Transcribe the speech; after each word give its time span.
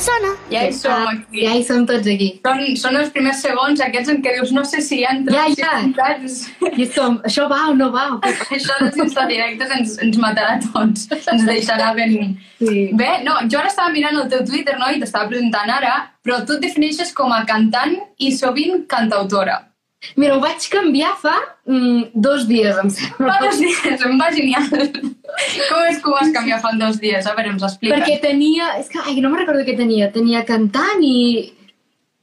Sona. 0.00 0.30
Ja 0.50 0.62
hi 0.64 0.72
som 0.72 1.06
aquí. 1.08 1.42
Ja 1.44 1.52
hi 1.56 1.64
som 1.64 1.84
tots 1.88 2.08
aquí. 2.08 2.28
Són, 2.46 2.62
són 2.80 2.96
els 3.00 3.10
primers 3.14 3.42
segons 3.44 3.82
aquests 3.84 4.12
en 4.14 4.20
què 4.24 4.32
dius 4.38 4.52
no 4.56 4.64
sé 4.68 4.80
si 4.84 5.02
entra, 5.04 5.34
Ja, 5.36 5.46
si 5.52 5.60
ja. 5.60 5.74
entres. 5.82 6.38
I 6.78 6.86
és 6.86 6.94
com, 6.96 7.18
això 7.28 7.46
va 7.50 7.60
o 7.68 7.76
no 7.76 7.90
va? 7.92 8.06
Això 8.56 8.78
dels 8.80 8.96
instadirectes 9.04 9.74
ens, 9.76 9.96
ens 10.06 10.20
matarà 10.22 10.56
a 10.56 10.62
tots, 10.64 11.06
ens 11.20 11.44
deixarà 11.48 11.92
ben... 11.98 12.16
Sí. 12.60 12.90
Bé, 12.96 13.10
no, 13.24 13.38
jo 13.48 13.60
ara 13.60 13.70
estava 13.72 13.92
mirant 13.92 14.18
el 14.20 14.28
teu 14.32 14.44
Twitter, 14.48 14.76
no?, 14.80 14.90
i 14.92 15.00
t'estava 15.00 15.28
presentant 15.30 15.70
ara, 15.72 15.94
però 16.24 16.42
tu 16.44 16.56
et 16.56 16.64
defineixes 16.64 17.12
com 17.16 17.32
a 17.32 17.44
cantant 17.48 17.96
i 18.20 18.32
sovint 18.36 18.86
cantautora. 18.88 19.69
Mira, 20.16 20.36
ho 20.36 20.40
vaig 20.40 20.64
canviar 20.72 21.12
fa 21.20 21.34
mm, 21.68 22.12
dos 22.14 22.46
dies, 22.48 22.76
em 22.80 22.88
sembla. 22.92 23.34
Fa 23.34 23.44
dos 23.44 23.58
dies, 23.60 24.04
em 24.06 24.20
va 24.20 24.30
genial. 24.32 24.68
Com 24.72 25.82
és 25.86 26.00
que 26.00 26.08
ho 26.08 26.14
vas 26.14 26.32
canviar 26.34 26.60
fa 26.62 26.72
dos 26.80 26.98
dies? 27.02 27.28
A 27.28 27.34
veure, 27.36 27.52
ens 27.52 27.64
explica. 27.66 27.98
Perquè 27.98 28.16
tenia... 28.22 28.72
És 28.80 28.88
que, 28.88 29.00
ai, 29.04 29.18
no 29.20 29.28
me'n 29.28 29.42
recordo 29.42 29.64
què 29.66 29.76
tenia. 29.78 30.08
Tenia 30.14 30.42
cantant 30.48 31.04
i... 31.04 31.52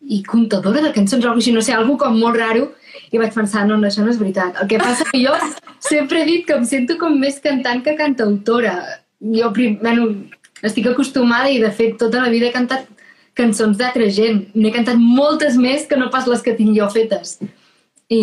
i 0.07 0.21
contadora 0.25 0.81
de 0.81 0.91
cançons 0.95 1.21
o 1.21 1.29
alguna 1.29 1.37
cosa 1.37 1.45
així, 1.45 1.53
no 1.55 1.63
sé, 1.65 1.75
algo 1.77 1.97
com 2.01 2.17
molt 2.17 2.39
raro. 2.39 2.71
I 3.13 3.21
vaig 3.21 3.35
pensar, 3.35 3.67
no, 3.69 3.77
no, 3.77 3.87
això 3.87 4.01
no 4.03 4.09
és 4.11 4.17
veritat. 4.19 4.57
El 4.61 4.71
que 4.71 4.79
passa 4.81 5.05
que 5.11 5.21
jo 5.21 5.35
sempre 5.85 6.23
he 6.23 6.27
dit 6.27 6.47
que 6.47 6.57
em 6.57 6.65
sento 6.65 6.97
com 6.97 7.13
més 7.21 7.37
cantant 7.43 7.83
que 7.85 7.93
cantautora. 7.99 8.73
Jo, 9.21 9.51
prim, 9.53 9.77
bueno, 9.83 10.09
estic 10.65 10.89
acostumada 10.89 11.53
i, 11.53 11.61
de 11.61 11.69
fet, 11.77 11.95
tota 12.01 12.25
la 12.25 12.33
vida 12.33 12.49
he 12.49 12.55
cantat 12.55 12.89
cançons 13.37 13.77
d'altra 13.77 14.09
gent. 14.09 14.47
N'he 14.57 14.73
cantat 14.73 14.97
moltes 14.97 15.61
més 15.61 15.85
que 15.85 15.99
no 16.01 16.09
pas 16.13 16.25
les 16.27 16.41
que 16.41 16.57
tinc 16.57 16.73
jo 16.77 16.89
fetes. 16.93 17.37
I, 18.07 18.19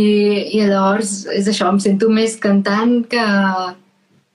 i 0.57 0.63
llavors, 0.65 1.25
és 1.35 1.49
això, 1.51 1.69
em 1.69 1.81
sento 1.83 2.09
més 2.09 2.39
cantant 2.41 3.03
que, 3.11 3.25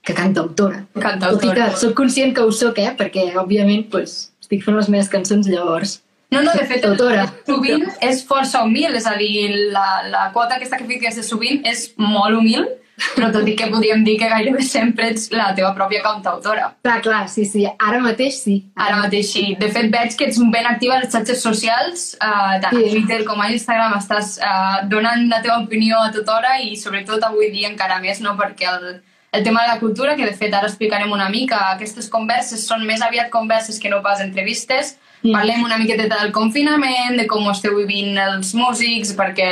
que 0.06 0.14
cantautora. 0.18 0.84
Cantautora. 1.00 1.40
Tot 1.40 1.48
i 1.48 1.56
que 1.58 1.70
soc 1.82 1.96
conscient 1.98 2.36
que 2.38 2.46
ho 2.46 2.52
soc, 2.54 2.78
eh? 2.84 2.92
Perquè, 3.00 3.32
òbviament, 3.42 3.88
pues, 3.90 4.20
estic 4.44 4.62
fent 4.66 4.78
les 4.78 4.92
meves 4.94 5.10
cançons 5.10 5.50
llavors. 5.50 6.00
No, 6.30 6.44
no, 6.46 6.54
de 6.54 6.66
fet, 6.70 6.84
Autora. 6.86 7.26
sovint 7.48 7.88
és 8.06 8.22
força 8.30 8.62
humil, 8.62 8.94
és 8.94 9.08
a 9.10 9.16
dir, 9.18 9.50
la, 9.74 9.88
la 10.14 10.28
quota 10.36 10.60
aquesta 10.60 10.78
que 10.78 10.86
fiques 10.86 11.18
de 11.18 11.26
sovint 11.26 11.66
és 11.66 11.88
molt 11.98 12.38
humil, 12.38 12.68
però 13.16 13.32
tot 13.34 13.48
i 13.48 13.56
que 13.58 13.68
podríem 13.72 14.04
dir 14.06 14.18
que 14.20 14.30
gairebé 14.32 14.64
sempre 14.66 15.10
ets 15.14 15.30
la 15.32 15.50
teva 15.58 15.74
pròpia 15.78 16.02
cantautora. 16.06 16.70
Clar, 16.84 17.00
clar, 17.06 17.24
sí, 17.30 17.46
sí. 17.46 17.66
Ara 17.78 18.00
mateix 18.04 18.40
sí. 18.44 18.56
Ara 18.76 19.02
mateix 19.02 19.32
sí. 19.34 19.46
De 19.60 19.70
fet, 19.74 19.90
veig 19.94 20.16
que 20.18 20.30
ets 20.30 20.40
ben 20.54 20.66
activa 20.70 20.96
a 20.98 21.04
les 21.04 21.12
xarxes 21.14 21.42
socials, 21.44 22.08
uh, 22.22 22.56
tant 22.62 22.74
a 22.76 22.80
Sí. 22.80 22.90
Twitter 22.92 23.24
com 23.26 23.42
a 23.42 23.50
Instagram, 23.52 23.98
estàs 24.00 24.38
uh, 24.40 24.88
donant 24.90 25.28
la 25.30 25.42
teva 25.42 25.60
opinió 25.64 26.00
a 26.04 26.12
tota 26.16 26.38
hora 26.38 26.58
i 26.62 26.76
sobretot 26.78 27.24
avui 27.24 27.52
dia 27.52 27.70
encara 27.70 28.00
més, 28.00 28.22
no? 28.22 28.36
perquè 28.40 28.70
el, 28.72 29.02
el 29.32 29.44
tema 29.44 29.62
de 29.62 29.74
la 29.76 29.80
cultura, 29.80 30.16
que 30.16 30.26
de 30.26 30.34
fet 30.34 30.54
ara 30.54 30.68
explicarem 30.68 31.12
una 31.12 31.30
mica, 31.30 31.74
aquestes 31.76 32.10
converses 32.10 32.66
són 32.66 32.86
més 32.88 33.02
aviat 33.02 33.30
converses 33.30 33.80
que 33.80 33.90
no 33.90 34.02
pas 34.02 34.22
entrevistes, 34.22 34.98
Mm. 35.20 35.34
parlem 35.36 35.64
una 35.66 35.78
miqueta 35.78 36.06
del 36.08 36.32
confinament, 36.32 37.18
de 37.20 37.26
com 37.28 37.44
ho 37.46 37.52
esteu 37.52 37.74
vivint 37.76 38.16
els 38.24 38.54
músics, 38.56 39.10
perquè 39.18 39.50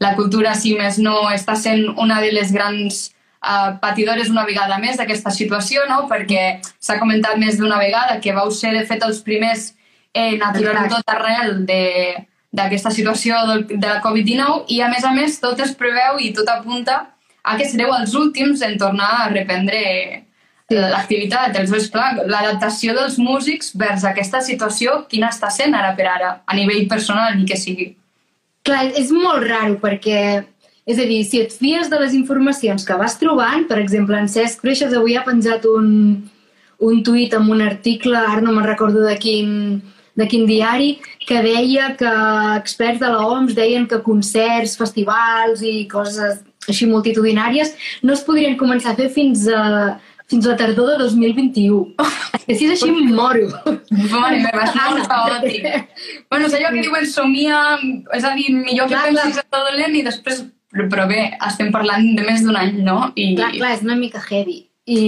la 0.00 0.14
cultura, 0.14 0.54
si 0.54 0.74
més 0.78 0.98
no, 0.98 1.28
està 1.30 1.54
sent 1.56 1.88
una 1.98 2.20
de 2.20 2.30
les 2.32 2.52
grans 2.52 3.10
uh, 3.42 3.76
patidores 3.82 4.28
una 4.30 4.44
vegada 4.46 4.78
més 4.78 4.96
d'aquesta 4.96 5.30
situació, 5.30 5.82
no? 5.88 6.06
perquè 6.08 6.60
s'ha 6.78 6.98
comentat 7.00 7.36
més 7.38 7.58
d'una 7.58 7.78
vegada 7.78 8.20
que 8.20 8.32
vau 8.32 8.50
ser, 8.50 8.72
de 8.76 8.84
fet, 8.86 9.02
els 9.02 9.20
primers 9.26 9.72
en 10.14 10.42
aturar 10.42 10.88
tot 10.88 11.02
arrel 11.14 11.64
de- 11.66 12.16
d'aquesta 12.52 12.90
situació 12.90 13.36
del, 13.46 13.66
de 13.68 13.86
la 13.86 14.00
Covid-19 14.00 14.64
i, 14.72 14.80
a 14.80 14.88
més 14.88 15.04
a 15.04 15.10
més, 15.12 15.40
tot 15.40 15.58
es 15.60 15.74
preveu 15.76 16.16
i 16.18 16.32
tot 16.32 16.48
apunta 16.48 17.02
a 17.44 17.56
que 17.58 17.66
sereu 17.68 17.92
els 17.94 18.14
últims 18.14 18.62
en 18.62 18.78
tornar 18.78 19.10
a 19.24 19.28
reprendre 19.28 20.24
Sí. 20.68 20.76
l'activitat. 20.76 21.54
Llavors, 21.56 21.86
clar, 21.88 22.10
l'adaptació 22.28 22.92
dels 22.92 23.14
músics 23.16 23.70
vers 23.74 24.02
aquesta 24.04 24.42
situació, 24.44 25.06
quina 25.08 25.30
està 25.32 25.48
sent 25.50 25.72
ara 25.74 25.94
per 25.96 26.04
ara, 26.06 26.42
a 26.44 26.54
nivell 26.54 26.86
personal, 26.90 27.38
ni 27.38 27.46
que 27.48 27.56
sigui. 27.56 27.86
Clar, 28.68 28.90
és 29.00 29.08
molt 29.08 29.46
raro 29.48 29.78
perquè, 29.80 30.22
és 30.84 30.98
a 31.00 31.04
dir, 31.08 31.22
si 31.24 31.38
et 31.40 31.54
fies 31.56 31.88
de 31.88 32.00
les 32.02 32.12
informacions 32.12 32.82
que 32.84 32.96
vas 33.00 33.14
trobant, 33.16 33.64
per 33.68 33.78
exemple, 33.80 34.18
en 34.20 34.28
Cesc 34.28 34.60
Freixas 34.60 34.92
avui 34.92 35.16
ha 35.16 35.22
penjat 35.24 35.64
un, 35.70 35.86
un 36.84 36.98
tuit 37.06 37.32
amb 37.32 37.54
un 37.54 37.62
article, 37.64 38.12
ara 38.18 38.42
no 38.44 38.52
me'n 38.52 38.68
recordo 38.68 39.06
de 39.06 39.14
quin, 39.22 39.80
de 40.20 40.26
quin 40.28 40.44
diari, 40.50 40.98
que 41.24 41.40
deia 41.46 41.94
que 41.96 42.12
experts 42.58 43.00
de 43.00 43.08
la 43.14 43.24
OMS 43.24 43.56
deien 43.56 43.88
que 43.88 44.02
concerts, 44.04 44.76
festivals 44.76 45.64
i 45.64 45.86
coses 45.88 46.42
així 46.68 46.84
multitudinàries 46.90 47.72
no 48.04 48.12
es 48.12 48.20
podrien 48.26 48.58
començar 48.60 48.92
a 48.92 48.98
fer 48.98 49.08
fins 49.14 49.46
a, 49.48 49.96
fins 50.28 50.46
a 50.46 50.52
la 50.52 50.56
tardor 50.60 50.92
de 50.92 50.98
2021. 51.04 51.94
Que 52.48 52.54
si 52.56 52.64
és 52.64 52.78
així, 52.78 52.88
em 52.88 53.10
moro. 53.12 53.44
Mare 54.08 54.38
meva, 54.40 54.62
és 54.64 54.76
molt 54.78 55.08
caòtic. 55.10 55.66
Bueno, 56.32 56.46
és 56.46 56.54
allò 56.56 56.70
que 56.72 56.84
diuen 56.86 57.08
somia, 57.10 57.58
és 58.16 58.24
a 58.24 58.30
dir, 58.38 58.46
millor 58.54 58.88
que 58.88 58.94
Clar, 58.94 59.02
pensis 59.10 59.36
clar. 59.36 59.44
tot 59.52 59.66
dolent 59.68 59.96
i 59.98 60.04
després... 60.06 60.46
Però, 60.78 61.04
bé, 61.10 61.26
estem 61.44 61.68
parlant 61.72 62.06
de 62.16 62.24
més 62.24 62.40
d'un 62.44 62.56
any, 62.56 62.78
no? 62.86 63.10
I, 63.20 63.34
Clar, 63.36 63.50
clar, 63.56 63.74
és 63.76 63.84
una 63.84 63.98
mica 64.00 64.22
heavy. 64.24 64.62
I, 64.88 65.02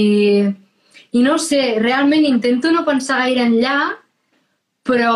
I 1.17 1.25
no 1.25 1.39
sé, 1.41 1.63
realment 1.81 2.29
intento 2.29 2.73
no 2.75 2.85
pensar 2.85 3.23
gaire 3.23 3.47
enllà, 3.49 3.79
però, 4.85 5.15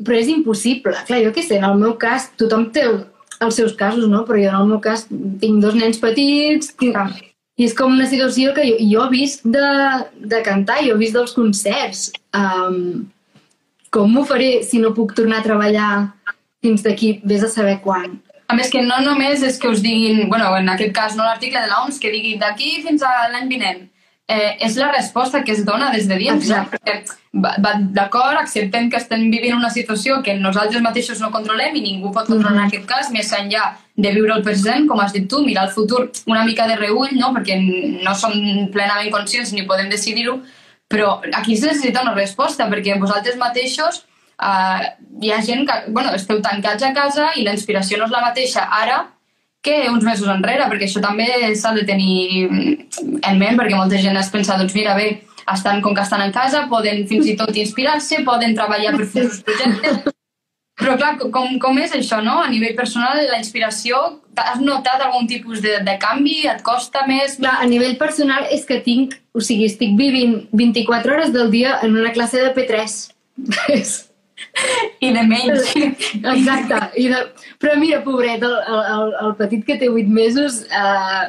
però 0.00 0.18
és 0.18 0.32
impossible. 0.34 0.98
Clar, 1.06 1.22
jo 1.28 1.34
què 1.36 1.46
sé, 1.46 1.60
en 1.60 1.68
el 1.70 1.78
meu 1.82 1.94
cas, 2.02 2.32
tothom 2.42 2.72
té 2.74 2.88
el, 2.90 3.04
els 3.38 3.62
seus 3.62 3.78
casos, 3.78 4.10
no? 4.10 4.24
Però 4.26 4.42
jo 4.42 4.50
en 4.50 4.60
el 4.64 4.74
meu 4.74 4.82
cas 4.82 5.06
tinc 5.10 5.62
dos 5.62 5.78
nens 5.78 6.02
petits, 6.02 6.74
tinc... 6.74 6.98
I 7.56 7.64
és 7.64 7.74
com 7.76 7.94
una 7.94 8.06
situació 8.08 8.52
que 8.56 8.64
jo, 8.68 8.76
jo 8.84 9.04
he 9.06 9.12
vist 9.14 9.46
de, 9.48 9.68
de 10.32 10.42
cantar, 10.44 10.82
jo 10.84 10.96
he 10.96 11.00
vist 11.00 11.16
dels 11.16 11.32
concerts. 11.36 12.10
Um, 12.36 13.06
com 13.94 14.12
m'ho 14.12 14.26
faré 14.28 14.60
si 14.66 14.80
no 14.82 14.92
puc 14.96 15.14
tornar 15.16 15.40
a 15.40 15.46
treballar 15.46 15.90
fins 16.64 16.84
d'aquí, 16.84 17.16
vés 17.24 17.44
a 17.46 17.52
saber 17.52 17.78
quan? 17.84 18.18
A 18.46 18.54
més 18.54 18.68
que 18.70 18.82
no 18.84 19.00
només 19.02 19.42
és 19.42 19.56
que 19.58 19.70
us 19.72 19.80
diguin, 19.82 20.28
bueno, 20.30 20.52
en 20.58 20.68
aquest 20.70 20.92
cas 20.94 21.16
no 21.16 21.24
l'article 21.24 21.62
de 21.64 21.70
l'OMS, 21.72 21.98
que 22.02 22.12
digui 22.12 22.36
d'aquí 22.38 22.82
fins 22.84 23.02
a 23.02 23.14
l'any 23.32 23.48
vinent. 23.50 23.86
Eh, 24.26 24.56
és 24.66 24.74
la 24.74 24.90
resposta 24.90 25.44
que 25.46 25.52
es 25.54 25.60
dona 25.64 25.92
des 25.92 26.08
de 26.10 26.16
dins. 26.18 26.48
D'acord, 27.30 28.38
acceptem 28.40 28.88
que 28.90 28.98
estem 28.98 29.28
vivint 29.30 29.54
una 29.54 29.70
situació 29.70 30.18
que 30.26 30.34
nosaltres 30.34 30.82
mateixos 30.82 31.20
no 31.22 31.30
controlem 31.30 31.76
i 31.78 31.84
ningú 31.84 32.10
pot 32.10 32.26
controlar 32.26 32.64
en 32.64 32.66
aquest 32.66 32.88
cas, 32.90 33.12
més 33.14 33.30
enllà 33.38 33.76
de 33.94 34.12
viure 34.16 34.34
el 34.34 34.42
present, 34.42 34.88
com 34.90 34.98
has 35.00 35.14
dit 35.14 35.28
tu, 35.30 35.44
mirar 35.46 35.68
el 35.68 35.74
futur 35.76 36.08
una 36.26 36.42
mica 36.44 36.66
de 36.66 36.74
reull, 36.80 37.14
no? 37.14 37.30
perquè 37.36 37.60
no 38.02 38.16
som 38.18 38.34
plenament 38.74 39.14
conscients 39.14 39.54
ni 39.54 39.66
podem 39.68 39.92
decidir-ho, 39.94 40.40
però 40.90 41.20
aquí 41.32 41.54
es 41.54 41.62
necessita 41.62 42.02
una 42.02 42.14
resposta, 42.18 42.66
perquè 42.70 42.98
vosaltres 42.98 43.38
mateixos 43.38 44.02
uh, 44.42 44.82
hi 45.22 45.30
ha 45.30 45.42
gent 45.42 45.66
que, 45.70 45.78
bueno, 45.94 46.12
esteu 46.18 46.42
tancats 46.42 46.82
a 46.82 46.92
casa 46.96 47.30
i 47.36 47.46
la 47.46 47.54
inspiració 47.54 47.98
no 47.98 48.10
és 48.10 48.14
la 48.14 48.26
mateixa 48.26 48.66
ara 48.82 49.04
que 49.66 49.78
uns 49.90 50.06
mesos 50.06 50.30
enrere, 50.30 50.68
perquè 50.70 50.86
això 50.86 51.02
també 51.02 51.26
s'ha 51.58 51.74
de 51.76 51.84
tenir 51.88 52.46
en 52.46 53.40
ment, 53.40 53.58
perquè 53.58 53.74
molta 53.74 54.00
gent 54.02 54.18
es 54.20 54.30
pensa, 54.32 54.58
doncs 54.60 54.76
mira, 54.78 54.94
bé, 54.98 55.08
estan 55.52 55.82
com 55.82 55.94
que 55.94 56.04
estan 56.06 56.22
en 56.24 56.34
casa, 56.34 56.66
poden 56.70 57.06
fins 57.10 57.26
i 57.30 57.36
tot 57.38 57.54
inspirar-se, 57.54 58.22
poden 58.26 58.54
treballar 58.58 58.94
per 58.96 59.08
futurs 59.10 59.42
projectes, 59.46 60.14
però 60.76 60.94
clar, 61.00 61.14
com, 61.32 61.54
com 61.58 61.78
és 61.80 61.94
això, 61.96 62.18
no? 62.24 62.36
A 62.44 62.50
nivell 62.52 62.74
personal, 62.76 63.22
la 63.30 63.38
inspiració, 63.40 64.00
has 64.36 64.60
notat 64.60 65.00
algun 65.00 65.28
tipus 65.30 65.62
de, 65.64 65.78
de 65.86 65.94
canvi? 66.02 66.42
Et 66.52 66.60
costa 66.66 67.06
més? 67.08 67.38
Clar, 67.40 67.56
a 67.62 67.68
nivell 67.68 67.96
personal 68.00 68.44
és 68.52 68.66
que 68.68 68.82
tinc, 68.84 69.16
o 69.32 69.40
sigui, 69.40 69.70
estic 69.70 69.96
vivint 69.96 70.42
24 70.52 71.16
hores 71.16 71.32
del 71.32 71.50
dia 71.54 71.78
en 71.82 71.96
una 71.96 72.12
classe 72.12 72.44
de 72.44 72.52
P3. 72.52 72.98
I 75.00 75.12
de 75.14 75.24
menys. 75.28 75.72
Exacte. 76.34 76.80
I 77.00 77.08
de... 77.12 77.22
Però 77.62 77.78
mira, 77.80 78.02
pobret, 78.04 78.44
el, 78.44 78.54
el, 78.68 79.16
el 79.24 79.34
petit 79.40 79.64
que 79.66 79.78
té 79.80 79.88
8 79.92 80.12
mesos, 80.12 80.62
eh, 80.68 81.24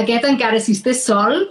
aquest 0.00 0.28
encara, 0.28 0.60
si 0.62 0.76
estàs 0.76 1.04
sol, 1.08 1.48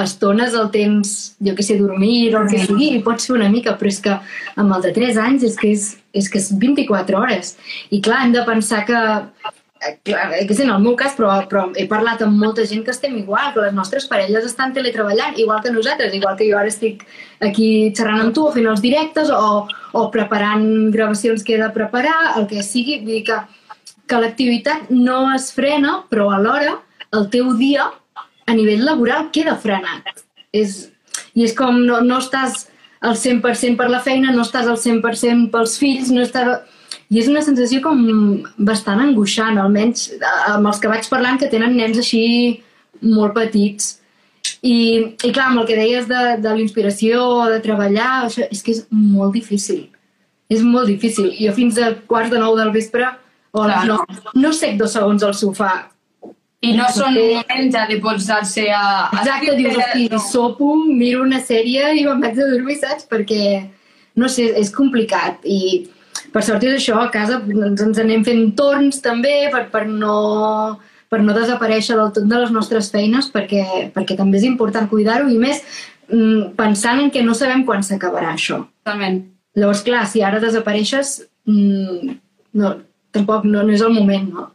estones 0.00 0.54
el 0.58 0.70
temps, 0.74 1.12
jo 1.46 1.54
que 1.54 1.62
sé, 1.62 1.78
dormir 1.78 2.34
o 2.34 2.42
el 2.42 2.50
que 2.50 2.64
sigui, 2.66 2.90
i 2.96 3.02
pots 3.04 3.28
fer 3.28 3.36
una 3.36 3.50
mica, 3.52 3.76
però 3.78 3.90
és 3.92 4.00
que 4.02 4.16
amb 4.58 4.74
el 4.76 4.82
de 4.88 4.92
3 4.96 5.20
anys 5.22 5.46
és 5.46 5.58
que 5.58 5.70
és, 5.70 5.88
és, 6.12 6.28
que 6.28 6.40
és 6.42 6.50
24 6.58 7.20
hores. 7.20 7.54
I 7.94 8.02
clar, 8.02 8.24
hem 8.26 8.34
de 8.34 8.42
pensar 8.48 8.82
que 8.88 8.98
clar, 10.04 10.28
que 10.46 10.54
és 10.54 10.60
en 10.62 10.70
el 10.70 10.82
meu 10.82 10.94
cas, 10.98 11.14
però, 11.18 11.30
però 11.50 11.64
he 11.78 11.86
parlat 11.90 12.22
amb 12.24 12.38
molta 12.38 12.64
gent 12.68 12.84
que 12.86 12.92
estem 12.94 13.16
igual, 13.18 13.52
que 13.54 13.64
les 13.64 13.74
nostres 13.74 14.06
parelles 14.10 14.46
estan 14.46 14.74
teletreballant, 14.76 15.38
igual 15.40 15.62
que 15.62 15.72
nosaltres, 15.74 16.14
igual 16.14 16.36
que 16.38 16.48
jo 16.50 16.58
ara 16.58 16.70
estic 16.70 17.02
aquí 17.42 17.68
xerrant 17.96 18.26
amb 18.26 18.36
tu 18.36 18.46
o 18.46 18.52
fent 18.54 18.68
els 18.70 18.82
directes 18.84 19.32
o, 19.34 19.66
o 19.68 20.04
preparant 20.14 20.66
gravacions 20.94 21.42
que 21.42 21.56
he 21.56 21.62
de 21.62 21.70
preparar, 21.74 22.16
el 22.38 22.46
que 22.50 22.62
sigui, 22.66 23.00
vull 23.02 23.18
dir 23.18 23.24
que, 23.30 23.40
que 24.06 24.22
l'activitat 24.22 24.90
no 24.94 25.24
es 25.34 25.50
frena, 25.56 26.02
però 26.10 26.30
alhora 26.36 26.78
el 27.12 27.28
teu 27.32 27.52
dia 27.58 27.90
a 28.46 28.54
nivell 28.54 28.84
laboral 28.86 29.30
queda 29.34 29.56
frenat. 29.60 30.22
És, 30.52 30.92
I 31.34 31.46
és 31.46 31.56
com 31.56 31.80
no, 31.86 32.00
no 32.04 32.20
estàs 32.20 32.66
al 33.02 33.16
100% 33.18 33.76
per 33.76 33.88
la 33.90 34.00
feina, 34.04 34.30
no 34.32 34.44
estàs 34.46 34.68
al 34.70 34.78
100% 34.78 35.50
pels 35.54 35.78
fills, 35.80 36.12
no 36.14 36.22
estàs... 36.22 36.62
I 37.12 37.18
és 37.20 37.28
una 37.28 37.42
sensació 37.44 37.82
com 37.84 37.98
bastant 38.56 39.02
angoixant, 39.02 39.58
almenys 39.60 40.06
amb 40.48 40.70
els 40.70 40.78
que 40.80 40.88
vaig 40.88 41.08
parlant 41.12 41.36
que 41.40 41.50
tenen 41.52 41.76
nens 41.76 41.98
així 42.00 42.22
molt 43.02 43.34
petits. 43.36 43.98
I, 44.62 44.76
I 45.26 45.30
clar, 45.30 45.50
amb 45.50 45.60
el 45.62 45.66
que 45.68 45.76
deies 45.76 46.08
de, 46.08 46.22
de 46.40 46.48
la 46.48 46.62
inspiració, 46.62 47.44
de 47.52 47.60
treballar, 47.62 48.24
això, 48.28 48.46
és 48.48 48.62
que 48.64 48.72
és 48.76 48.84
molt 48.90 49.36
difícil. 49.36 49.84
És 50.52 50.64
molt 50.64 50.88
difícil. 50.88 51.30
Jo 51.36 51.52
fins 51.56 51.78
a 51.78 51.92
quarts 52.08 52.32
de 52.32 52.40
nou 52.40 52.56
del 52.56 52.72
vespre 52.74 53.06
o 53.52 53.62
a 53.62 53.68
les 53.68 53.88
nou, 53.90 54.02
no 54.40 54.52
sec 54.56 54.78
dos 54.80 54.94
segons 54.96 55.22
al 55.26 55.36
sofà. 55.36 55.72
I 56.62 56.76
no 56.78 56.86
són 56.94 57.16
Sí. 57.18 57.22
moments 57.34 57.74
ja 57.74 57.86
de 57.90 57.96
posar-se 58.00 58.68
a... 58.70 58.82
a 59.10 59.18
Exacte, 59.18 59.56
dius, 59.58 59.76
hosti, 59.76 60.08
no. 60.12 60.20
sopo, 60.22 60.76
miro 60.86 61.24
una 61.26 61.40
sèrie 61.42 61.88
i 61.98 62.04
me'n 62.06 62.22
vaig 62.22 62.38
a 62.38 62.46
dormir, 62.52 62.76
saps? 62.78 63.08
Perquè, 63.10 63.66
no 64.16 64.28
sé, 64.30 64.46
és 64.60 64.70
complicat. 64.70 65.42
I 65.42 65.88
per 66.32 66.42
sort 66.46 66.64
és 66.68 66.76
això, 66.78 66.98
a 67.00 67.10
casa 67.12 67.40
ens, 67.42 67.82
ens 67.82 68.00
anem 68.02 68.24
fent 68.26 68.52
torns 68.58 69.02
també 69.04 69.48
per, 69.52 69.66
per, 69.72 69.84
no, 69.88 70.78
per 71.10 71.20
no 71.24 71.34
desaparèixer 71.36 71.98
del 71.98 72.12
tot 72.14 72.28
de 72.28 72.42
les 72.44 72.54
nostres 72.54 72.92
feines 72.94 73.30
perquè, 73.32 73.90
perquè 73.94 74.16
també 74.18 74.38
és 74.40 74.46
important 74.48 74.88
cuidar-ho 74.90 75.28
i 75.32 75.40
més 75.40 75.60
mm, 76.08 76.54
pensant 76.58 77.02
en 77.02 77.12
que 77.12 77.24
no 77.26 77.34
sabem 77.38 77.66
quan 77.68 77.84
s'acabarà 77.86 78.32
això. 78.36 78.62
Totalment. 78.84 79.22
Llavors, 79.58 79.82
clar, 79.84 80.06
si 80.08 80.22
ara 80.24 80.40
desapareixes, 80.40 81.18
mm, 81.50 82.16
no, 82.60 82.76
tampoc 83.12 83.44
no, 83.44 83.64
no 83.66 83.74
és 83.74 83.84
el 83.84 83.92
moment, 83.92 84.30
no? 84.32 84.48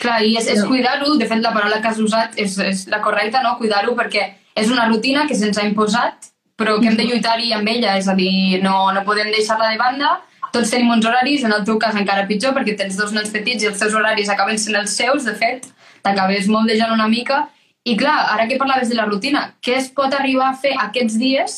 Clar, 0.00 0.20
i 0.26 0.36
és, 0.38 0.46
és 0.50 0.62
cuidar-ho, 0.66 1.16
de 1.18 1.26
fet 1.30 1.42
la 1.42 1.54
paraula 1.54 1.80
que 1.82 1.90
has 1.90 1.98
usat 2.02 2.38
és, 2.40 2.54
és 2.62 2.84
la 2.92 3.00
correcta, 3.02 3.42
no? 3.42 3.56
Cuidar-ho 3.58 3.94
perquè 3.98 4.28
és 4.54 4.70
una 4.70 4.86
rutina 4.90 5.26
que 5.26 5.36
se'ns 5.38 5.58
ha 5.58 5.66
imposat, 5.66 6.30
però 6.58 6.76
que 6.78 6.86
hem 6.90 6.98
de 6.98 7.08
lluitar-hi 7.08 7.50
amb 7.56 7.68
ella, 7.70 7.96
és 7.98 8.06
a 8.06 8.14
dir, 8.14 8.60
no, 8.62 8.92
no 8.94 9.02
podem 9.06 9.32
deixar-la 9.34 9.72
de 9.72 9.80
banda, 9.80 10.12
tots 10.54 10.70
tenim 10.70 10.92
uns 10.94 11.06
horaris, 11.06 11.42
en 11.44 11.52
el 11.52 11.64
teu 11.66 11.78
cas 11.82 11.96
encara 11.98 12.28
pitjor 12.30 12.54
perquè 12.56 12.76
tens 12.78 12.96
dos 13.00 13.12
nens 13.12 13.32
petits 13.34 13.64
i 13.64 13.70
els 13.72 13.80
teus 13.80 13.94
horaris 13.98 14.30
acaben 14.30 14.60
sent 14.60 14.78
els 14.78 14.94
seus, 14.94 15.26
de 15.26 15.34
fet, 15.40 15.66
t'acabes 16.06 16.48
moldejant 16.50 16.94
una 16.94 17.08
mica, 17.10 17.44
i 17.84 17.96
clar, 18.00 18.16
ara 18.32 18.46
que 18.48 18.56
parlaves 18.60 18.88
de 18.88 18.96
la 18.96 19.06
rutina, 19.10 19.48
què 19.60 19.76
es 19.80 19.90
pot 19.92 20.14
arribar 20.16 20.52
a 20.52 20.58
fer 20.60 20.72
aquests 20.86 21.18
dies 21.20 21.56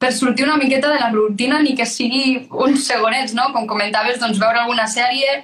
per 0.00 0.12
sortir 0.14 0.46
una 0.46 0.56
miqueta 0.56 0.88
de 0.92 1.00
la 1.00 1.10
rutina 1.12 1.58
ni 1.60 1.74
que 1.76 1.86
sigui 1.86 2.46
uns 2.50 2.86
segonets, 2.86 3.34
no? 3.34 3.50
Com 3.52 3.66
comentaves, 3.68 4.20
doncs 4.22 4.38
veure 4.40 4.62
alguna 4.62 4.86
sèrie, 4.88 5.42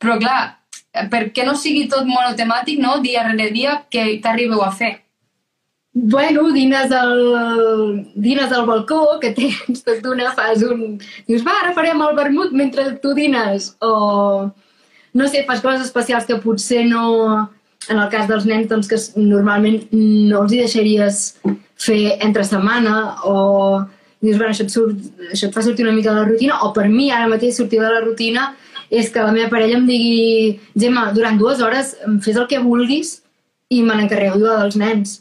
però 0.00 0.16
clar, 0.22 0.38
per 1.10 1.26
què 1.34 1.44
no 1.44 1.56
sigui 1.58 1.88
tot 1.92 2.06
monotemàtic, 2.08 2.80
no? 2.80 3.00
Dia 3.04 3.26
rere 3.26 3.50
dia, 3.52 3.82
que 3.90 4.06
t'arribeu 4.22 4.62
a 4.64 4.70
fer? 4.72 4.94
Bueno, 5.98 6.52
dines 6.52 6.92
al, 6.92 8.06
dines 8.14 8.52
al 8.52 8.66
balcó, 8.66 9.16
que 9.18 9.30
tens 9.32 9.80
tot 9.80 10.02
d'una, 10.04 10.34
fas 10.36 10.60
un... 10.66 10.98
Dius, 11.24 11.40
va, 11.46 11.54
ara 11.62 11.72
farem 11.72 12.02
el 12.04 12.18
vermut 12.18 12.52
mentre 12.52 12.90
tu 13.00 13.14
dines. 13.16 13.70
O, 13.80 14.50
no 15.16 15.28
sé, 15.32 15.46
fas 15.48 15.62
coses 15.64 15.86
especials 15.88 16.28
que 16.28 16.36
potser 16.42 16.84
no... 16.90 17.48
En 17.88 18.00
el 18.02 18.10
cas 18.10 18.26
dels 18.26 18.44
nens, 18.44 18.66
doncs, 18.68 18.90
que 18.90 18.98
normalment 19.22 19.84
no 19.94 20.40
els 20.42 20.52
hi 20.52 20.60
deixaries 20.64 21.20
fer 21.80 22.00
entre 22.26 22.44
setmana, 22.44 22.96
o 23.24 23.36
dius, 24.20 24.36
bueno, 24.36 24.50
això 24.50 24.66
et, 24.66 24.72
surt, 24.74 25.04
això 25.30 25.48
et 25.48 25.54
fa 25.54 25.62
sortir 25.62 25.86
una 25.86 25.94
mica 25.94 26.10
de 26.10 26.18
la 26.18 26.26
rutina, 26.26 26.56
o 26.66 26.72
per 26.76 26.88
mi 26.90 27.12
ara 27.14 27.28
mateix 27.30 27.56
sortir 27.56 27.78
de 27.80 27.92
la 27.92 28.02
rutina 28.02 28.48
és 28.90 29.08
que 29.14 29.22
la 29.22 29.30
meva 29.32 29.52
parella 29.52 29.78
em 29.78 29.86
digui 29.86 30.58
Gemma, 30.74 31.12
durant 31.14 31.38
dues 31.38 31.62
hores 31.62 31.94
fes 32.26 32.34
el 32.34 32.50
que 32.50 32.58
vulguis 32.64 33.20
i 33.70 33.84
me 33.86 33.94
n'encarrego 33.94 34.42
jo 34.42 34.58
dels 34.64 34.80
nens. 34.82 35.20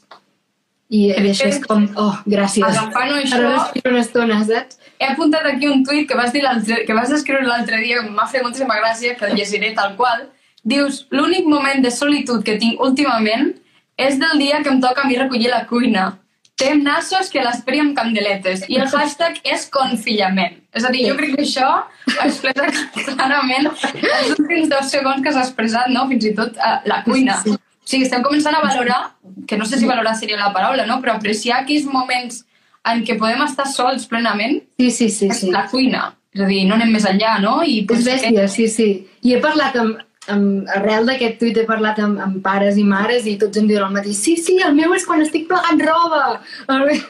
I, 0.90 1.08
i 1.10 1.30
això 1.32 1.48
és 1.50 1.60
com, 1.66 1.88
oh, 1.98 2.14
gràcies. 2.30 2.64
Agafant-ho 2.66 3.16
això- 3.18 3.40
Ara 3.40 3.54
respiro 3.58 3.92
una 3.96 4.02
estona, 4.02 4.44
saps? 4.46 4.78
He 5.00 5.06
apuntat 5.12 5.46
aquí 5.50 5.68
un 5.68 5.84
tuit 5.84 6.08
que 6.08 6.16
vas, 6.16 6.32
dir 6.32 6.44
que 6.86 6.94
vas 6.94 7.12
escriure 7.12 7.44
l'altre 7.44 7.80
dia, 7.82 8.02
que 8.04 8.10
m'ha 8.10 8.28
fet 8.28 8.44
moltíssima 8.44 8.78
gràcia, 8.80 9.16
que 9.18 9.26
el 9.26 9.36
llegiré 9.36 9.74
tal 9.76 9.96
qual. 9.98 10.30
Dius, 10.64 11.08
l'únic 11.12 11.46
moment 11.46 11.82
de 11.84 11.92
solitud 11.92 12.44
que 12.44 12.58
tinc 12.58 12.80
últimament 12.82 13.54
és 13.98 14.18
del 14.20 14.38
dia 14.40 14.62
que 14.64 14.70
em 14.70 14.80
toca 14.82 15.02
a 15.04 15.08
mi 15.08 15.18
recollir 15.18 15.50
la 15.50 15.66
cuina. 15.68 16.20
Tem 16.56 16.82
nassos 16.84 17.28
que 17.30 17.42
l'esperi 17.44 17.82
amb 17.82 17.98
candeletes. 17.98 18.64
I 18.70 18.78
el 18.80 18.88
hashtag 18.88 19.42
és 19.44 19.66
confillament. 19.70 20.56
És 20.74 20.86
a 20.86 20.92
dir, 20.94 21.10
jo 21.10 21.16
crec 21.18 21.36
que 21.36 21.44
això 21.44 21.84
expressa 22.24 22.70
clarament 23.18 23.68
els 23.68 24.40
últims 24.40 24.70
dos 24.72 24.90
segons 24.90 25.22
que 25.22 25.34
s'ha 25.34 25.44
expressat, 25.44 25.90
no? 25.92 26.08
Fins 26.08 26.26
i 26.26 26.34
tot 26.38 26.56
a 26.58 26.82
la 26.86 27.02
cuina. 27.04 27.36
Sí, 27.44 27.52
sí. 27.52 27.58
O 27.86 27.90
sigui, 27.90 28.08
estem 28.08 28.24
començant 28.26 28.56
a 28.58 28.64
valorar, 28.64 29.00
que 29.46 29.58
no 29.62 29.66
sé 29.70 29.78
si 29.78 29.86
valorar 29.86 30.16
seria 30.18 30.40
la 30.40 30.50
paraula, 30.56 30.88
no? 30.90 30.98
però 31.04 31.20
apreciar 31.20 31.60
aquells 31.62 31.86
moments 31.86 32.42
en 32.90 33.04
què 33.06 33.14
podem 33.20 33.44
estar 33.46 33.68
sols 33.70 34.08
plenament 34.10 34.58
Sí, 34.82 34.90
sí, 34.90 35.10
sí. 35.14 35.30
és 35.30 35.44
sí. 35.44 35.52
la 35.54 35.68
cuina. 35.70 36.08
És 36.34 36.42
a 36.42 36.50
dir, 36.50 36.64
no 36.66 36.76
anem 36.76 36.92
més 36.98 37.06
enllà, 37.06 37.38
no? 37.44 37.60
I 37.64 37.84
És 37.86 38.04
bèstia, 38.08 38.48
sí, 38.52 38.66
sí. 38.74 38.90
I 39.22 39.36
he 39.36 39.42
parlat 39.44 39.78
amb, 39.80 40.02
amb 40.34 40.74
arrel 40.76 41.06
d'aquest 41.08 41.38
tuit 41.40 41.62
he 41.62 41.68
parlat 41.70 42.02
amb, 42.02 42.18
amb 42.26 42.42
pares 42.44 42.82
i 42.82 42.84
mares 42.90 43.30
i 43.30 43.38
tots 43.42 43.62
em 43.62 43.70
diuen 43.70 43.86
el 43.86 43.94
mateix. 44.00 44.18
Sí, 44.18 44.36
sí, 44.42 44.58
el 44.66 44.74
meu 44.76 44.98
és 44.98 45.06
quan 45.06 45.22
estic 45.24 45.46
plegant 45.52 45.86
roba. 45.86 46.24
El 46.66 46.88
meu... 46.90 47.06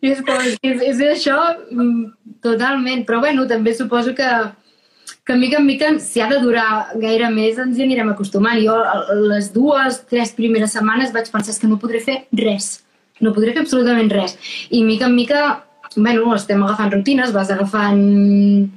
I 0.00 0.14
és, 0.14 0.20
com, 0.24 0.38
és, 0.64 0.84
és 0.92 1.00
això 1.04 1.36
mm, 1.72 2.12
totalment. 2.44 3.02
Però 3.08 3.18
bueno, 3.24 3.48
també 3.48 3.74
suposo 3.76 4.14
que, 4.16 4.28
que 5.30 5.36
mica 5.36 5.58
en 5.58 5.66
mica, 5.66 5.98
si 6.00 6.20
ha 6.20 6.26
de 6.28 6.40
durar 6.42 6.88
gaire 6.98 7.28
més, 7.30 7.58
ens 7.62 7.78
hi 7.78 7.84
anirem 7.84 8.08
acostumant. 8.10 8.58
Jo 8.58 8.74
les 9.30 9.52
dues, 9.54 10.00
tres 10.10 10.32
primeres 10.34 10.72
setmanes 10.74 11.12
vaig 11.14 11.30
pensar 11.30 11.52
"És 11.54 11.60
que 11.60 11.68
no 11.70 11.78
podré 11.78 12.00
fer 12.02 12.16
res. 12.32 12.82
No 13.20 13.30
podré 13.32 13.52
fer 13.54 13.62
absolutament 13.62 14.10
res. 14.10 14.34
I 14.70 14.82
mica 14.82 15.06
en 15.06 15.14
mica, 15.14 15.62
bueno, 15.94 16.34
estem 16.34 16.62
agafant 16.64 16.90
rutines, 16.92 17.32
vas 17.32 17.50
agafant 17.50 18.70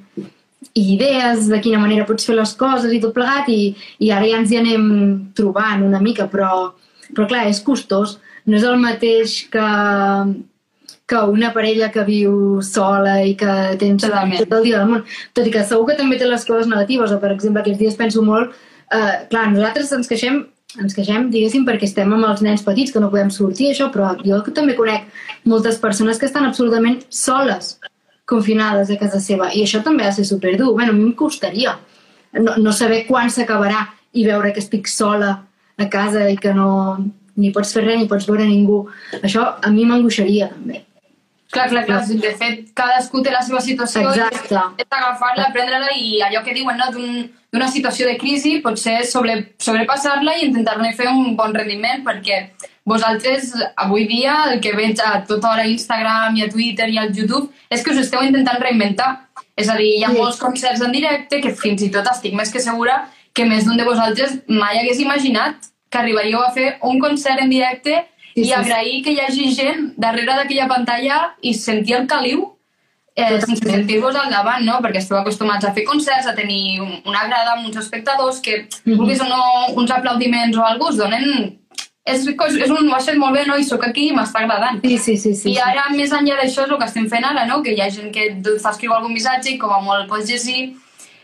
idees 0.75 1.47
de 1.49 1.59
quina 1.59 1.79
manera 1.79 2.05
pots 2.05 2.25
fer 2.25 2.35
les 2.35 2.53
coses 2.53 2.93
i 2.93 2.99
tot 3.01 3.13
plegat 3.13 3.49
i, 3.49 3.75
i 3.99 4.11
ara 4.11 4.27
ja 4.29 4.37
ens 4.37 4.51
hi 4.51 4.57
anem 4.57 5.33
trobant 5.33 5.81
una 5.83 5.99
mica, 5.99 6.27
però, 6.29 6.73
però 7.15 7.27
clar, 7.27 7.47
és 7.47 7.61
costós. 7.61 8.19
No 8.45 8.57
és 8.57 8.63
el 8.63 8.77
mateix 8.77 9.49
que, 9.49 9.67
que 11.05 11.19
una 11.29 11.51
parella 11.53 11.91
que 11.91 12.03
viu 12.07 12.61
sola 12.63 13.17
i 13.27 13.35
que 13.35 13.53
tens 13.79 14.05
Totalment. 14.05 14.39
tot 14.45 14.57
el 14.59 14.63
dia 14.69 14.79
del 14.79 14.89
món. 14.89 15.03
Tot 15.35 15.47
i 15.47 15.51
que 15.51 15.63
segur 15.67 15.89
que 15.89 15.97
també 15.99 16.17
té 16.17 16.29
les 16.29 16.45
coses 16.47 16.67
negatives, 16.67 17.11
o 17.11 17.19
per 17.19 17.33
exemple 17.33 17.61
aquests 17.61 17.79
dies 17.79 17.99
penso 17.99 18.23
molt, 18.23 18.53
eh, 18.91 19.27
clar, 19.29 19.49
nosaltres 19.51 19.91
ens 19.91 20.07
queixem 20.07 20.45
ens 20.81 20.95
queixem, 20.95 21.27
diguéssim, 21.29 21.65
perquè 21.67 21.85
estem 21.85 22.11
amb 22.15 22.25
els 22.25 22.41
nens 22.41 22.63
petits, 22.65 22.91
que 22.91 22.99
no 22.99 23.11
podem 23.11 23.29
sortir, 23.29 23.69
això, 23.69 23.91
però 23.93 24.15
jo 24.25 24.39
també 24.55 24.75
conec 24.75 25.05
moltes 25.45 25.77
persones 25.77 26.17
que 26.17 26.25
estan 26.25 26.47
absolutament 26.47 27.03
soles, 27.09 27.79
confinades 28.25 28.89
a 28.89 28.97
casa 28.97 29.19
seva, 29.19 29.51
i 29.53 29.61
això 29.61 29.83
també 29.83 30.03
ha 30.03 30.09
de 30.09 30.15
ser 30.17 30.25
superdur. 30.25 30.73
Bueno, 30.73 30.91
a 30.91 30.97
mi 30.97 31.03
em 31.03 31.13
costaria 31.13 31.77
no, 32.33 32.55
no 32.57 32.71
saber 32.71 33.03
quan 33.05 33.29
s'acabarà 33.29 33.85
i 34.13 34.25
veure 34.25 34.53
que 34.53 34.63
estic 34.63 34.87
sola 34.89 35.35
a 35.77 35.89
casa 35.89 36.29
i 36.29 36.37
que 36.37 36.53
no 36.53 36.97
ni 37.35 37.51
pots 37.53 37.73
fer 37.73 37.83
res 37.83 37.99
ni 37.99 38.09
pots 38.09 38.25
veure 38.29 38.45
ningú. 38.45 38.85
Això 39.21 39.45
a 39.61 39.71
mi 39.73 39.85
m'angoixaria, 39.89 40.49
també. 40.53 40.83
Clar, 41.53 41.67
clar, 41.69 41.85
clar. 41.85 42.01
De 42.07 42.31
fet, 42.39 42.59
cadascú 42.75 43.21
té 43.23 43.31
la 43.31 43.41
seva 43.45 43.61
situació 43.61 44.01
Exacte. 44.09 44.55
i 44.55 44.81
és 44.81 44.87
agafar-la, 44.97 45.51
prendre-la 45.53 45.91
i 45.95 46.19
allò 46.25 46.43
que 46.43 46.53
diuen, 46.57 46.77
no? 46.77 46.87
d'un- 46.91 47.29
d'una 47.53 47.67
situació 47.69 48.07
de 48.09 48.17
crisi 48.17 48.55
potser 48.65 49.03
sobre, 49.05 49.53
sobrepassar-la 49.61 50.33
i 50.39 50.45
intentar-ne 50.47 50.93
fer 50.97 51.07
un 51.11 51.35
bon 51.37 51.53
rendiment 51.53 52.01
perquè 52.03 52.39
vosaltres 52.85 53.53
avui 53.77 54.07
dia 54.07 54.33
el 54.51 54.59
que 54.59 54.73
veig 54.75 54.99
a 54.99 55.23
tota 55.27 55.51
hora 55.51 55.61
a 55.63 55.67
Instagram 55.71 56.35
i 56.37 56.43
a 56.43 56.49
Twitter 56.49 56.89
i 56.89 56.97
al 56.97 57.13
YouTube 57.15 57.49
és 57.69 57.83
que 57.83 57.91
us 57.93 58.01
esteu 58.01 58.23
intentant 58.25 58.59
reinventar. 58.59 59.11
És 59.55 59.69
a 59.69 59.75
dir, 59.77 59.91
hi 59.99 60.03
ha 60.03 60.09
Sí. 60.09 60.17
molts 60.17 60.37
concerts 60.41 60.81
en 60.81 60.91
directe 60.91 61.39
que 61.41 61.53
fins 61.53 61.81
i 61.83 61.89
tot 61.91 62.07
estic 62.09 62.33
més 62.33 62.51
que 62.51 62.59
segura 62.59 63.05
que 63.33 63.45
més 63.45 63.65
d'un 63.65 63.77
de 63.77 63.83
vosaltres 63.85 64.39
mai 64.47 64.79
hagués 64.79 64.99
imaginat 64.99 65.55
que 65.91 65.97
arribaríeu 65.99 66.41
a 66.41 66.51
fer 66.51 66.77
un 66.81 66.99
concert 66.99 67.39
en 67.39 67.49
directe 67.49 68.05
Sí, 68.33 68.41
i 68.41 68.45
sí, 68.45 68.53
agrair 68.53 69.03
que 69.05 69.11
hi 69.13 69.19
hagi 69.21 69.51
gent 69.55 69.93
darrere 69.97 70.33
d'aquella 70.39 70.67
pantalla 70.67 71.35
i 71.41 71.53
sentir 71.53 71.95
el 71.99 72.07
caliu 72.07 72.49
eh, 73.15 73.39
sense 73.41 73.61
sentir-vos 73.69 74.15
al 74.15 74.31
davant, 74.31 74.63
no? 74.65 74.79
Perquè 74.81 74.97
esteu 74.97 75.17
acostumats 75.19 75.65
a 75.65 75.73
fer 75.73 75.83
concerts, 75.85 76.25
a 76.25 76.33
tenir 76.33 76.79
un- 76.81 77.01
una 77.05 77.27
grada 77.27 77.51
amb 77.53 77.67
uns 77.67 77.77
espectadors 77.77 78.39
que, 78.41 78.67
Mhm. 78.85 78.95
vulguis 78.97 79.21
o 79.21 79.25
no, 79.25 79.41
uns 79.75 79.91
aplaudiments 79.91 80.57
o 80.57 80.65
alguna 80.65 80.89
us 80.89 80.97
donen... 80.97 81.59
És, 82.05 82.25
és 82.27 82.69
un, 82.69 82.89
ho 82.89 82.95
has 82.95 83.05
fet 83.05 83.15
molt 83.15 83.33
bé, 83.33 83.45
no? 83.45 83.55
I 83.55 83.63
sóc 83.63 83.85
aquí 83.87 84.09
i 84.09 84.13
m'està 84.13 84.41
agradant. 84.41 84.81
Sí, 84.83 84.97
sí, 84.97 85.15
sí. 85.15 85.33
sí, 85.35 85.51
I 85.53 85.57
ara, 85.57 85.85
més 85.95 86.11
enllà 86.11 86.35
d'això, 86.35 86.65
és 86.65 86.71
el 86.71 86.77
que 86.77 86.85
estem 86.89 87.05
fent 87.07 87.23
ara, 87.23 87.45
no? 87.45 87.61
Que 87.63 87.71
hi 87.71 87.79
ha 87.79 87.89
gent 87.89 88.11
que 88.11 88.25
escriure 88.57 88.97
algun 88.97 89.13
missatge 89.13 89.51
i 89.53 89.57
com 89.57 89.71
a 89.71 89.79
molt 89.79 90.09
pots 90.09 90.27
llegir. 90.27 90.73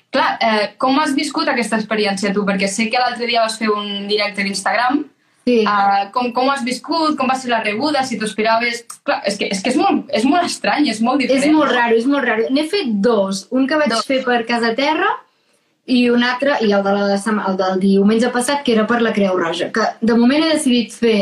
Clar, 0.10 0.38
eh, 0.39 0.70
com 0.78 0.98
has 1.00 1.13
viscut 1.16 1.50
aquesta 1.50 1.75
experiència 1.75 2.32
tu? 2.34 2.46
Perquè 2.46 2.68
sé 2.72 2.88
que 2.89 2.98
l'altre 2.98 3.28
dia 3.28 3.42
vas 3.42 3.58
fer 3.58 3.68
un 3.70 4.08
directe 4.08 4.42
d'Instagram. 4.42 5.04
Sí. 5.46 5.62
Uh, 5.63 6.10
com, 6.15 6.31
com 6.36 6.51
has 6.53 6.65
viscut? 6.65 7.15
Com 7.19 7.31
va 7.31 7.38
ser 7.39 7.51
la 7.53 7.62
rebuda? 7.63 8.03
Si 8.08 8.19
t'ho 8.19 8.27
esperaves... 8.29 8.84
Clar, 9.08 9.22
és 9.29 9.39
que, 9.39 9.50
és, 9.53 9.63
que 9.63 9.74
és, 9.74 9.79
molt, 9.79 10.05
és 10.15 10.27
molt 10.27 10.48
estrany, 10.48 10.89
és 10.91 11.01
molt 11.05 11.24
diferent. 11.24 11.46
És 11.48 11.55
molt 11.55 11.74
raro, 11.74 11.98
és 11.98 12.10
molt 12.10 12.27
raro. 12.27 12.46
N'he 12.53 12.67
fet 12.72 12.93
dos. 13.03 13.48
Un 13.55 13.67
que 13.69 13.79
vaig 13.79 13.93
Dos. 13.96 14.05
fer 14.08 14.22
per 14.27 14.43
Casa 14.50 14.74
Terra 14.77 15.10
i 15.89 16.03
un 16.13 16.24
altre, 16.24 16.60
i 16.62 16.69
el, 16.69 16.84
de 16.86 16.93
la, 16.93 17.17
el 17.17 17.58
del 17.60 17.79
diumenge 17.81 18.29
passat, 18.34 18.62
que 18.65 18.75
era 18.75 18.86
per 18.89 19.00
la 19.01 19.13
Creu 19.15 19.38
Roja. 19.39 19.72
Que 19.74 19.88
de 20.05 20.17
moment 20.17 20.46
he 20.46 20.53
decidit 20.53 20.93
fer 20.93 21.17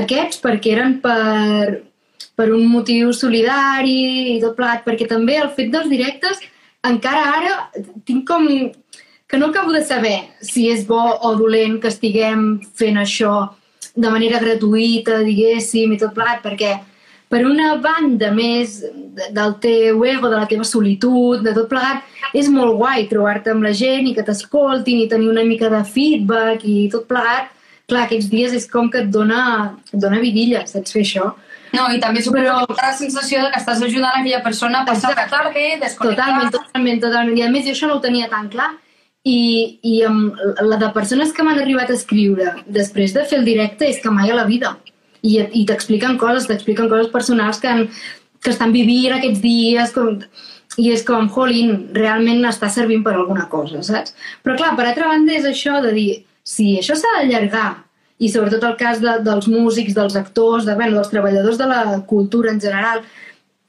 aquests 0.00 0.40
perquè 0.42 0.74
eren 0.74 0.98
per, 1.02 1.80
per 2.38 2.48
un 2.54 2.66
motiu 2.70 3.14
solidari 3.16 4.36
i 4.36 4.40
tot 4.42 4.56
plegat, 4.58 4.82
perquè 4.86 5.06
també 5.10 5.38
el 5.38 5.52
fet 5.56 5.70
dels 5.72 5.90
directes, 5.90 6.42
encara 6.86 7.24
ara 7.36 7.56
tinc 8.08 8.26
com 8.28 8.46
que 9.30 9.38
no 9.38 9.46
acabo 9.46 9.72
de 9.72 9.84
saber 9.84 10.28
si 10.42 10.68
és 10.68 10.86
bo 10.86 10.98
o 10.98 11.34
dolent 11.38 11.78
que 11.80 11.88
estiguem 11.88 12.60
fent 12.74 12.98
això 12.98 13.54
de 13.94 14.10
manera 14.10 14.40
gratuïta, 14.42 15.20
diguéssim, 15.26 15.94
i 15.94 15.98
tot 15.98 16.14
plegat, 16.14 16.42
perquè 16.42 16.72
per 17.30 17.44
una 17.46 17.76
banda 17.78 18.32
més 18.34 18.80
del 19.30 19.54
teu 19.62 20.02
ego, 20.04 20.28
de 20.28 20.38
la 20.40 20.48
teva 20.50 20.66
solitud, 20.66 21.44
de 21.46 21.54
tot 21.54 21.68
plegat, 21.70 22.02
és 22.34 22.50
molt 22.50 22.74
guai 22.80 23.06
trobar-te 23.10 23.54
amb 23.54 23.62
la 23.66 23.70
gent 23.70 24.08
i 24.10 24.16
que 24.16 24.26
t'escoltin 24.26 25.04
i 25.04 25.08
tenir 25.10 25.30
una 25.30 25.46
mica 25.46 25.70
de 25.70 25.84
feedback 25.86 26.66
i 26.66 26.88
tot 26.90 27.06
plegat. 27.10 27.54
Clar, 27.90 28.04
aquests 28.06 28.30
dies 28.30 28.52
és 28.54 28.66
com 28.70 28.90
que 28.90 29.04
et 29.04 29.08
dona, 29.14 29.76
et 29.90 29.98
dona 30.02 30.18
vidilla, 30.22 30.64
saps 30.66 30.94
fer 30.94 31.06
això? 31.06 31.30
No, 31.70 31.86
i 31.94 31.98
també 32.02 32.22
suposo 32.22 32.42
Però... 32.42 32.66
que 32.66 32.82
la 32.82 32.94
sensació 32.98 33.44
de 33.44 33.50
que 33.54 33.62
estàs 33.62 33.82
ajudant 33.86 34.20
aquella 34.20 34.42
persona 34.42 34.82
a 34.82 34.86
passar 34.86 35.14
la 35.14 35.26
tarda, 35.30 35.50
desconnectar... 35.54 36.26
Totalment, 36.26 36.54
totalment, 36.54 37.02
totalment. 37.02 37.38
I 37.38 37.46
a 37.46 37.50
més 37.50 37.66
jo 37.66 37.74
això 37.76 37.90
no 37.90 37.98
ho 37.98 38.02
tenia 38.02 38.30
tan 38.30 38.50
clar. 38.50 38.72
I, 39.28 39.78
i 39.84 39.98
amb 40.08 40.38
la 40.64 40.78
de 40.80 40.88
persones 40.94 41.34
que 41.36 41.44
m'han 41.44 41.58
arribat 41.60 41.90
a 41.90 41.96
escriure 41.98 42.54
després 42.66 43.12
de 43.12 43.26
fer 43.28 43.40
el 43.40 43.44
directe 43.44 43.84
és 43.88 44.00
que 44.00 44.12
mai 44.12 44.32
a 44.32 44.38
la 44.38 44.46
vida. 44.48 44.76
I, 45.20 45.42
i 45.60 45.66
t'expliquen 45.68 46.16
coses, 46.20 46.46
t'expliquen 46.48 46.88
coses 46.88 47.10
personals 47.12 47.60
que, 47.60 47.68
han, 47.68 47.82
que 48.40 48.54
estan 48.54 48.72
vivint 48.72 49.18
aquests 49.18 49.42
dies, 49.44 49.92
com, 49.92 50.16
i 50.80 50.88
és 50.94 51.04
com, 51.04 51.28
jolín, 51.34 51.90
realment 51.96 52.46
està 52.48 52.70
servint 52.72 53.04
per 53.04 53.12
alguna 53.16 53.44
cosa, 53.52 53.82
saps? 53.84 54.16
Però 54.44 54.56
clar, 54.56 54.72
per 54.78 54.88
altra 54.88 55.12
banda 55.12 55.36
és 55.36 55.44
això 55.48 55.82
de 55.84 55.92
dir, 55.96 56.10
si 56.46 56.72
això 56.80 56.96
s'ha 56.96 57.18
d'allargar 57.18 57.68
i 58.20 58.28
sobretot 58.32 58.64
el 58.68 58.76
cas 58.80 59.00
de, 59.04 59.18
dels 59.24 59.48
músics, 59.48 59.94
dels 59.96 60.16
actors, 60.16 60.66
de, 60.68 60.74
bueno, 60.76 60.96
dels 60.96 61.12
treballadors 61.12 61.60
de 61.60 61.68
la 61.68 61.84
cultura 62.08 62.52
en 62.52 62.60
general, 62.60 63.04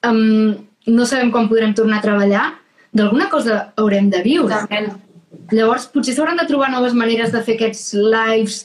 um, 0.07 0.55
no 0.87 1.05
sabem 1.07 1.31
quan 1.31 1.47
podrem 1.51 1.75
tornar 1.75 1.99
a 1.99 2.07
treballar, 2.07 2.49
d'alguna 2.91 3.29
cosa 3.31 3.61
haurem 3.79 4.09
de 4.11 4.23
viure. 4.25 4.65
Totalment. 4.67 5.10
Llavors, 5.51 5.87
potser 5.91 6.15
s'hauran 6.15 6.39
de 6.39 6.47
trobar 6.49 6.71
noves 6.71 6.95
maneres 6.97 7.31
de 7.33 7.41
fer 7.43 7.57
aquests 7.57 7.93
lives 7.97 8.61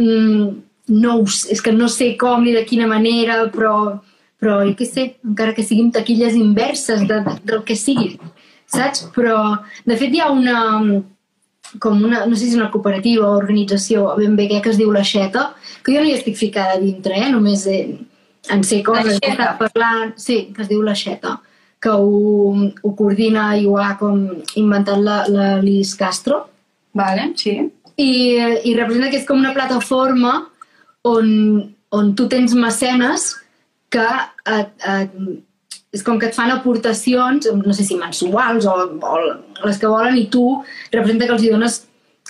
mm, 0.00 0.48
nous, 1.02 1.42
és 1.52 1.60
que 1.62 1.72
no 1.72 1.88
sé 1.92 2.14
com 2.20 2.42
ni 2.44 2.54
de 2.56 2.64
quina 2.68 2.88
manera, 2.90 3.42
però, 3.52 4.00
però 4.40 4.60
jo 4.66 4.74
què 4.78 4.88
sé, 4.88 5.08
encara 5.28 5.54
que 5.56 5.64
siguin 5.66 5.92
taquilles 5.92 6.36
inverses 6.38 7.04
de, 7.08 7.20
de, 7.26 7.36
del 7.48 7.64
que 7.68 7.76
sigui, 7.78 8.16
saps? 8.66 9.06
Però, 9.14 9.38
de 9.86 9.98
fet, 10.00 10.14
hi 10.14 10.24
ha 10.24 10.30
una, 10.32 10.58
com 11.80 12.02
una, 12.04 12.24
no 12.26 12.36
sé 12.36 12.46
si 12.46 12.54
és 12.54 12.58
una 12.58 12.70
cooperativa 12.72 13.28
o 13.28 13.36
organització 13.38 14.10
ben 14.18 14.34
bé 14.36 14.48
que 14.52 14.72
es 14.72 14.80
diu 14.80 14.92
La 14.92 15.04
Xeta, 15.04 15.52
que 15.84 15.94
jo 15.94 16.02
no 16.02 16.10
hi 16.10 16.16
estic 16.16 16.36
ficada 16.40 16.80
dintre, 16.80 17.16
eh? 17.16 17.30
només 17.32 17.66
eh, 17.70 17.86
en 18.52 18.64
sé 18.66 18.82
coses 18.84 19.20
està 19.20 19.52
parlant, 19.60 20.16
sí, 20.20 20.48
que 20.54 20.64
es 20.64 20.72
diu 20.72 20.82
La 20.84 20.96
Xeta, 20.98 21.38
que 21.82 21.90
ho, 21.90 22.54
ho 22.82 22.94
coordina 22.98 23.52
i 23.58 23.66
ho 23.66 23.76
ha 23.80 23.92
com 23.98 24.24
inventat 24.60 25.02
la, 25.02 25.22
la 25.28 25.52
Liz 25.62 25.96
Castro. 25.98 26.44
Vale, 26.94 27.32
sí. 27.36 27.56
I, 27.96 28.10
I 28.68 28.74
representa 28.78 29.10
que 29.10 29.18
és 29.20 29.28
com 29.28 29.40
una 29.40 29.54
plataforma 29.56 30.36
on, 31.08 31.32
on 31.92 32.12
tu 32.16 32.28
tens 32.30 32.54
mecenes 32.54 33.32
que 33.92 34.06
et, 34.48 34.70
et, 34.88 35.16
és 35.92 36.04
com 36.06 36.18
que 36.20 36.30
et 36.30 36.36
fan 36.36 36.52
aportacions, 36.54 37.50
no 37.52 37.74
sé 37.76 37.84
si 37.84 37.98
mensuals 38.00 38.68
o, 38.70 38.76
o 38.96 39.16
les 39.66 39.80
que 39.80 39.90
volen, 39.90 40.16
i 40.16 40.28
tu 40.32 40.46
representa 40.94 41.26
que 41.26 41.36
els 41.36 41.44
hi 41.44 41.52
dones 41.52 41.82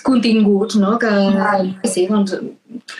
continguts, 0.03 0.75
no? 0.81 0.97
Que, 0.99 1.11
que 1.79 1.91
sí, 1.91 2.07
doncs, 2.09 2.35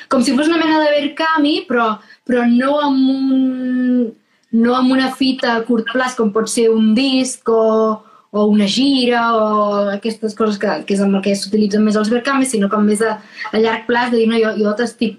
com 0.07 0.24
si 0.24 0.38
fos 0.38 0.48
una 0.48 0.62
mena 0.62 0.79
de 0.86 0.93
Verkami, 0.93 1.63
però, 1.67 1.95
però 2.24 2.45
no 2.48 2.77
amb 2.79 3.10
un 3.12 4.13
no 4.53 4.75
amb 4.77 4.93
una 4.93 5.12
fita 5.17 5.57
a 5.57 5.62
curt 5.67 5.89
plaç 5.91 6.17
com 6.17 6.31
pot 6.33 6.50
ser 6.51 6.67
un 6.69 6.93
disc 6.98 7.50
o, 7.50 8.01
o 8.33 8.45
una 8.50 8.67
gira 8.69 9.24
o 9.38 9.45
aquestes 9.93 10.36
coses 10.38 10.60
que, 10.62 10.75
que 10.88 10.95
és 10.95 11.01
amb 11.01 11.17
el 11.17 11.24
que 11.25 11.33
s'utilitzen 11.38 11.83
més 11.86 11.98
els 12.00 12.12
Verkamis, 12.13 12.53
sinó 12.53 12.69
com 12.69 12.86
més 12.86 13.01
a, 13.01 13.17
a 13.51 13.62
llarg 13.62 13.88
plaç 13.89 14.13
de 14.13 14.22
dir, 14.22 14.27
no, 14.29 14.39
jo, 14.41 14.53
jo, 14.57 14.74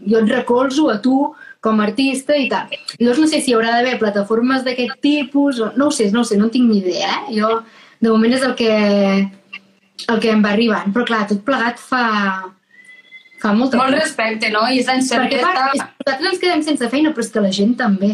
jo 0.07 0.23
et 0.23 0.33
recolzo 0.33 0.89
a 0.91 1.01
tu 1.03 1.19
com 1.65 1.81
a 1.81 1.87
artista 1.89 2.37
i 2.37 2.49
tal. 2.51 2.75
Llavors 2.99 3.23
no 3.23 3.31
sé 3.31 3.41
si 3.41 3.51
hi 3.51 3.57
haurà 3.57 3.73
d'haver 3.75 3.97
plataformes 4.03 4.67
d'aquest 4.67 4.99
tipus, 5.03 5.63
o, 5.63 5.71
no 5.79 5.89
ho 5.89 5.95
sé, 5.95 6.11
no 6.13 6.23
ho 6.23 6.29
sé, 6.29 6.37
no 6.39 6.51
en 6.51 6.53
tinc 6.55 6.69
ni 6.69 6.83
idea, 6.83 7.09
eh? 7.23 7.39
Jo, 7.39 7.63
de 8.05 8.11
moment 8.13 8.37
és 8.37 8.45
el 8.45 8.53
que, 8.59 8.75
el 10.05 10.21
que 10.21 10.35
em 10.35 10.45
va 10.45 10.53
arribant, 10.53 10.93
però 10.93 11.07
clar, 11.09 11.25
tot 11.31 11.41
plegat 11.47 11.81
fa, 11.81 12.05
fa 13.41 13.55
molta 13.57 13.81
Molt 13.81 13.97
respecte, 13.97 14.53
no? 14.53 14.67
I 14.69 14.83
és 14.83 14.91
la 14.91 14.99
incertesa... 15.01 15.49
Perquè, 15.49 15.81
part, 15.81 16.05
nosaltres 16.05 16.31
ens 16.35 16.43
quedem 16.43 16.67
sense 16.69 16.93
feina, 16.93 17.15
però 17.15 17.25
és 17.25 17.33
que 17.33 17.45
la 17.47 17.53
gent 17.63 17.75
també. 17.81 18.13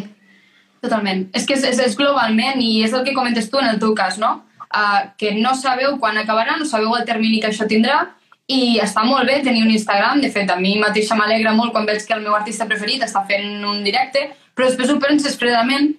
Totalment. 0.81 1.27
És 1.37 1.45
que 1.47 1.57
és, 1.59 1.65
és, 1.69 1.81
és 1.85 1.97
globalment 1.97 2.61
i 2.65 2.81
és 2.85 2.95
el 2.97 3.05
que 3.05 3.17
comentes 3.17 3.51
tu 3.51 3.61
en 3.61 3.69
el 3.69 3.81
teu 3.83 3.93
cas, 3.97 4.17
no? 4.19 4.41
Uh, 4.71 5.11
que 5.19 5.35
no 5.37 5.53
sabeu 5.59 5.97
quan 5.99 6.17
acabarà, 6.17 6.57
no 6.59 6.69
sabeu 6.69 6.95
el 6.97 7.07
termini 7.09 7.41
que 7.43 7.51
això 7.51 7.67
tindrà 7.69 8.05
i 8.51 8.79
està 8.83 9.03
molt 9.07 9.29
bé 9.29 9.41
tenir 9.45 9.65
un 9.65 9.71
Instagram, 9.71 10.21
de 10.23 10.31
fet, 10.31 10.51
a 10.51 10.59
mi 10.59 10.77
mateixa 10.79 11.17
m'alegra 11.19 11.53
molt 11.55 11.75
quan 11.75 11.87
veig 11.87 12.03
que 12.07 12.15
el 12.17 12.23
meu 12.25 12.35
artista 12.35 12.67
preferit 12.71 13.03
està 13.07 13.23
fent 13.27 13.65
un 13.67 13.83
directe, 13.87 14.29
però 14.55 14.71
després 14.71 14.91
ho 14.91 14.99
penses 15.03 15.37
fredament 15.39 15.93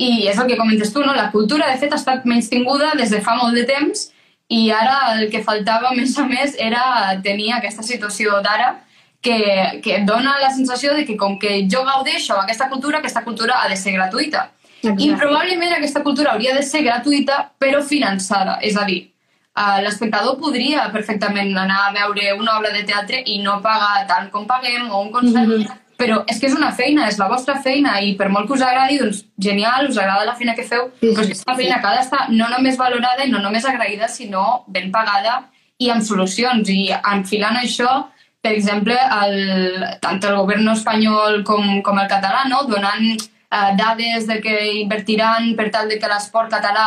i 0.00 0.28
és 0.30 0.38
el 0.40 0.48
que 0.48 0.56
comentes 0.60 0.92
tu, 0.94 1.02
no? 1.04 1.12
La 1.16 1.30
cultura, 1.32 1.68
de 1.72 1.80
fet, 1.80 1.92
ha 1.92 2.00
estat 2.00 2.24
menys 2.28 2.48
tinguda 2.52 2.94
des 2.96 3.12
de 3.12 3.20
fa 3.24 3.36
molt 3.40 3.56
de 3.56 3.66
temps 3.68 4.06
i 4.50 4.62
ara 4.74 5.16
el 5.16 5.26
que 5.32 5.42
faltava, 5.46 5.92
més 5.96 6.16
a 6.18 6.24
més, 6.28 6.56
era 6.58 6.84
tenir 7.24 7.52
aquesta 7.56 7.84
situació 7.86 8.40
d'ara 8.44 8.72
que, 9.20 9.80
que 9.84 10.00
dona 10.08 10.38
la 10.40 10.50
sensació 10.50 10.94
de 10.94 11.04
que 11.04 11.16
com 11.16 11.38
que 11.38 11.66
jo 11.68 11.84
gaudeixo 11.84 12.34
amb 12.34 12.44
aquesta 12.44 12.68
cultura, 12.70 12.98
aquesta 12.98 13.24
cultura 13.24 13.60
ha 13.60 13.68
de 13.68 13.76
ser 13.76 13.92
gratuïta. 13.92 14.48
Exacte. 14.80 15.04
I 15.04 15.14
probablement 15.20 15.76
aquesta 15.76 16.02
cultura 16.02 16.32
hauria 16.32 16.54
de 16.56 16.62
ser 16.64 16.82
gratuïta 16.82 17.50
però 17.60 17.82
finançada, 17.84 18.58
és 18.64 18.76
a 18.80 18.86
dir, 18.88 19.10
Uh, 19.50 19.80
L'espectador 19.82 20.36
podria 20.38 20.84
perfectament 20.94 21.50
anar 21.58 21.88
a 21.88 21.92
veure 21.92 22.28
una 22.38 22.52
obra 22.60 22.70
de 22.70 22.84
teatre 22.86 23.18
i 23.26 23.40
no 23.42 23.56
pagar 23.64 24.04
tant 24.06 24.28
com 24.30 24.44
paguem 24.46 24.86
o 24.88 25.00
un 25.02 25.10
concert, 25.10 25.48
mm 25.48 25.64
-hmm. 25.64 25.80
però 25.98 26.22
és 26.26 26.38
que 26.38 26.46
és 26.46 26.54
una 26.54 26.70
feina, 26.70 27.08
és 27.08 27.18
la 27.18 27.28
vostra 27.28 27.56
feina 27.60 28.00
i 28.00 28.14
per 28.14 28.28
molt 28.28 28.46
que 28.46 28.54
us 28.54 28.62
agradi, 28.62 28.98
doncs 28.98 29.24
genial, 29.36 29.88
us 29.90 29.98
agrada 29.98 30.24
la 30.24 30.36
feina 30.36 30.54
que 30.54 30.62
feu, 30.62 30.90
sí, 31.00 31.08
però 31.08 31.28
és 31.28 31.42
una 31.46 31.56
feina 31.56 31.80
que 31.80 31.86
ha 31.88 31.96
d'estar 31.96 32.30
no 32.30 32.48
només 32.48 32.78
valorada 32.78 33.24
i 33.24 33.30
no 33.30 33.38
només 33.38 33.64
agraïda, 33.64 34.08
sinó 34.08 34.64
ben 34.68 34.90
pagada 34.92 35.50
i 35.78 35.90
amb 35.90 36.02
solucions. 36.02 36.68
I 36.68 36.94
enfilant 37.16 37.56
això, 37.56 38.06
per 38.40 38.52
exemple, 38.56 38.96
el, 38.96 39.84
tant 40.00 40.20
el 40.24 40.36
govern 40.40 40.68
espanyol 40.72 41.42
com, 41.44 41.80
com 41.84 42.00
el 42.00 42.08
català, 42.08 42.46
no? 42.48 42.64
donant 42.68 43.06
uh, 43.12 43.70
dades 43.76 44.26
de 44.28 44.40
que 44.44 44.56
invertiran 44.80 45.54
per 45.58 45.70
tal 45.74 45.90
de 45.90 45.98
que 46.00 46.08
l'esport 46.08 46.52
català 46.52 46.86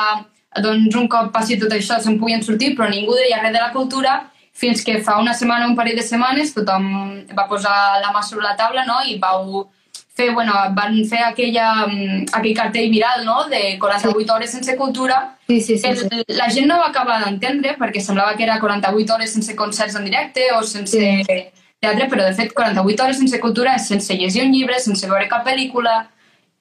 doncs 0.61 0.95
un 0.95 1.07
cop 1.09 1.31
passi 1.33 1.57
tot 1.61 1.71
això 1.73 1.99
se'n 2.01 2.19
puguin 2.21 2.43
sortir, 2.45 2.73
però 2.77 2.89
ningú 2.89 3.15
deia 3.17 3.41
res 3.41 3.53
de 3.53 3.61
la 3.61 3.71
cultura 3.73 4.19
fins 4.53 4.83
que 4.85 4.99
fa 5.01 5.17
una 5.21 5.33
setmana, 5.33 5.65
un 5.65 5.75
parell 5.75 5.97
de 5.97 6.05
setmanes, 6.05 6.53
tothom 6.53 6.85
va 7.33 7.47
posar 7.49 7.73
la 8.03 8.11
mà 8.13 8.21
sobre 8.21 8.45
la 8.45 8.57
taula 8.57 8.85
no? 8.85 8.99
i 9.09 9.17
vau 9.21 9.65
fer, 10.13 10.31
bueno, 10.33 10.53
van 10.77 10.99
fer 11.09 11.23
aquella, 11.25 11.87
mm, 11.87 12.27
aquell 12.39 12.55
cartell 12.55 12.89
viral 12.91 13.25
no? 13.25 13.43
de 13.49 13.77
48 13.79 14.19
sí. 14.19 14.31
hores 14.35 14.51
sense 14.51 14.75
cultura. 14.77 15.37
Sí, 15.47 15.59
sí, 15.61 15.77
sí, 15.77 15.95
sí. 15.95 16.07
El, 16.11 16.23
la 16.37 16.49
gent 16.49 16.69
no 16.69 16.79
va 16.79 16.89
acabar 16.91 17.19
d'entendre 17.25 17.75
perquè 17.79 18.01
semblava 18.01 18.37
que 18.37 18.45
era 18.45 18.59
48 18.59 19.13
hores 19.13 19.33
sense 19.33 19.55
concerts 19.55 19.95
en 19.99 20.05
directe 20.05 20.51
o 20.53 20.63
sense 20.63 20.97
sí. 20.97 21.39
teatre, 21.81 22.07
però 22.09 22.25
de 22.25 22.33
fet 22.37 22.53
48 22.53 23.03
hores 23.03 23.21
sense 23.21 23.39
cultura 23.43 23.75
és 23.75 23.87
sense 23.87 24.15
llegir 24.15 24.45
un 24.45 24.53
llibre, 24.53 24.79
sense 24.79 25.09
veure 25.09 25.27
cap 25.31 25.45
pel·lícula, 25.47 26.03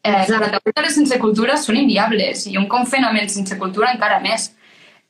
Eh, 0.05 0.27
les 0.29 0.77
hores 0.77 0.97
sense 0.97 1.17
cultura 1.23 1.57
són 1.63 1.77
inviables 1.79 2.49
i 2.51 2.57
un 2.59 2.67
confinament 2.71 3.29
sense 3.31 3.55
cultura 3.59 3.93
encara 3.95 4.19
més. 4.25 4.49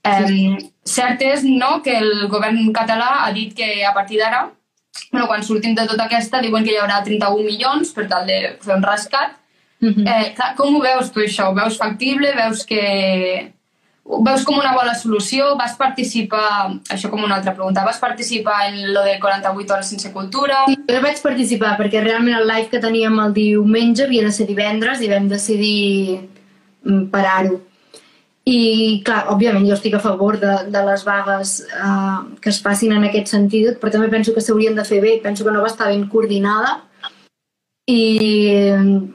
Eh, 0.04 0.58
cert 0.84 1.22
és 1.24 1.46
no, 1.46 1.78
que 1.84 1.94
el 1.96 2.26
govern 2.28 2.58
català 2.76 3.22
ha 3.24 3.30
dit 3.32 3.54
que 3.56 3.86
a 3.88 3.94
partir 3.96 4.20
d'ara, 4.20 4.50
bueno, 5.10 5.26
quan 5.26 5.42
sortim 5.44 5.74
de 5.74 5.86
tota 5.86 6.06
aquesta, 6.08 6.40
diuen 6.44 6.64
que 6.64 6.74
hi 6.74 6.80
haurà 6.80 7.00
31 7.04 7.46
milions 7.46 7.92
per 7.96 8.08
tal 8.08 8.26
de 8.28 8.38
fer 8.60 8.76
un 8.76 8.84
rescat. 8.84 9.38
Mm 9.80 9.88
-hmm. 9.88 10.06
eh, 10.08 10.34
clar, 10.34 10.54
com 10.56 10.76
ho 10.76 10.80
veus 10.80 11.10
tu 11.12 11.20
això? 11.20 11.50
Ho 11.50 11.54
veus 11.54 11.76
factible? 11.76 12.32
Veus 12.34 12.64
que 12.64 13.52
veus 14.04 14.44
com 14.44 14.58
una 14.58 14.74
bona 14.74 14.94
solució? 14.94 15.56
Vas 15.56 15.76
participar, 15.78 16.80
això 16.90 17.10
com 17.10 17.22
una 17.22 17.36
altra 17.36 17.54
pregunta, 17.54 17.84
vas 17.84 17.98
participar 17.98 18.68
en 18.68 18.92
lo 18.92 19.02
de 19.02 19.18
48 19.20 19.74
hores 19.74 19.88
sense 19.88 20.12
cultura? 20.12 20.64
Sí, 20.66 20.76
jo 20.88 21.00
vaig 21.00 21.20
participar 21.22 21.76
perquè 21.78 22.02
realment 22.02 22.36
el 22.36 22.48
live 22.48 22.68
que 22.68 22.80
teníem 22.80 23.18
el 23.18 23.32
diumenge 23.32 24.04
havia 24.04 24.24
de 24.24 24.32
ser 24.32 24.46
divendres 24.46 25.00
i 25.00 25.08
vam 25.08 25.28
decidir 25.28 26.28
mm, 26.84 27.10
parar-ho. 27.10 27.60
I, 28.42 29.02
clar, 29.06 29.28
òbviament 29.30 29.68
jo 29.68 29.76
estic 29.76 29.94
a 29.94 30.02
favor 30.02 30.38
de, 30.42 30.54
de 30.74 30.80
les 30.88 31.04
vagues 31.06 31.52
eh, 31.62 32.16
que 32.42 32.50
es 32.50 32.58
facin 32.62 32.96
en 32.96 33.04
aquest 33.06 33.30
sentit, 33.30 33.76
però 33.78 33.92
també 33.94 34.08
penso 34.10 34.34
que 34.34 34.42
s'haurien 34.42 34.74
de 34.74 34.86
fer 34.88 34.98
bé, 35.04 35.20
penso 35.22 35.46
que 35.46 35.54
no 35.54 35.62
va 35.62 35.70
estar 35.70 35.92
ben 35.92 36.08
coordinada 36.10 36.80
i 37.86 38.72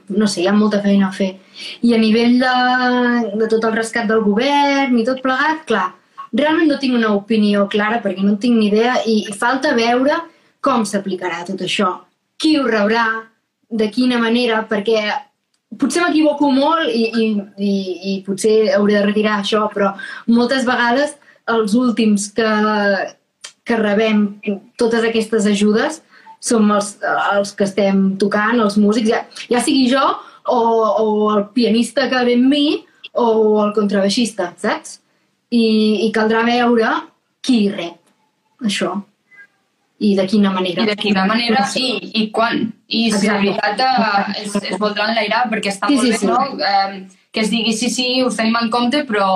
no 0.07 0.27
sé, 0.27 0.41
hi 0.41 0.47
ha 0.47 0.55
molta 0.55 0.79
feina 0.83 1.09
a 1.09 1.15
fer. 1.15 1.33
I 1.83 1.93
a 1.95 1.99
nivell 1.99 2.39
de, 2.39 2.55
de 3.41 3.51
tot 3.51 3.67
el 3.67 3.75
rescat 3.75 4.07
del 4.07 4.23
govern 4.23 4.95
i 4.99 5.05
tot 5.07 5.19
plegat, 5.23 5.63
clar, 5.67 5.89
realment 6.31 6.71
no 6.71 6.79
tinc 6.79 6.95
una 6.95 7.13
opinió 7.15 7.67
clara 7.71 8.01
perquè 8.03 8.23
no 8.23 8.37
tinc 8.39 8.59
ni 8.59 8.67
idea 8.71 8.99
i, 9.05 9.23
i 9.27 9.35
falta 9.35 9.75
veure 9.75 10.21
com 10.63 10.85
s'aplicarà 10.85 11.43
tot 11.47 11.63
això. 11.67 11.93
Qui 12.37 12.57
ho 12.59 12.67
rebrà, 12.67 13.07
de 13.67 13.89
quina 13.91 14.19
manera, 14.19 14.61
perquè 14.69 15.01
potser 15.75 16.03
m'equivoco 16.05 16.49
molt 16.53 16.89
i, 16.89 17.03
i, 17.11 17.27
i, 17.59 17.73
i 18.11 18.13
potser 18.25 18.73
hauré 18.77 18.97
de 18.97 19.05
retirar 19.05 19.39
això, 19.41 19.65
però 19.73 19.93
moltes 20.31 20.65
vegades 20.67 21.17
els 21.51 21.75
últims 21.77 22.29
que, 22.35 22.51
que 23.67 23.79
rebem 23.79 24.27
totes 24.79 25.07
aquestes 25.07 25.47
ajudes 25.49 26.01
som 26.39 26.69
els, 26.71 26.95
els 27.33 27.51
que 27.57 27.65
estem 27.65 28.13
tocant, 28.21 28.59
els 28.61 28.77
músics, 28.79 29.09
ja, 29.09 29.23
ja 29.51 29.63
sigui 29.63 29.87
jo 29.91 30.03
o, 30.47 30.59
o 30.59 31.07
el 31.33 31.47
pianista 31.55 32.07
que 32.11 32.23
ve 32.27 32.37
amb 32.37 32.51
mi 32.53 32.65
o 33.17 33.27
el 33.63 33.73
contrabaixista, 33.75 34.51
saps? 34.61 34.99
I, 35.49 36.07
i 36.07 36.11
caldrà 36.15 36.43
veure 36.47 36.91
qui 37.43 37.67
rep 37.71 38.67
això 38.67 38.97
i 39.99 40.15
de 40.15 40.25
quina 40.29 40.51
manera. 40.53 40.83
I 40.83 40.91
de 40.91 40.95
quina 40.99 41.25
manera 41.25 41.65
i, 41.75 41.87
i 42.21 42.25
quan. 42.31 42.67
I 42.87 43.07
si 43.11 43.27
de 43.27 43.33
veritat 43.33 43.81
eh, 43.83 44.43
es, 44.43 44.55
es 44.61 44.79
voldrà 44.79 45.09
enlairar, 45.09 45.47
perquè 45.51 45.73
està 45.73 45.89
Sí, 45.89 45.97
molt 45.97 46.05
sí, 46.05 46.11
bé, 46.13 46.17
sí. 46.21 46.27
no? 46.27 46.39
Eh, 46.61 47.27
que 47.33 47.43
es 47.43 47.51
digui 47.51 47.73
sí, 47.73 47.89
sí, 47.93 48.07
us 48.23 48.37
tenim 48.37 48.55
en 48.61 48.69
compte, 48.73 49.03
però 49.09 49.27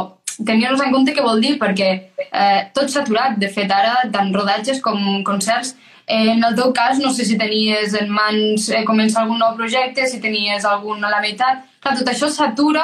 tenir-nos 0.46 0.82
en 0.82 0.94
compte 0.94 1.13
què 1.13 1.24
vol 1.25 1.41
dir, 1.44 1.58
perquè 1.62 1.89
eh, 2.30 2.60
tot 2.75 2.89
s'ha 2.89 3.03
aturat. 3.03 3.38
De 3.41 3.50
fet, 3.51 3.72
ara, 3.74 3.98
tant 4.13 4.32
rodatges 4.36 4.82
com 4.86 5.01
concerts, 5.27 5.75
eh, 6.06 6.32
en 6.36 6.46
el 6.46 6.56
teu 6.58 6.72
cas, 6.77 7.01
no 7.01 7.12
sé 7.13 7.25
si 7.25 7.38
tenies 7.41 7.98
en 7.98 8.10
mans 8.13 8.70
eh, 8.70 8.86
començar 8.88 9.25
algun 9.25 9.41
nou 9.41 9.58
projecte, 9.58 10.08
si 10.08 10.22
tenies 10.24 10.65
algun 10.65 11.03
a 11.03 11.12
la 11.13 11.22
meitat... 11.25 11.68
Clar, 11.82 11.96
tot 11.98 12.10
això 12.12 12.27
s'atura 12.30 12.84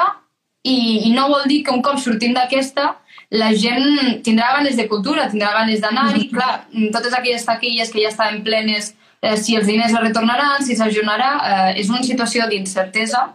i, 0.64 1.08
i 1.08 1.12
no 1.14 1.28
vol 1.28 1.44
dir 1.46 1.62
que 1.64 1.70
un 1.74 1.82
cop 1.82 1.98
sortim 2.02 2.34
d'aquesta 2.34 2.96
la 3.30 3.50
gent 3.54 4.22
tindrà 4.24 4.54
ganes 4.56 4.76
de 4.76 4.86
cultura, 4.88 5.28
tindrà 5.30 5.50
ganes 5.52 5.80
d'anar-hi, 5.84 6.28
clar, 6.32 6.66
totes 6.92 7.12
aquelles 7.12 7.44
taquilles 7.44 7.90
que 7.92 8.00
ja 8.02 8.08
estaven 8.08 8.42
plenes, 8.42 8.94
eh, 9.20 9.36
si 9.36 9.56
els 9.56 9.66
diners 9.68 9.92
es 9.92 10.00
retornaran, 10.00 10.64
si 10.64 10.76
s'ajunarà, 10.76 11.30
eh, 11.74 11.80
és 11.82 11.90
una 11.90 12.02
situació 12.02 12.48
d'incertesa 12.48 13.26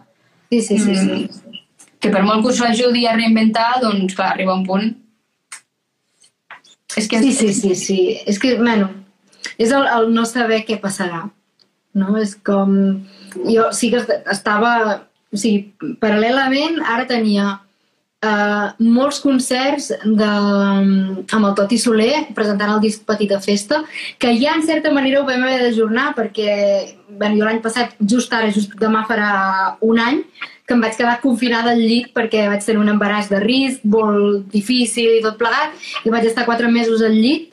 Sí, 0.50 0.60
sí, 0.62 0.78
sí. 0.78 0.94
sí. 0.94 1.06
mm, 1.06 1.54
que 2.00 2.10
per 2.10 2.22
molt 2.22 2.42
que 2.44 2.50
us 2.52 2.60
ajudi 2.62 3.06
a 3.06 3.14
reinventar, 3.16 3.80
doncs 3.82 4.14
clar, 4.14 4.32
arriba 4.34 4.54
un 4.54 4.66
punt. 4.66 4.90
És 6.96 7.08
que 7.08 7.18
Sí, 7.22 7.32
sí, 7.32 7.52
sí, 7.54 7.74
sí. 7.74 8.18
És 8.26 8.38
que, 8.38 8.56
bueno, 8.58 8.90
és 9.58 9.72
el, 9.72 9.86
el 9.86 10.12
no 10.14 10.24
saber 10.28 10.60
què 10.66 10.76
passarà. 10.82 11.24
No? 11.94 12.16
És 12.20 12.34
com... 12.36 12.74
Jo 13.48 13.70
sí 13.72 13.90
que 13.90 14.02
est- 14.02 14.28
estava... 14.30 15.08
O 15.34 15.40
sigui, 15.40 15.72
paral·lelament, 15.98 16.78
ara 16.86 17.08
tenia 17.10 17.46
uh, 18.24 18.66
molts 18.78 19.20
concerts 19.24 19.90
de, 19.90 20.30
amb 20.30 21.48
el 21.48 21.54
Toti 21.58 21.78
Soler 21.80 22.26
presentant 22.36 22.74
el 22.76 22.82
disc 22.84 23.04
Petita 23.08 23.40
Festa, 23.42 23.82
que 24.18 24.34
ja 24.40 24.54
en 24.54 24.64
certa 24.66 24.92
manera 24.94 25.20
ho 25.20 25.28
vam 25.28 25.42
haver 25.44 25.60
d'ajornar 25.64 26.12
perquè 26.18 26.50
bueno, 27.08 27.36
jo 27.38 27.46
l'any 27.46 27.62
passat, 27.64 27.96
just 28.00 28.32
ara, 28.34 28.52
just 28.54 28.74
demà 28.80 29.04
farà 29.10 29.32
un 29.84 30.00
any, 30.02 30.22
que 30.64 30.72
em 30.72 30.80
vaig 30.80 30.94
quedar 30.96 31.18
confinada 31.20 31.74
al 31.74 31.82
llit 31.82 32.12
perquè 32.16 32.46
vaig 32.48 32.62
tenir 32.64 32.80
un 32.80 32.92
embaràs 32.94 33.28
de 33.28 33.40
risc 33.42 33.82
molt 33.84 34.46
difícil 34.54 35.18
i 35.18 35.24
tot 35.24 35.36
plegat, 35.40 35.74
i 36.06 36.12
vaig 36.14 36.30
estar 36.30 36.46
quatre 36.48 36.70
mesos 36.72 37.04
al 37.04 37.18
llit 37.18 37.50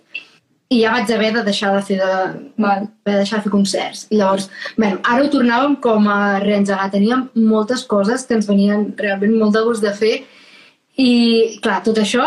i 0.71 0.79
ja 0.79 0.93
vaig 0.93 1.09
haver 1.11 1.33
de 1.35 1.43
deixar 1.43 1.73
de 1.75 1.81
fer 1.83 1.97
de, 1.99 2.11
Val. 2.63 2.85
de 3.07 3.15
deixar 3.19 3.39
de 3.39 3.45
fer 3.45 3.51
concerts. 3.51 4.05
I 4.09 4.21
llavors, 4.21 4.47
bueno, 4.77 5.01
ara 5.03 5.25
ho 5.25 5.31
tornàvem 5.33 5.75
com 5.83 6.07
a 6.07 6.39
reengegar. 6.43 6.87
Teníem 6.93 7.25
moltes 7.35 7.83
coses 7.83 8.23
que 8.27 8.37
ens 8.37 8.47
venien 8.47 8.85
realment 8.97 9.35
molt 9.41 9.57
de 9.57 9.65
gust 9.67 9.83
de 9.83 9.91
fer 9.97 10.13
i, 10.95 11.11
clar, 11.63 11.81
tot 11.83 11.99
això, 11.99 12.23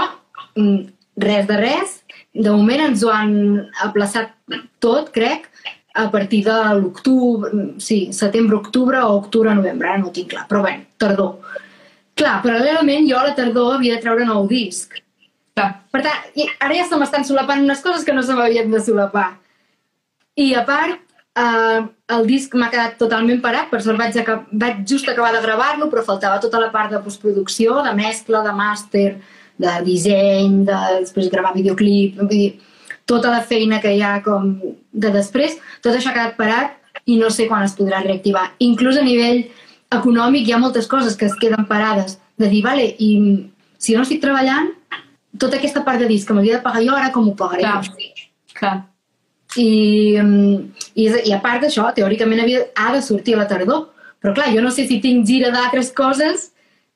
mm, 0.56 0.82
res 1.24 1.48
de 1.48 1.56
res. 1.56 2.02
De 2.34 2.50
moment 2.50 2.84
ens 2.90 3.04
ho 3.04 3.12
han 3.14 3.34
aplaçat 3.86 4.34
tot, 4.78 5.08
crec, 5.14 5.48
a 5.94 6.08
partir 6.10 6.42
de 6.44 6.58
l'octubre, 6.82 7.50
sí, 7.78 8.10
setembre-octubre 8.12 8.98
o 9.06 9.16
octubre-novembre, 9.22 9.88
ara 9.88 10.02
no 10.02 10.10
ho 10.10 10.12
tinc 10.12 10.32
clar, 10.34 10.44
però 10.50 10.64
bé, 10.66 10.74
tardor. 10.98 11.38
Clar, 12.18 12.42
paral·lelament 12.42 13.08
jo 13.08 13.16
a 13.18 13.28
la 13.28 13.34
tardor 13.38 13.76
havia 13.76 13.96
de 13.96 14.02
treure 14.02 14.26
nou 14.26 14.48
disc. 14.50 14.98
Clar. 15.54 15.70
Per 15.94 16.02
tant, 16.02 16.44
ara 16.66 16.75
ja 16.75 16.84
se 16.88 16.99
m'estan 16.99 17.25
solapant 17.26 17.62
unes 17.62 17.82
coses 17.84 18.04
que 18.06 18.14
no 18.14 18.23
se 18.26 18.34
m'havien 18.34 18.70
de 18.73 18.80
solapar. 18.82 19.28
I 20.34 20.49
a 20.58 20.64
part, 20.66 20.99
eh, 21.38 21.80
el 22.16 22.26
disc 22.26 22.54
m'ha 22.58 22.70
quedat 22.73 22.99
totalment 22.99 23.40
parat, 23.42 23.70
per 23.70 23.80
sort 23.82 23.99
vaig, 23.99 24.16
acab 24.18 24.49
vaig 24.50 24.82
just 24.87 25.08
acabar 25.08 25.32
de 25.32 25.42
gravar-lo, 25.46 25.88
però 25.92 26.02
faltava 26.02 26.40
tota 26.42 26.61
la 26.61 26.73
part 26.75 26.90
de 26.90 27.02
postproducció, 27.04 27.82
de 27.87 27.94
mescla, 27.94 28.42
de 28.42 28.52
màster, 28.52 29.08
de 29.58 29.75
disseny, 29.87 30.64
de 30.66 30.78
després 31.00 31.30
gravar 31.30 31.54
videoclip, 31.54 32.19
vull 32.19 32.28
dir, 32.30 32.60
tota 33.06 33.30
la 33.30 33.43
feina 33.45 33.80
que 33.80 33.93
hi 33.95 34.02
ha 34.02 34.17
com 34.25 34.56
de 34.90 35.10
després, 35.14 35.58
tot 35.84 35.95
això 35.95 36.10
ha 36.10 36.17
quedat 36.17 36.36
parat 36.36 36.80
i 37.06 37.19
no 37.21 37.30
sé 37.30 37.47
quan 37.47 37.62
es 37.62 37.76
podrà 37.78 38.00
reactivar. 38.02 38.49
Inclús 38.64 38.99
a 38.99 39.04
nivell 39.06 39.45
econòmic 39.95 40.49
hi 40.49 40.54
ha 40.54 40.62
moltes 40.62 40.88
coses 40.90 41.14
que 41.17 41.28
es 41.28 41.36
queden 41.38 41.69
parades, 41.71 42.19
de 42.40 42.49
dir, 42.50 42.62
vale, 42.64 42.88
i 42.99 43.10
si 43.78 43.95
no 43.95 44.02
estic 44.02 44.23
treballant, 44.23 44.73
tota 45.38 45.58
aquesta 45.58 45.82
part 45.86 46.02
de 46.02 46.08
disc 46.10 46.28
que 46.28 46.36
m'havia 46.36 46.58
de 46.58 46.64
pagar 46.64 46.82
jo, 46.84 46.94
ara 46.97 47.12
com 47.14 47.28
ho 47.28 47.34
pagaré? 47.38 47.64
Clar. 47.64 48.10
Clar. 48.54 48.75
I, 49.58 49.70
mm, 50.20 50.86
i, 50.94 51.08
i 51.30 51.34
a 51.34 51.40
part 51.42 51.62
d'això, 51.62 51.88
teòricament 51.94 52.42
havia, 52.42 52.64
ha 52.75 52.92
de 52.94 53.02
sortir 53.02 53.36
a 53.36 53.42
la 53.42 53.49
tardor. 53.50 53.88
Però 54.23 54.32
clar, 54.34 54.49
jo 54.54 54.62
no 54.64 54.73
sé 54.73 54.86
si 54.88 55.02
tinc 55.04 55.26
gira 55.28 55.50
d'altres 55.52 55.90
coses, 55.92 56.49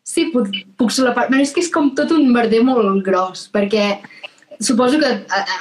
si 0.09 0.31
puc, 0.33 0.49
puc 0.81 0.95
solapar... 0.95 1.27
Bueno, 1.29 1.45
és 1.45 1.53
que 1.53 1.61
és 1.61 1.69
com 1.73 1.91
tot 1.97 2.15
un 2.17 2.31
merder 2.33 2.63
molt 2.65 3.03
gros, 3.05 3.45
perquè 3.53 3.99
suposo 4.65 4.99
que 5.03 5.11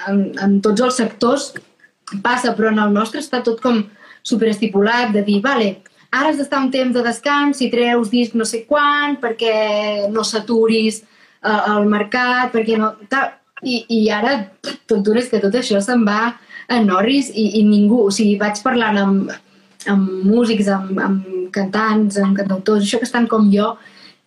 en, 0.07 0.21
en 0.39 0.55
tots 0.63 0.85
els 0.85 0.99
sectors 1.01 1.49
passa, 2.23 2.53
però 2.55 2.71
en 2.71 2.79
el 2.79 2.95
nostre 2.95 3.19
està 3.19 3.41
tot 3.43 3.59
com 3.61 3.83
superestipulat, 4.23 5.11
de 5.11 5.25
dir, 5.27 5.41
vale, 5.43 5.81
ara 6.07 6.31
has 6.31 6.39
d'estar 6.39 6.63
un 6.63 6.71
temps 6.71 6.95
de 6.95 7.03
descans, 7.03 7.59
si 7.59 7.67
treus 7.73 8.09
disc 8.13 8.35
no 8.39 8.47
sé 8.47 8.63
quan, 8.69 9.19
perquè 9.19 10.07
no 10.13 10.23
saturis 10.23 11.03
el 11.43 11.86
mercat, 11.91 12.54
perquè 12.54 12.78
no... 12.78 12.93
Tal. 13.10 13.34
I, 13.65 13.80
I 13.89 14.04
ara 14.13 14.36
tot 14.86 15.08
que 15.32 15.39
tot 15.41 15.56
això 15.58 15.80
se'n 15.82 16.04
va 16.06 16.36
a 16.69 16.78
Norris 16.84 17.32
i, 17.34 17.58
i 17.58 17.63
ningú, 17.65 18.04
o 18.06 18.12
sigui, 18.13 18.36
vaig 18.38 18.60
parlant 18.62 19.00
amb, 19.02 19.32
amb 19.89 20.12
músics, 20.28 20.67
amb, 20.69 21.00
amb 21.02 21.47
cantants, 21.56 22.19
amb 22.21 22.38
cantautors, 22.38 22.84
això 22.86 23.00
que 23.02 23.08
estan 23.08 23.26
com 23.28 23.47
jo, 23.50 23.71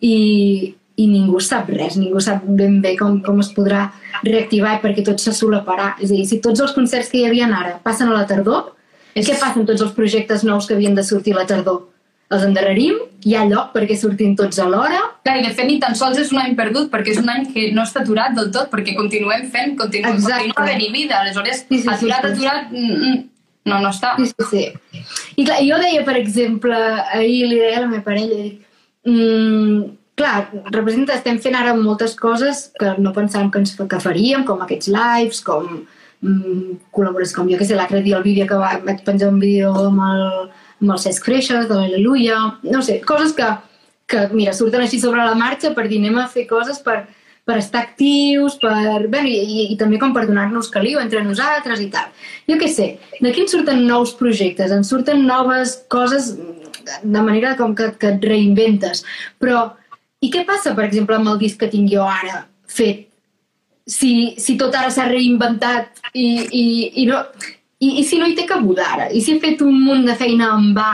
i, 0.02 0.74
i 0.98 1.06
ningú 1.06 1.38
sap 1.44 1.70
res, 1.70 1.94
ningú 2.00 2.18
sap 2.24 2.42
ben 2.42 2.80
bé 2.82 2.96
com, 2.98 3.20
com 3.22 3.38
es 3.44 3.52
podrà 3.54 3.86
reactivar 4.26 4.80
perquè 4.82 5.04
tot 5.06 5.22
se 5.22 5.30
solaparà. 5.36 5.92
És 6.00 6.10
a 6.10 6.16
dir, 6.16 6.26
si 6.26 6.40
tots 6.42 6.66
els 6.66 6.74
concerts 6.74 7.12
que 7.12 7.20
hi 7.22 7.28
havia 7.28 7.46
ara 7.46 7.78
passen 7.84 8.10
a 8.10 8.16
la 8.18 8.26
tardor, 8.26 8.72
És- 9.14 9.26
què 9.28 9.38
passa 9.38 9.60
amb 9.60 9.68
tots 9.70 9.82
els 9.86 9.94
projectes 9.94 10.42
nous 10.42 10.66
que 10.66 10.74
havien 10.74 10.94
de 10.98 11.06
sortir 11.06 11.34
a 11.34 11.42
la 11.42 11.46
tardor? 11.46 11.84
Els 12.30 12.44
endarrerim? 12.46 12.98
Hi 13.26 13.34
ha 13.34 13.42
lloc 13.50 13.72
perquè 13.74 13.96
surtin 13.98 14.36
tots 14.38 14.60
alhora? 14.62 15.00
Clar, 15.26 15.34
i 15.40 15.46
de 15.48 15.50
fet 15.56 15.66
ni 15.66 15.80
tan 15.82 15.96
sols 15.98 16.18
és 16.22 16.30
un 16.30 16.38
any 16.38 16.54
perdut, 16.58 16.86
perquè 16.92 17.10
és 17.16 17.18
un 17.18 17.28
any 17.32 17.48
que 17.50 17.66
no 17.74 17.82
està 17.82 18.04
aturat 18.04 18.36
del 18.36 18.52
tot, 18.54 18.70
perquè 18.70 18.94
continuem 18.98 19.48
fent, 19.50 19.74
continu 19.80 20.12
Exacte. 20.12 20.46
continua 20.46 20.62
havent-hi 20.62 20.92
vida. 20.94 21.18
Aleshores, 21.24 21.64
Sí, 21.66 21.80
sí, 21.80 21.82
sí, 21.82 21.90
aturat, 21.90 22.22
sí. 22.22 22.30
aturat, 22.30 22.70
mm, 22.70 23.00
mm, 23.00 23.18
no, 23.72 23.80
no 23.82 23.90
està. 23.90 24.14
Sí, 24.20 24.30
sí, 24.30 24.46
sí. 24.52 25.02
I 25.42 25.48
clar, 25.48 25.58
jo 25.66 25.80
deia, 25.82 26.04
per 26.06 26.16
exemple, 26.20 26.78
ahir 27.18 27.48
li 27.50 27.58
deia 27.58 27.80
a 27.80 27.84
la 27.86 27.90
meva 27.90 28.06
parella, 28.06 28.38
dic, 28.44 28.62
mm, 29.10 29.82
clar, 30.14 30.36
representa, 30.70 31.18
estem 31.18 31.42
fent 31.42 31.58
ara 31.58 31.74
moltes 31.74 32.14
coses 32.14 32.68
que 32.78 32.94
no 32.98 33.12
pensàvem 33.16 33.50
que, 33.50 33.58
ens, 33.58 33.74
que 33.74 34.00
faríem, 34.06 34.46
com 34.46 34.62
aquests 34.62 34.86
lives, 34.94 35.42
com 35.42 35.66
mm, 36.22 36.78
col·labores, 36.94 37.34
com 37.34 37.50
jo 37.50 37.58
que 37.58 37.66
sé, 37.66 37.74
l'altre 37.74 38.04
dia 38.06 38.18
el 38.18 38.22
vídeo 38.22 38.46
que 38.46 38.54
va, 38.54 38.76
vaig 38.86 39.02
penjar 39.02 39.34
un 39.34 39.40
vídeo 39.42 39.74
amb 39.74 40.06
el, 40.12 40.26
amb 40.80 40.94
el 40.94 41.00
Cesc 41.02 41.26
Freixas, 41.28 41.68
de 41.68 41.76
l'Aleluia, 41.76 42.38
no 42.64 42.82
sé, 42.82 43.00
coses 43.06 43.34
que, 43.36 43.48
que, 44.10 44.26
mira, 44.32 44.54
surten 44.56 44.84
així 44.84 45.00
sobre 45.00 45.24
la 45.24 45.36
marxa 45.38 45.74
per 45.76 45.86
dir, 45.88 46.00
anem 46.02 46.20
a 46.22 46.28
fer 46.32 46.46
coses 46.50 46.80
per, 46.84 47.02
per 47.48 47.58
estar 47.60 47.82
actius, 47.84 48.56
per... 48.62 49.08
Bé, 49.12 49.22
i, 49.28 49.36
i, 49.40 49.66
i 49.74 49.76
també 49.80 50.00
com 50.00 50.14
per 50.16 50.26
donar-nos 50.28 50.70
caliu 50.72 51.00
entre 51.02 51.22
nosaltres 51.26 51.82
i 51.84 51.90
tal. 51.92 52.08
Jo 52.48 52.56
què 52.60 52.70
sé, 52.72 52.88
d'aquí 53.20 53.44
en 53.44 53.52
surten 53.52 53.84
nous 53.88 54.14
projectes, 54.18 54.72
en 54.74 54.86
surten 54.86 55.26
noves 55.28 55.80
coses 55.92 56.32
de 57.02 57.22
manera 57.22 57.56
com 57.58 57.74
que, 57.76 57.92
que 58.00 58.14
et 58.14 58.26
reinventes. 58.26 59.04
Però, 59.42 59.68
i 60.20 60.32
què 60.32 60.44
passa, 60.48 60.74
per 60.76 60.86
exemple, 60.88 61.16
amb 61.16 61.32
el 61.34 61.40
disc 61.40 61.60
que 61.60 61.70
tinc 61.72 61.90
jo 61.92 62.04
ara 62.08 62.44
fet? 62.70 63.06
Si, 63.90 64.36
si 64.38 64.54
tot 64.60 64.74
ara 64.76 64.90
s'ha 64.92 65.08
reinventat 65.08 65.98
i, 66.12 66.26
i, 66.46 66.66
i, 67.02 67.06
no, 67.08 67.24
i, 67.80 67.94
i 68.00 68.04
si 68.04 68.18
no 68.20 68.28
hi 68.28 68.36
té 68.36 68.44
cabuda 68.48 68.84
ara? 68.94 69.08
I 69.10 69.22
si 69.24 69.34
he 69.34 69.40
fet 69.40 69.62
un 69.64 69.80
munt 69.82 70.04
de 70.06 70.14
feina 70.20 70.52
en 70.58 70.70
va? 70.76 70.92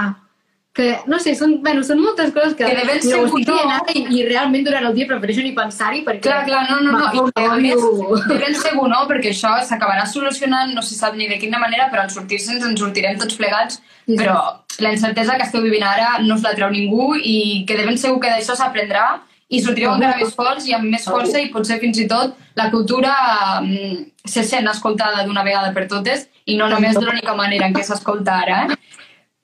Que, 0.77 0.91
no 1.09 1.17
sé, 1.17 1.33
són, 1.33 1.55
bueno, 1.65 1.81
són 1.81 2.03
moltes 2.05 2.35
coses 2.35 2.53
que, 2.53 2.67
Que 2.69 2.75
de 2.77 2.83
ben 2.85 2.99
segur 3.01 3.31
no. 3.33 3.45
dient 3.49 3.71
ara 3.79 3.95
i, 3.97 4.03
i 4.13 4.25
realment 4.27 4.67
durant 4.67 4.85
el 4.85 4.93
dia 4.99 5.07
prefereixo 5.09 5.41
ni 5.41 5.55
pensar-hi 5.57 6.03
perquè... 6.05 6.21
Clar, 6.27 6.43
clar, 6.45 6.67
no, 6.69 6.83
no, 6.85 6.93
no. 6.93 7.07
I, 7.17 7.23
a 7.41 7.47
un 7.55 7.63
més, 7.65 8.27
de 8.29 8.37
ben 8.43 8.59
segur 8.61 8.85
no, 8.93 8.99
perquè 9.09 9.33
això 9.33 9.55
s'acabarà 9.65 10.05
solucionant, 10.11 10.75
no 10.77 10.85
se 10.85 10.99
sap 10.99 11.17
ni 11.17 11.31
de 11.31 11.39
quina 11.41 11.59
manera, 11.63 11.89
però 11.93 12.05
en 12.05 12.13
sortir-se'ns 12.13 12.67
en 12.69 12.77
sortirem 12.77 13.17
tots 13.23 13.41
plegats, 13.41 13.81
Sí. 14.07 14.15
però 14.21 14.37
la 14.79 14.93
incertesa 14.95 15.35
que 15.35 15.43
esteu 15.49 15.65
vivint 15.65 15.83
ara 15.83 16.21
no 16.23 16.37
us 16.37 16.45
la 16.45 16.53
treu 16.55 16.69
ningú 16.71 17.17
i 17.17 17.65
que 17.67 17.75
de 17.75 17.87
ben 17.89 17.97
segur 17.99 18.21
que 18.23 18.29
d'això 18.31 18.55
s'aprendrà 18.55 19.07
i 19.49 19.59
sortireu 19.65 19.97
encara 19.97 20.21
més 20.21 20.35
forts 20.37 20.69
i 20.69 20.75
amb 20.77 20.87
més 20.93 21.09
força 21.09 21.41
i 21.43 21.49
potser 21.51 21.81
fins 21.83 21.99
i 21.99 22.07
tot 22.07 22.37
la 22.55 22.69
cultura 22.71 23.17
mm, 23.65 24.16
se 24.27 24.45
sent 24.45 24.69
escoltada 24.71 25.25
d'una 25.27 25.45
vegada 25.47 25.73
per 25.75 25.87
totes 25.91 26.27
i 26.47 26.57
no 26.59 26.69
només 26.71 26.97
de 26.97 27.05
l'única 27.05 27.35
manera 27.39 27.67
en 27.67 27.75
què 27.75 27.85
s'escolta 27.87 28.41
ara, 28.45 28.59
eh? 28.67 28.77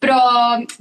Però 0.02 0.18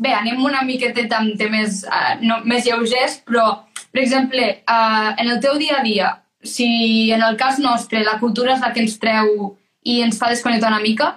bé, 0.02 0.16
anem 0.18 0.42
una 0.42 0.64
miqueteta 0.66 1.20
amb 1.22 1.38
temes 1.38 1.84
uh, 1.86 2.16
no, 2.26 2.40
més 2.50 2.66
lleugers, 2.66 3.20
però, 3.28 3.46
per 3.94 4.02
exemple, 4.02 4.48
uh, 4.66 5.12
en 5.22 5.30
el 5.30 5.42
teu 5.44 5.60
dia 5.62 5.78
a 5.78 5.86
dia, 5.86 6.10
si 6.42 7.12
en 7.14 7.22
el 7.22 7.38
cas 7.38 7.60
nostre 7.62 8.02
la 8.02 8.18
cultura 8.20 8.56
és 8.56 8.64
la 8.66 8.72
que 8.74 8.82
ens 8.82 8.98
treu 9.02 9.52
i 9.86 10.00
ens 10.02 10.18
fa 10.18 10.32
desconnectar 10.34 10.72
una 10.74 10.82
mica, 10.82 11.12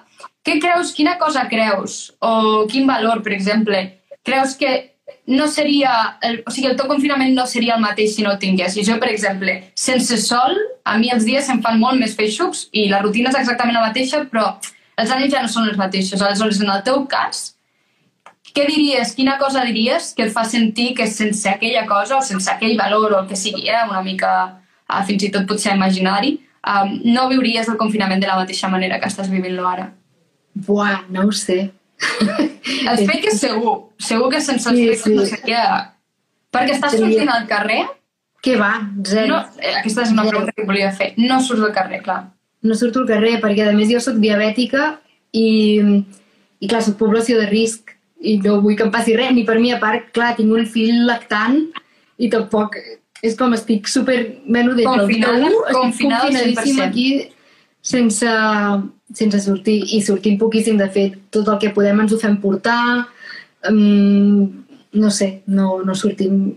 què 0.44 0.58
creus, 0.60 0.92
quina 0.92 1.16
cosa 1.16 1.46
creus, 1.48 2.12
o 2.20 2.66
quin 2.68 2.84
valor, 2.88 3.22
per 3.24 3.32
exemple, 3.32 3.80
creus 4.24 4.52
que 4.60 4.74
no 5.26 5.48
seria... 5.48 6.18
El, 6.22 6.42
o 6.46 6.52
sigui, 6.52 6.68
el 6.70 6.76
teu 6.78 6.88
confinament 6.90 7.34
no 7.36 7.46
seria 7.48 7.76
el 7.76 7.82
mateix 7.84 8.14
si 8.16 8.24
no 8.24 8.32
el 8.34 8.38
tinguessis. 8.42 8.86
Jo, 8.88 8.98
per 9.00 9.10
exemple, 9.12 9.56
sense 9.78 10.18
sol, 10.22 10.56
a 10.84 10.96
mi 11.00 11.10
els 11.12 11.26
dies 11.28 11.46
se'm 11.48 11.62
fan 11.64 11.80
molt 11.80 12.00
més 12.00 12.16
feixucs 12.16 12.68
i 12.72 12.88
la 12.92 13.02
rutina 13.04 13.32
és 13.32 13.40
exactament 13.42 13.76
la 13.76 13.88
mateixa, 13.88 14.24
però 14.30 14.54
els 15.00 15.10
ànims 15.10 15.32
ja 15.32 15.42
no 15.42 15.50
són 15.52 15.68
els 15.68 15.80
mateixos. 15.80 16.22
Aleshores, 16.22 16.60
en 16.62 16.72
el 16.72 16.82
teu 16.86 17.04
cas, 17.10 17.54
què 18.54 18.68
diries, 18.68 19.14
quina 19.18 19.36
cosa 19.40 19.64
diries 19.66 20.12
que 20.14 20.28
et 20.28 20.34
fa 20.34 20.44
sentir 20.46 20.92
que 20.94 21.08
sense 21.10 21.48
aquella 21.50 21.84
cosa 21.90 22.20
o 22.20 22.22
sense 22.22 22.50
aquell 22.52 22.76
valor 22.78 23.12
o 23.12 23.22
el 23.22 23.30
que 23.30 23.38
sigui, 23.38 23.66
eh, 23.68 23.84
una 23.90 24.02
mica 24.06 24.34
uh, 24.46 25.00
fins 25.08 25.24
i 25.26 25.30
tot 25.34 25.48
potser 25.50 25.74
imaginari, 25.74 26.36
um, 26.62 26.92
no 27.16 27.26
viuries 27.32 27.68
el 27.68 27.80
confinament 27.80 28.22
de 28.22 28.30
la 28.30 28.38
mateixa 28.38 28.70
manera 28.70 29.00
que 29.02 29.10
estàs 29.10 29.32
vivint-lo 29.32 29.66
ara? 29.66 29.88
Buah, 30.54 31.08
no 31.10 31.26
ho 31.26 31.34
sé. 31.34 31.72
El 32.90 33.00
fake 33.08 33.30
és 33.32 33.40
segur. 33.40 33.74
Segur 33.98 34.30
que 34.32 34.40
sense 34.40 34.70
el 34.70 34.76
Sí, 34.78 34.94
sí. 35.02 35.14
no 35.16 35.26
seria... 35.28 35.64
Perquè 36.54 36.76
estàs 36.76 36.94
sortint 37.00 37.30
al 37.34 37.46
carrer? 37.50 37.82
Què 38.44 38.54
va? 38.60 38.74
Zero. 39.08 39.28
No, 39.32 39.38
eh, 39.58 39.72
aquesta 39.80 40.04
és 40.04 40.12
una 40.12 40.22
Zero. 40.22 40.30
pregunta 40.30 40.52
que 40.56 40.66
volia 40.68 40.92
fer. 40.94 41.14
No 41.18 41.40
surts 41.42 41.64
al 41.64 41.72
carrer, 41.74 42.02
clar. 42.04 42.22
no 42.64 42.74
surto 42.74 43.00
al 43.02 43.08
carrer 43.08 43.34
perquè 43.42 43.66
a 43.68 43.72
més 43.76 43.90
jo 43.92 43.98
sóc 44.00 44.16
diabètica 44.22 44.94
i, 45.36 45.82
i 46.64 46.68
clar, 46.70 46.80
soc 46.80 46.94
població 46.96 47.36
de 47.36 47.48
risc 47.50 47.90
i 48.24 48.38
no 48.40 48.54
vull 48.64 48.76
que 48.78 48.86
em 48.86 48.92
passi 48.94 49.12
res, 49.18 49.34
ni 49.36 49.42
per 49.44 49.58
mi 49.60 49.72
a 49.74 49.76
part, 49.82 50.06
clar, 50.16 50.30
tinc 50.38 50.48
un 50.56 50.64
fill 50.64 51.02
lactant 51.04 51.58
i 52.16 52.30
tampoc 52.32 52.78
és 53.24 53.36
com 53.36 53.52
estic 53.56 53.88
super... 53.88 54.16
Del 54.46 54.80
Confinada, 54.86 55.50
confinada 55.74 56.22
confinadíssima 56.30 56.86
100%. 56.86 56.88
aquí 56.88 57.06
sense, 57.84 58.30
sense 59.12 59.40
sortir 59.44 59.78
i 59.92 60.00
sortim 60.02 60.38
poquíssim, 60.40 60.78
de 60.80 60.88
fet, 60.92 61.18
tot 61.34 61.48
el 61.52 61.60
que 61.60 61.72
podem 61.76 62.00
ens 62.04 62.14
ho 62.14 62.20
fem 62.20 62.38
portar 62.40 62.80
um, 63.70 64.64
no 64.94 65.10
sé, 65.10 65.42
no, 65.46 65.82
no 65.84 65.94
sortim 65.98 66.54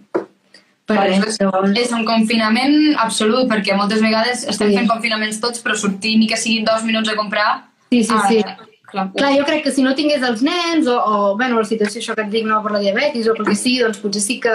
per 0.88 1.02
res, 1.02 1.36
però... 1.42 1.66
És 1.76 1.92
un 1.92 2.06
confinament 2.08 2.96
absolut, 3.04 3.50
perquè 3.52 3.76
moltes 3.76 4.00
vegades 4.04 4.46
estem 4.48 4.72
Sí. 4.72 4.78
fent 4.78 4.88
confinaments 4.88 5.42
tots, 5.44 5.60
però 5.64 5.76
sortir 5.76 6.16
ni 6.18 6.30
que 6.32 6.40
siguin 6.40 6.64
dos 6.66 6.86
minuts 6.88 7.12
a 7.12 7.18
comprar... 7.20 7.50
Sí, 7.92 8.04
sí, 8.04 8.16
sí. 8.30 8.40
Clar, 8.88 9.10
Clar, 9.12 9.34
jo 9.36 9.44
crec 9.44 9.66
que 9.66 9.72
si 9.76 9.84
no 9.84 9.92
tingués 9.96 10.24
els 10.24 10.42
nens 10.42 10.88
o, 10.88 10.96
o 10.96 11.16
bueno, 11.36 11.58
la 11.60 11.68
situació 11.68 12.00
això 12.00 12.16
que 12.16 12.24
et 12.24 12.32
dic 12.32 12.46
no 12.48 12.62
per 12.64 12.72
la 12.72 12.80
diabetis 12.80 13.28
o 13.28 13.34
pel 13.36 13.50
que 13.50 13.56
sigui, 13.60 13.82
doncs 13.84 14.00
potser 14.00 14.22
sí 14.24 14.38
que 14.40 14.54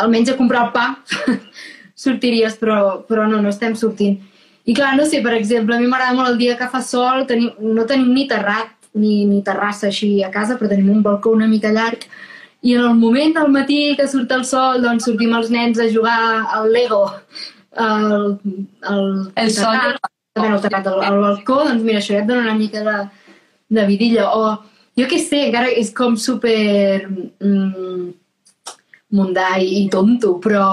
almenys 0.00 0.32
a 0.32 0.36
comprar 0.38 0.62
el 0.64 0.72
pa 0.72 0.86
sortiries, 2.04 2.56
però, 2.56 3.02
però 3.04 3.26
no, 3.28 3.42
no 3.44 3.52
estem 3.52 3.76
sortint. 3.76 4.16
I 4.64 4.74
clar, 4.76 4.94
no 4.96 5.04
sé, 5.04 5.20
per 5.24 5.34
exemple, 5.36 5.76
a 5.76 5.80
mi 5.80 5.88
m'agrada 5.90 6.16
molt 6.16 6.32
el 6.32 6.38
dia 6.40 6.56
que 6.56 6.70
fa 6.72 6.80
sol, 6.80 7.26
tenim, 7.28 7.50
no 7.60 7.84
tenim 7.88 8.14
ni 8.16 8.28
terrat 8.28 8.72
ni, 8.94 9.24
ni 9.28 9.42
terrassa 9.44 9.90
així 9.90 10.22
a 10.24 10.30
casa, 10.32 10.56
però 10.56 10.70
tenim 10.70 10.88
un 10.94 11.02
balcó 11.04 11.34
una 11.34 11.50
mica 11.50 11.72
llarg 11.74 12.06
i 12.64 12.72
en 12.72 12.80
el 12.80 12.94
moment 12.96 13.34
del 13.36 13.50
matí 13.52 13.94
que 13.98 14.06
surt 14.08 14.30
el 14.32 14.44
sol, 14.48 14.80
doncs 14.80 15.04
sortim 15.04 15.34
els 15.36 15.50
nens 15.52 15.80
a 15.82 15.88
jugar 15.92 16.16
al 16.56 16.70
Lego, 16.72 17.02
al, 17.76 18.38
al 18.88 19.10
El 19.36 19.50
sol 19.52 19.76
terrat, 19.76 20.10
bueno, 20.38 20.56
el 20.56 20.62
terrat, 20.62 20.88
al, 20.88 21.02
al 21.04 21.18
balcó, 21.20 21.58
doncs 21.68 21.84
mira, 21.84 22.00
això 22.00 22.14
ja 22.14 22.22
et 22.22 22.30
dona 22.30 22.46
una 22.46 22.56
mica 22.56 22.80
de, 22.86 22.96
de 23.68 23.84
vidilla. 23.90 24.30
O 24.32 24.54
jo 24.96 25.08
què 25.10 25.20
sé, 25.20 25.42
encara 25.50 25.68
és 25.68 25.92
com 25.92 26.16
super 26.16 27.04
mm, 27.04 28.08
mundà 29.12 29.50
i, 29.60 29.68
i 29.82 29.84
tonto, 29.92 30.38
però, 30.40 30.64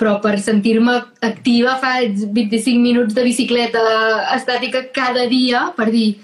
però 0.00 0.14
per 0.24 0.38
sentir-me 0.40 0.94
activa 1.26 1.74
faig 1.82 2.22
25 2.32 2.80
minuts 2.80 3.12
de 3.14 3.24
bicicleta 3.26 3.82
estàtica 4.36 4.86
cada 4.96 5.26
dia 5.28 5.66
per 5.76 5.90
dir 5.92 6.14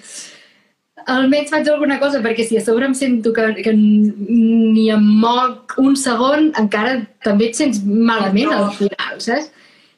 almenys 1.06 1.52
faig 1.52 1.68
alguna 1.70 1.98
cosa, 2.00 2.22
perquè 2.24 2.42
si 2.46 2.56
a 2.58 2.62
sobre 2.64 2.86
em 2.88 2.94
sento 2.96 3.32
que, 3.36 3.44
que 3.62 3.72
ni 3.76 4.88
em 4.90 5.04
moc 5.22 5.76
un 5.78 5.94
segon, 6.00 6.48
encara 6.58 6.96
també 7.22 7.50
et 7.52 7.58
sents 7.60 7.82
malament 7.84 8.50
al 8.56 8.72
final, 8.78 9.20
saps? 9.22 9.52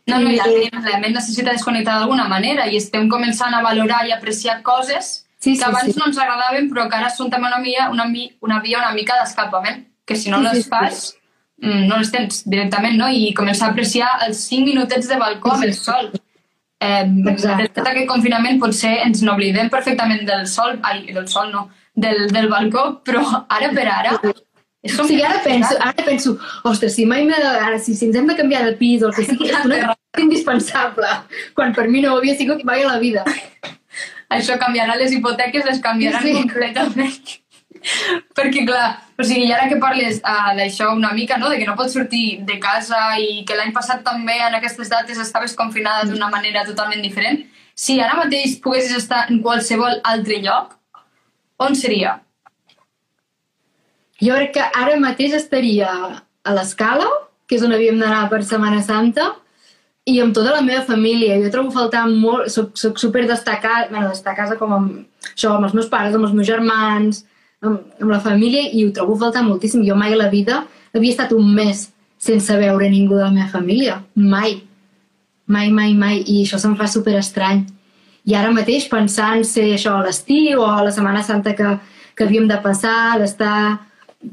No, 0.09 0.19
no, 0.25 0.31
I- 0.33 0.35
i 0.35 0.41
la 0.41 0.49
ment, 0.49 0.85
la 0.89 0.99
ment 1.01 1.15
necessita 1.17 1.53
desconnectar 1.53 1.99
d'alguna 2.01 2.27
manera 2.29 2.67
i 2.69 2.77
estem 2.81 3.09
començant 3.13 3.55
a 3.55 3.63
valorar 3.63 4.07
i 4.09 4.13
apreciar 4.17 4.61
coses 4.63 5.25
Sí, 5.39 5.53
que 5.53 5.59
sí, 5.61 5.65
abans 5.69 5.93
sí. 5.93 5.99
no 6.01 6.07
ens 6.09 6.17
agradaven 6.19 6.65
però 6.73 6.89
que 6.91 6.97
ara 6.99 7.11
són 7.15 7.29
també 7.31 7.47
una 7.47 7.61
via 7.63 7.85
una, 7.93 8.09
una, 8.43 8.57
via 8.65 8.81
una 8.81 8.91
mica 8.97 9.15
d'escapament, 9.21 9.85
que 10.05 10.17
si 10.17 10.33
no 10.33 10.41
Sí, 10.41 10.49
sí, 10.49 10.55
les 10.57 10.65
sí. 10.65 10.71
fas 10.73 11.03
mm, 11.15 11.28
no 11.61 11.99
les 11.99 12.11
tens 12.15 12.45
directament, 12.47 12.97
no? 12.99 13.09
I 13.11 13.33
començar 13.35 13.69
a 13.69 13.73
apreciar 13.75 14.09
els 14.27 14.45
5 14.49 14.65
minutets 14.69 15.09
de 15.11 15.17
balcó 15.19 15.53
amb 15.57 15.65
el 15.65 15.75
sol. 15.75 16.13
Eh, 16.81 17.03
Exacte. 17.33 17.63
de 17.65 17.69
tot 17.75 17.89
aquest 17.91 18.07
confinament 18.07 18.61
potser 18.63 18.93
ens 19.03 19.23
n'oblidem 19.27 19.67
perfectament 19.69 20.23
del 20.29 20.47
sol, 20.47 20.77
ai, 20.87 21.09
del 21.13 21.27
sol 21.27 21.51
no, 21.51 21.65
del, 21.97 22.29
del 22.31 22.47
balcó, 22.49 23.01
però 23.03 23.25
ara 23.49 23.73
per 23.75 23.89
ara 23.91 24.13
és 24.81 24.95
O 24.95 25.03
sigui, 25.03 25.25
ara 25.27 25.41
penso, 25.43 25.75
ara 25.83 26.05
penso, 26.07 26.37
ostres, 26.63 26.95
si 26.95 27.05
mai 27.05 27.27
ara, 27.35 27.81
si, 27.83 27.97
si 27.99 28.07
ens 28.07 28.15
hem 28.17 28.29
de 28.31 28.37
canviar 28.39 28.63
de 28.65 28.77
pis 28.79 29.03
o 29.03 29.09
el 29.09 29.15
que 29.17 29.25
sigui, 29.27 29.49
és 29.51 29.65
una 29.67 29.81
cosa 29.89 30.23
indispensable, 30.23 31.11
quan 31.59 31.75
per 31.75 31.89
mi 31.89 32.01
no 32.05 32.15
ho 32.15 32.19
havia 32.23 32.37
sigut 32.39 32.63
mai 32.63 32.85
a 32.85 32.93
la 32.93 33.01
vida. 33.03 33.25
això 34.31 34.55
canviarà 34.63 34.95
les 35.01 35.13
hipoteques, 35.13 35.65
les 35.67 35.81
canviaran 35.83 36.23
Sí. 36.23 36.33
completament. 36.39 37.19
Perquè, 38.39 38.65
clar, 38.69 38.87
o 39.19 39.27
sigui, 39.27 39.47
i 39.49 39.53
ara 39.55 39.69
que 39.71 39.79
parles 39.83 40.21
uh, 40.23 40.53
d'això 40.59 40.91
una 40.97 41.13
mica, 41.17 41.39
no?, 41.41 41.51
de 41.53 41.59
que 41.61 41.69
no 41.69 41.77
pots 41.79 41.97
sortir 41.97 42.41
de 42.49 42.59
casa 42.63 43.01
i 43.23 43.45
que 43.49 43.57
l'any 43.59 43.75
passat 43.77 44.05
també 44.07 44.39
en 44.47 44.59
aquestes 44.59 44.91
dates 44.93 45.21
estaves 45.23 45.57
confinada 45.59 46.09
d'una 46.09 46.31
manera 46.33 46.67
totalment 46.69 47.03
diferent, 47.05 47.45
si 47.79 48.01
ara 48.03 48.19
mateix 48.19 48.57
poguessis 48.63 48.97
estar 48.99 49.27
en 49.31 49.43
qualsevol 49.43 50.01
altre 50.13 50.41
lloc, 50.43 50.75
on 51.63 51.77
seria? 51.79 52.19
Jo 54.23 54.35
crec 54.35 54.57
que 54.57 54.65
ara 54.83 54.97
mateix 54.99 55.37
estaria 55.39 55.91
a 55.91 56.55
l'escala, 56.55 57.07
que 57.47 57.57
és 57.57 57.63
on 57.65 57.75
havíem 57.75 58.01
d'anar 58.01 58.27
per 58.33 58.43
Setmana 58.47 58.83
Santa, 58.83 59.31
i 60.09 60.17
amb 60.23 60.35
tota 60.37 60.55
la 60.55 60.65
meva 60.65 60.83
família. 60.89 61.37
Jo 61.43 61.53
trobo 61.53 61.73
faltar 61.75 62.07
molt... 62.09 62.49
Soc, 62.53 62.73
soc 62.81 63.01
super 63.01 63.27
destacat, 63.29 63.93
bueno, 63.93 64.09
d'estar 64.09 64.33
a 64.35 64.39
casa 64.39 64.57
com 64.61 64.73
amb, 64.75 64.95
això, 65.33 65.55
amb 65.55 65.69
els 65.69 65.77
meus 65.77 65.91
pares, 65.93 66.17
amb 66.17 66.29
els 66.29 66.35
meus 66.37 66.49
germans, 66.49 67.23
amb, 67.65 67.81
amb 68.01 68.11
la 68.11 68.21
família, 68.25 68.69
i 68.73 68.85
ho 68.85 68.93
trobo 68.95 69.17
a 69.17 69.23
faltar 69.25 69.45
moltíssim. 69.47 69.85
Jo 69.87 69.97
mai 69.97 70.15
a 70.15 70.21
la 70.21 70.29
vida 70.33 70.65
havia 70.95 71.15
estat 71.15 71.35
un 71.37 71.55
mes 71.55 71.89
sense 72.19 72.57
veure 72.59 72.91
ningú 72.91 73.17
de 73.17 73.25
la 73.25 73.35
meva 73.35 73.49
família. 73.53 74.03
Mai. 74.15 74.63
Mai, 75.47 75.71
mai, 75.71 75.95
mai. 75.95 76.23
I 76.27 76.43
això 76.45 76.61
se'm 76.61 76.77
fa 76.77 76.89
super 76.91 77.17
estrany. 77.19 77.65
I 78.29 78.35
ara 78.37 78.53
mateix 78.53 78.89
pensant 78.91 79.45
ser 79.47 79.71
això 79.75 79.97
a 79.97 80.05
l'estiu 80.05 80.61
o 80.61 80.69
a 80.69 80.83
la 80.85 80.93
Setmana 80.93 81.23
Santa 81.25 81.55
que, 81.57 81.77
que 82.15 82.27
havíem 82.27 82.49
de 82.51 82.59
passar, 82.61 83.17
d'estar 83.21 83.79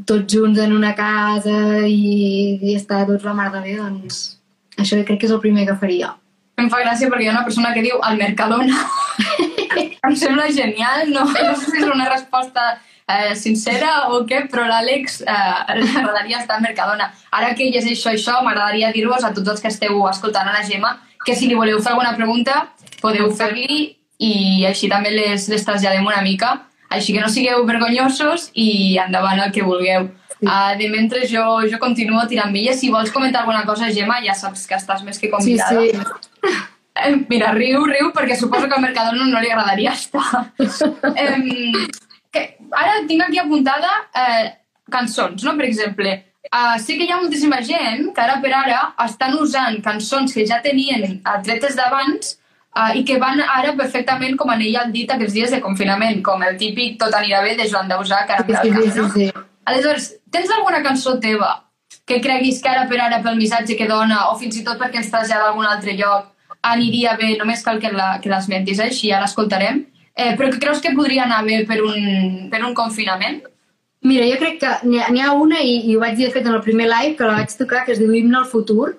tots 0.09 0.33
junts 0.33 0.59
en 0.59 0.73
una 0.75 0.95
casa 0.97 1.85
i, 1.87 2.57
i 2.59 2.75
estar 2.75 3.05
tots 3.07 3.23
la 3.23 3.35
mar 3.37 3.51
de 3.53 3.61
bé, 3.61 3.75
doncs 3.77 4.39
això 4.81 4.97
crec 5.05 5.21
que 5.21 5.29
és 5.29 5.33
el 5.35 5.39
primer 5.43 5.67
que 5.69 5.77
faria. 5.79 6.15
Em 6.59 6.67
fa 6.71 6.81
gràcia 6.81 7.07
perquè 7.11 7.27
hi 7.27 7.29
ha 7.29 7.35
una 7.35 7.45
persona 7.47 7.71
que 7.75 7.83
diu 7.85 7.99
al 8.03 8.17
Mercadona. 8.19 8.81
em 10.07 10.15
sembla 10.19 10.49
genial, 10.51 11.05
no, 11.11 11.25
no 11.27 11.55
sé 11.55 11.69
si 11.69 11.83
és 11.83 11.87
una 11.87 12.09
resposta 12.09 12.75
eh, 13.07 13.35
sincera 13.35 14.09
o 14.13 14.23
què, 14.27 14.45
però 14.51 14.65
l'Àlex 14.69 15.21
eh, 15.21 15.75
li 15.81 15.89
agradaria 15.89 16.39
estar 16.41 16.57
al 16.57 16.65
Mercadona. 16.65 17.11
Ara 17.31 17.53
que 17.55 17.67
ell 17.67 17.77
és 17.79 17.89
això 17.89 18.13
i 18.13 18.19
això, 18.19 18.39
m'agradaria 18.43 18.93
dir-vos 18.95 19.23
a 19.23 19.33
tots 19.33 19.55
els 19.55 19.61
que 19.61 19.71
esteu 19.73 20.01
escoltant 20.09 20.49
a 20.49 20.55
la 20.59 20.65
Gemma 20.67 20.97
que 21.25 21.35
si 21.35 21.47
li 21.49 21.57
voleu 21.57 21.79
fer 21.81 21.91
alguna 21.95 22.13
pregunta 22.13 22.67
podeu 23.01 23.31
fer-li 23.33 23.95
i 24.21 24.65
així 24.69 24.87
també 24.91 25.11
les, 25.11 25.47
les 25.49 25.65
traslladem 25.65 26.05
una 26.05 26.21
mica. 26.21 26.53
Així 26.93 27.15
que 27.15 27.23
no 27.23 27.29
sigueu 27.33 27.65
vergonyosos 27.67 28.51
i 28.53 28.95
endavant 29.01 29.41
el 29.41 29.51
que 29.51 29.65
vulgueu. 29.65 30.05
Sí. 30.35 30.45
Uh, 30.45 30.75
de 30.77 30.87
mentre 30.91 31.25
jo, 31.27 31.43
jo 31.65 31.79
continuo 31.81 32.23
tirant 32.29 32.53
milles. 32.53 32.79
Si 32.79 32.91
vols 32.93 33.11
comentar 33.11 33.41
alguna 33.41 33.65
cosa, 33.65 33.89
Gemma, 33.91 34.21
ja 34.23 34.35
saps 34.37 34.67
que 34.69 34.77
estàs 34.77 35.03
més 35.03 35.19
que 35.19 35.27
Sí, 35.27 35.33
convidada. 35.33 35.81
sí. 35.81 36.55
Eh, 36.95 37.09
Mira, 37.27 37.49
riu, 37.51 37.81
riu, 37.83 38.13
perquè 38.15 38.37
suposo 38.39 38.69
que 38.69 38.75
al 38.77 38.79
Mercadona 38.79 39.25
no 39.27 39.41
li 39.43 39.49
agradaria 39.51 39.91
estar. 39.91 40.45
eh, 41.19 41.41
que, 42.35 42.45
ara 42.83 43.01
tinc 43.09 43.25
aquí 43.25 43.41
apuntada 43.41 43.91
eh, 44.21 44.53
cançons, 44.91 45.43
no? 45.47 45.55
Per 45.57 45.67
exemple, 45.67 46.15
eh, 46.45 46.77
sé 46.83 46.97
que 46.97 47.07
hi 47.07 47.13
ha 47.13 47.19
moltíssima 47.21 47.61
gent 47.65 48.09
que 48.15 48.25
ara 48.25 48.39
per 48.43 48.53
ara 48.59 48.81
estan 49.05 49.37
usant 49.41 49.81
cançons 49.85 50.35
que 50.35 50.45
ja 50.47 50.61
tenien 50.65 51.19
tretes 51.47 51.77
d'abans 51.79 52.35
eh, 52.35 52.91
i 52.99 53.05
que 53.07 53.19
van 53.23 53.41
ara 53.45 53.73
perfectament 53.79 54.37
com 54.39 54.53
anella 54.53 54.85
al 54.85 54.93
dit 54.95 55.11
aquests 55.11 55.37
dies 55.39 55.55
de 55.55 55.61
confinament, 55.63 56.21
com 56.23 56.43
el 56.43 56.59
típic 56.61 56.99
Tot 57.01 57.15
anirà 57.15 57.41
bé 57.45 57.55
de 57.59 57.69
Joan 57.71 57.91
Dausà, 57.91 58.25
que 58.27 58.37
ara 58.37 58.61
Sí, 58.61 58.71
sí, 58.71 58.91
sí, 58.91 58.91
sí, 58.99 59.09
sí. 59.15 59.31
Aleshores, 59.65 60.11
tens 60.31 60.51
alguna 60.53 60.83
cançó 60.85 61.17
teva 61.19 61.55
que 62.05 62.19
creguis 62.21 62.61
que 62.61 62.69
ara 62.69 62.85
per 62.89 62.99
ara 63.01 63.23
pel 63.23 63.39
missatge 63.39 63.77
que 63.79 63.87
dona 63.89 64.27
o 64.29 64.37
fins 64.37 64.59
i 64.59 64.63
tot 64.63 64.77
perquè 64.77 65.01
ens 65.01 65.09
trasllada 65.09 65.47
a 65.47 65.51
algun 65.53 65.65
altre 65.65 65.95
lloc 65.97 66.31
aniria 66.65 67.15
bé, 67.17 67.35
només 67.39 67.63
cal 67.65 67.79
que 67.81 67.91
l'esmentis, 67.93 68.79
eh? 68.79 68.89
així 68.89 69.11
ja 69.11 69.21
l'escoltarem, 69.21 69.83
eh, 70.15 70.33
però 70.39 70.49
que 70.51 70.61
creus 70.63 70.81
que 70.81 70.95
podria 70.95 71.25
anar 71.25 71.43
bé 71.45 71.63
per 71.67 71.81
un, 71.83 72.47
per 72.51 72.63
un 72.63 72.73
confinament? 72.77 73.43
Mira, 74.05 74.27
jo 74.29 74.37
crec 74.41 74.59
que 74.61 74.71
n'hi 74.85 75.21
ha 75.23 75.31
una, 75.33 75.61
i, 75.65 75.79
i 75.89 75.95
ho 75.95 76.01
vaig 76.03 76.17
dir 76.17 76.27
de 76.27 76.35
fet 76.35 76.45
en 76.45 76.57
el 76.57 76.65
primer 76.65 76.89
live, 76.91 77.15
que 77.17 77.27
la 77.27 77.39
vaig 77.39 77.55
tocar, 77.57 77.85
que 77.85 77.95
es 77.95 78.01
diu 78.01 78.13
Himne 78.13 78.37
al 78.37 78.49
futur, 78.51 78.91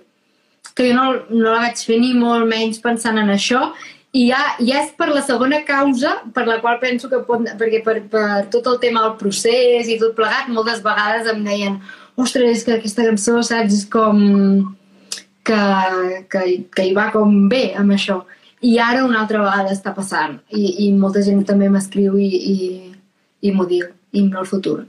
que 0.74 0.88
jo 0.88 0.96
no, 0.96 1.04
no 1.30 1.52
la 1.52 1.68
vaig 1.68 1.84
fer 1.88 2.00
ni 2.02 2.10
molt 2.16 2.48
menys 2.50 2.82
pensant 2.82 3.20
en 3.22 3.30
això, 3.32 3.68
i 4.16 4.24
ja, 4.30 4.40
ja 4.64 4.80
és 4.82 4.92
per 4.96 5.10
la 5.12 5.22
segona 5.24 5.60
causa 5.66 6.16
per 6.34 6.46
la 6.48 6.58
qual 6.62 6.78
penso 6.80 7.10
que 7.12 7.20
pot... 7.26 7.44
Perquè 7.60 7.82
per, 7.84 7.98
per 8.10 8.46
tot 8.52 8.66
el 8.70 8.78
tema 8.82 9.02
del 9.04 9.16
procés 9.20 9.90
i 9.92 9.98
tot 10.00 10.16
plegat, 10.16 10.48
moltes 10.52 10.80
vegades 10.84 11.28
em 11.32 11.42
deien 11.44 11.78
ostres, 12.16 12.48
és 12.58 12.64
que 12.64 12.76
aquesta 12.78 13.04
cançó, 13.06 13.36
saps, 13.44 13.76
és 13.76 13.84
com 13.92 14.22
que, 15.46 15.60
que, 16.32 16.44
que 16.72 16.86
hi 16.88 16.94
va 16.96 17.10
com 17.14 17.44
bé 17.52 17.68
amb 17.76 17.94
això. 17.96 18.22
I 18.66 18.76
ara 18.82 19.04
una 19.06 19.22
altra 19.22 19.44
vegada 19.44 19.72
està 19.74 19.92
passant 19.94 20.38
i, 20.50 20.86
i 20.86 20.90
molta 20.96 21.22
gent 21.22 21.44
també 21.46 21.70
m'escriu 21.70 22.18
i, 22.18 22.28
i, 22.52 22.56
i 23.46 23.54
m'ho 23.54 23.66
diu, 23.70 23.88
himne 24.16 24.42
al 24.42 24.48
futur. 24.48 24.82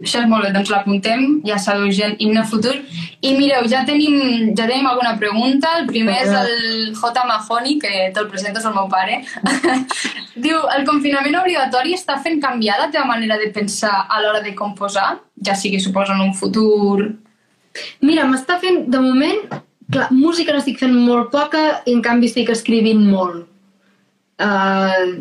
Això 0.00 0.22
és 0.22 0.28
molt 0.30 0.46
bé, 0.46 0.50
doncs 0.54 0.70
l'apuntem, 0.72 1.24
ja 1.44 1.58
sabeu 1.60 1.90
gent, 1.92 2.14
himne 2.24 2.40
futur. 2.48 2.72
I 3.20 3.34
mireu, 3.36 3.66
ja 3.68 3.82
tenim, 3.84 4.14
ja 4.56 4.64
tenim 4.64 4.86
alguna 4.88 5.12
pregunta. 5.20 5.74
El 5.76 5.90
primer 5.90 6.14
és 6.22 6.30
el 6.32 6.94
J. 6.96 7.24
Mahoney, 7.28 7.76
que 7.82 8.06
te'l 8.14 8.30
presento, 8.32 8.62
és 8.62 8.68
el 8.70 8.76
meu 8.78 8.88
pare. 8.88 9.18
Diu, 10.46 10.56
el 10.72 10.86
confinament 10.88 11.36
obligatori 11.42 11.92
està 11.98 12.16
fent 12.24 12.40
canviar 12.40 12.78
la 12.80 12.88
teva 12.88 13.04
manera 13.10 13.36
de 13.36 13.50
pensar 13.52 14.06
a 14.08 14.22
l'hora 14.22 14.40
de 14.40 14.54
composar? 14.56 15.18
Ja 15.44 15.58
sigui, 15.58 15.82
suposo, 15.84 16.16
en 16.16 16.30
un 16.30 16.36
futur... 16.38 17.10
Mira, 18.00 18.24
m'està 18.26 18.56
fent, 18.58 18.86
de 18.90 18.98
moment, 19.04 19.44
clar, 19.92 20.08
música 20.14 20.54
n'estic 20.54 20.80
fent 20.80 20.94
molt 20.94 21.30
poca 21.34 21.62
i 21.84 21.94
en 21.94 22.02
canvi 22.04 22.30
estic 22.30 22.52
escrivint 22.54 23.02
molt. 23.10 23.46
Uh, 24.40 25.20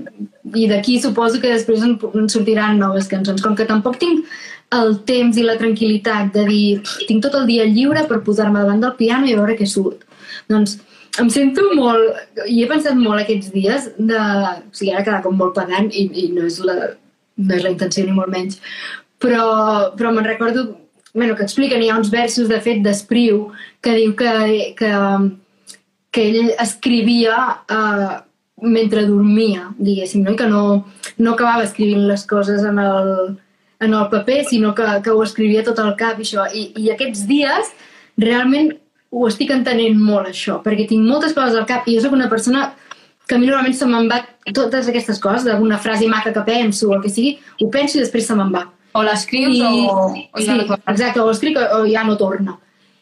I 0.56 0.70
d'aquí 0.72 1.00
suposo 1.04 1.42
que 1.44 1.52
després 1.52 1.84
en, 1.84 1.98
en 2.16 2.30
sortiran 2.32 2.80
noves 2.80 3.10
cançons. 3.12 3.44
Com 3.44 3.58
que 3.58 3.68
tampoc 3.68 4.00
tinc 4.00 4.30
el 4.76 5.00
temps 5.10 5.38
i 5.38 5.44
la 5.44 5.58
tranquil·litat 5.60 6.30
de 6.36 6.46
dir 6.48 6.68
tinc 7.10 7.26
tot 7.26 7.36
el 7.40 7.50
dia 7.50 7.66
lliure 7.68 8.06
per 8.08 8.22
posar-me 8.26 8.62
davant 8.62 8.84
del 8.84 8.96
piano 9.00 9.28
i 9.28 9.36
veure 9.36 9.58
què 9.60 9.68
surt. 9.68 10.06
Doncs 10.50 10.78
em 11.20 11.30
sento 11.34 11.66
molt, 11.76 12.16
i 12.46 12.62
he 12.62 12.70
pensat 12.70 12.96
molt 12.96 13.24
aquests 13.24 13.52
dies, 13.52 13.90
de, 13.98 14.20
o 14.20 14.78
sigui, 14.78 14.94
ara 14.94 15.04
quedar 15.04 15.24
com 15.26 15.36
molt 15.36 15.56
pedant 15.58 15.90
i, 15.92 16.06
i 16.24 16.28
no, 16.36 16.46
és 16.48 16.60
la, 16.64 16.94
no 17.42 17.56
és 17.58 17.66
la 17.66 17.74
intenció 17.74 18.06
ni 18.06 18.16
molt 18.16 18.32
menys, 18.32 18.60
però, 19.20 19.44
però 19.98 20.14
me'n 20.16 20.30
recordo 20.30 20.68
bueno, 21.13 21.36
que 21.36 21.43
expliquen, 21.43 21.82
hi 21.84 21.89
ha 21.89 21.98
uns 21.98 22.12
versos 22.13 22.50
de 22.50 22.60
fet 22.62 22.82
d'Espriu 22.86 23.48
que 23.82 23.95
diu 23.98 24.15
que, 24.17 24.32
que, 24.78 24.91
que 26.13 26.26
ell 26.30 26.52
escrivia 26.62 27.38
uh, 27.65 28.17
mentre 28.62 29.06
dormia, 29.08 29.69
diguéssim, 29.78 30.24
no? 30.26 30.34
i 30.36 30.39
que 30.39 30.50
no, 30.50 30.63
no 31.17 31.36
acabava 31.36 31.65
escrivint 31.65 32.08
les 32.10 32.26
coses 32.30 32.65
en 32.67 32.80
el, 32.84 33.13
en 33.80 33.93
el 33.93 34.10
paper, 34.12 34.43
sinó 34.45 34.76
que, 34.76 34.86
que 35.04 35.15
ho 35.15 35.24
escrivia 35.24 35.63
tot 35.63 35.80
al 35.80 35.95
cap 36.00 36.19
i 36.19 36.28
això. 36.28 36.45
I, 36.52 36.69
I 36.78 36.91
aquests 36.93 37.26
dies 37.30 37.74
realment 38.19 38.74
ho 39.10 39.26
estic 39.30 39.54
entenent 39.56 39.98
molt, 39.98 40.30
això, 40.30 40.60
perquè 40.65 40.86
tinc 40.89 41.08
moltes 41.08 41.34
coses 41.34 41.58
al 41.58 41.67
cap 41.69 41.88
i 41.88 41.95
jo 41.98 42.04
sóc 42.04 42.13
una 42.13 42.30
persona 42.30 42.69
que 43.30 43.38
a 43.38 43.39
mi 43.39 43.48
normalment 43.48 43.78
se 43.78 43.86
me'n 43.86 44.10
va 44.10 44.24
totes 44.54 44.89
aquestes 44.89 45.19
coses, 45.22 45.45
d'alguna 45.45 45.78
frase 45.82 46.10
maca 46.10 46.34
que 46.34 46.43
penso 46.45 46.89
o 46.89 46.95
el 46.95 47.02
que 47.04 47.12
sigui, 47.13 47.38
ho 47.62 47.69
penso 47.74 47.98
i 47.98 48.04
després 48.04 48.26
se 48.26 48.38
me'n 48.38 48.52
va. 48.54 48.65
O 48.93 49.04
l'escrius 49.06 49.58
I, 49.58 49.62
o, 49.62 50.08
o 50.34 50.41
ja 50.41 50.54
sí, 50.54 50.58
no 50.58 50.65
torna. 50.65 50.84
exacte, 50.88 51.21
o 51.21 51.28
l'escric 51.28 51.60
o, 51.60 51.65
o 51.80 51.84
ja 51.89 52.06
no 52.08 52.17
torna. 52.17 52.58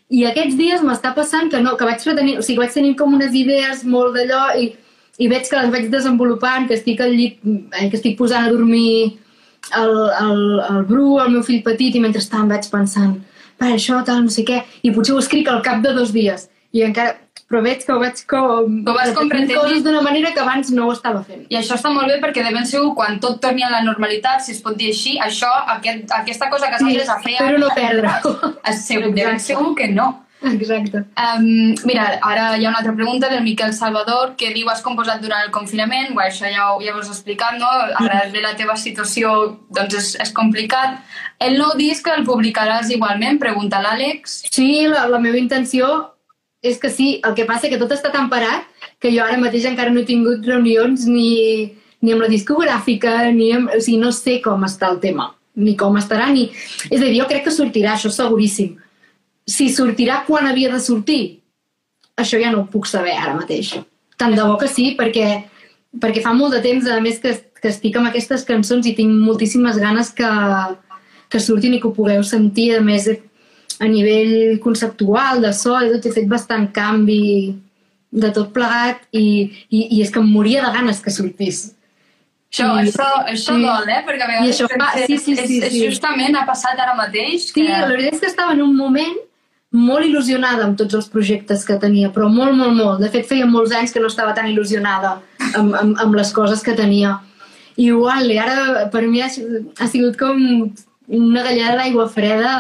I 0.08 0.24
aquests 0.30 0.56
dies 0.60 0.84
m'està 0.88 1.14
passant 1.16 1.50
que 1.52 1.60
no, 1.64 1.76
que 1.80 1.88
vaig 1.88 2.04
retenir, 2.08 2.38
o 2.40 2.44
sigui, 2.44 2.62
vaig 2.64 2.76
tenir 2.76 2.96
com 3.00 3.16
unes 3.16 3.34
idees 3.36 3.84
molt 3.88 4.16
d'allò 4.16 4.44
i, 4.60 4.70
i 5.20 5.28
veig 5.32 5.48
que 5.50 5.60
les 5.60 5.72
vaig 5.74 5.88
desenvolupant, 5.92 6.68
que 6.68 6.78
estic 6.78 7.02
al 7.04 7.16
llit, 7.16 7.40
eh, 7.44 7.88
que 7.90 7.98
estic 8.00 8.18
posant 8.20 8.48
a 8.48 8.52
dormir 8.54 9.18
el, 9.76 9.96
el, 10.22 10.44
el 10.64 10.84
Bru, 10.88 11.18
el 11.24 11.34
meu 11.36 11.44
fill 11.44 11.64
petit, 11.66 11.96
i 11.96 12.04
mentrestant 12.04 12.48
vaig 12.52 12.70
pensant, 12.72 13.18
per 13.60 13.74
això, 13.74 14.00
tal, 14.08 14.24
no 14.28 14.34
sé 14.34 14.46
què, 14.48 14.62
i 14.84 14.94
potser 14.96 15.16
ho 15.16 15.24
escric 15.24 15.50
al 15.52 15.64
cap 15.66 15.84
de 15.84 15.96
dos 15.98 16.14
dies. 16.16 16.48
I 16.76 16.86
encara, 16.88 17.18
però 17.50 17.62
veig 17.64 17.86
que 17.86 17.94
ho 17.96 18.00
vaig 18.02 18.20
com... 18.28 18.78
Ho 18.88 18.94
vas 18.98 19.14
com 19.16 19.30
coses 19.32 19.84
d'una 19.86 20.02
manera 20.04 20.34
que 20.36 20.42
abans 20.44 20.70
no 20.76 20.88
ho 20.90 20.92
estava 20.94 21.24
fent. 21.24 21.46
I 21.50 21.56
això 21.62 21.78
està 21.80 21.90
molt 21.94 22.08
bé 22.12 22.20
perquè 22.24 22.44
de 22.44 22.52
ben 22.54 22.66
segur 22.68 22.94
quan 22.96 23.20
tot 23.24 23.40
torni 23.42 23.64
a 23.64 23.70
la 23.72 23.82
normalitat, 23.88 24.42
si 24.44 24.52
es 24.52 24.62
pot 24.62 24.76
dir 24.76 24.90
així, 24.92 25.16
això, 25.24 25.50
aquest, 25.78 26.12
aquesta 26.12 26.50
cosa 26.52 26.68
que 26.74 26.80
Sí, 26.84 27.00
s'ha 27.00 27.16
a 27.16 27.20
fer... 27.24 27.38
espero 27.40 27.58
no 27.64 27.70
perdre-ho. 27.76 28.34
És 28.72 28.84
segur, 28.88 29.14
de 29.16 29.26
ben 29.26 29.40
segur 29.40 29.74
que 29.80 29.88
no. 29.88 30.24
Exacte. 30.46 31.00
Um, 31.18 31.74
mira, 31.90 32.04
ara 32.22 32.44
hi 32.60 32.66
ha 32.66 32.70
una 32.70 32.78
altra 32.84 32.94
pregunta 32.94 33.30
del 33.32 33.42
Miquel 33.42 33.72
Salvador 33.74 34.36
que 34.38 34.52
diu 34.54 34.68
has 34.70 34.84
composat 34.86 35.24
durant 35.24 35.42
el 35.48 35.50
confinament, 35.56 36.12
bueno, 36.14 36.28
això 36.30 36.46
ja, 36.54 36.68
ho- 36.76 36.84
ja 36.84 36.94
ho 36.94 37.00
has 37.00 37.10
explicat, 37.10 37.56
no? 37.58 37.66
Arrel 38.04 38.36
de 38.36 38.44
la 38.44 38.52
teva 38.60 38.76
situació 38.78 39.32
doncs 39.74 39.96
és, 39.98 40.12
és 40.28 40.32
complicat. 40.38 41.00
El 41.40 41.58
nou 41.58 41.74
disc 41.80 42.06
el 42.14 42.22
publicaràs 42.28 42.92
igualment? 42.94 43.40
Pregunta 43.42 43.82
l'Àlex. 43.82 44.44
Sí, 44.54 44.86
la, 44.92 45.08
la 45.10 45.18
meva 45.24 45.42
intenció 45.42 45.90
és 46.62 46.78
que 46.82 46.90
sí, 46.90 47.22
el 47.26 47.36
que 47.38 47.46
passa 47.46 47.70
que 47.70 47.80
tot 47.80 47.92
està 47.94 48.12
tan 48.14 48.30
parat 48.30 48.66
que 49.02 49.12
jo 49.14 49.24
ara 49.24 49.38
mateix 49.38 49.68
encara 49.70 49.94
no 49.94 50.02
he 50.02 50.08
tingut 50.08 50.46
reunions 50.48 51.06
ni, 51.06 51.74
ni 52.02 52.14
amb 52.14 52.24
la 52.26 52.32
discogràfica, 52.32 53.32
ni 53.34 53.52
amb, 53.56 53.72
o 53.74 53.82
sigui, 53.82 54.00
no 54.02 54.12
sé 54.16 54.40
com 54.44 54.66
està 54.66 54.90
el 54.94 55.02
tema, 55.04 55.30
ni 55.58 55.76
com 55.78 55.98
estarà, 56.00 56.30
ni... 56.34 56.48
És 56.90 57.02
a 57.02 57.06
dir, 57.06 57.18
jo 57.20 57.28
crec 57.30 57.46
que 57.48 57.54
sortirà, 57.54 57.94
això 57.94 58.12
seguríssim. 58.14 58.76
Si 59.48 59.70
sortirà 59.74 60.24
quan 60.28 60.50
havia 60.50 60.72
de 60.74 60.82
sortir, 60.84 61.22
això 62.18 62.42
ja 62.42 62.52
no 62.52 62.64
ho 62.64 62.72
puc 62.72 62.90
saber 62.90 63.16
ara 63.16 63.38
mateix. 63.38 63.76
Tant 64.18 64.34
de 64.34 64.42
bo 64.42 64.58
que 64.58 64.70
sí, 64.70 64.92
perquè, 64.98 65.46
perquè 66.02 66.26
fa 66.26 66.34
molt 66.34 66.58
de 66.58 66.64
temps, 66.66 66.90
a 66.90 66.98
més, 67.02 67.22
que, 67.22 67.36
que 67.62 67.70
estic 67.70 67.98
amb 67.98 68.10
aquestes 68.10 68.44
cançons 68.48 68.90
i 68.90 68.96
tinc 68.98 69.14
moltíssimes 69.14 69.78
ganes 69.82 70.10
que, 70.18 70.30
que 71.30 71.42
surtin 71.42 71.78
i 71.78 71.82
que 71.82 71.90
ho 71.90 71.94
pugueu 71.94 72.26
sentir. 72.26 72.72
A 72.80 72.82
més, 72.82 73.06
a 73.80 73.88
nivell 73.88 74.60
conceptual, 74.64 75.42
de 75.44 75.52
so, 75.54 75.76
i 75.84 75.92
tot, 75.94 76.06
he 76.06 76.12
fet 76.16 76.28
bastant 76.32 76.70
canvi 76.74 77.56
de 78.12 78.30
tot 78.34 78.54
plegat 78.56 79.04
i, 79.12 79.26
i, 79.70 79.82
i 79.98 80.02
és 80.02 80.10
que 80.14 80.20
em 80.24 80.30
moria 80.32 80.64
de 80.66 80.72
ganes 80.78 81.02
que 81.04 81.12
sortís. 81.14 81.74
Això, 82.48 82.68
I- 82.80 82.88
això, 82.88 83.08
això 83.28 83.56
sí. 83.58 83.64
dol, 83.68 83.90
eh? 83.92 84.02
Perquè 84.08 84.24
a 84.24 84.30
vegades 84.32 84.48
I 84.48 84.54
això 84.56 84.68
fa- 84.72 84.94
sí, 85.06 85.18
sí, 85.20 85.36
sí, 85.36 85.58
és, 85.60 85.64
és 85.68 85.74
sí. 85.74 85.82
justament 85.90 86.36
ha 86.40 86.46
passat 86.48 86.80
ara 86.80 86.96
mateix 86.96 87.50
Sí, 87.50 87.58
que... 87.60 87.66
la 87.68 87.88
veritat 87.92 88.16
és 88.16 88.22
que 88.24 88.30
estava 88.32 88.54
en 88.56 88.62
un 88.64 88.76
moment 88.78 89.18
molt 89.76 90.06
il·lusionada 90.08 90.64
amb 90.64 90.78
tots 90.80 90.96
els 90.96 91.10
projectes 91.12 91.66
que 91.68 91.76
tenia, 91.78 92.08
però 92.16 92.30
molt, 92.32 92.56
molt, 92.56 92.72
molt. 92.80 93.02
De 93.04 93.10
fet, 93.12 93.28
feia 93.28 93.46
molts 93.46 93.74
anys 93.76 93.92
que 93.94 94.00
no 94.00 94.08
estava 94.08 94.32
tan 94.34 94.48
il·lusionada 94.48 95.18
amb, 95.60 95.76
amb, 95.76 95.98
amb 96.00 96.16
les 96.16 96.32
coses 96.34 96.64
que 96.64 96.74
tenia. 96.74 97.18
I 97.76 97.90
igual, 97.92 98.32
i 98.32 98.40
ara 98.42 98.88
per 98.90 99.04
mi 99.06 99.20
ha, 99.22 99.28
ha 99.28 99.88
sigut 99.92 100.16
com 100.18 100.40
una 101.08 101.44
gallada 101.46 101.76
d'aigua 101.84 102.08
freda 102.10 102.54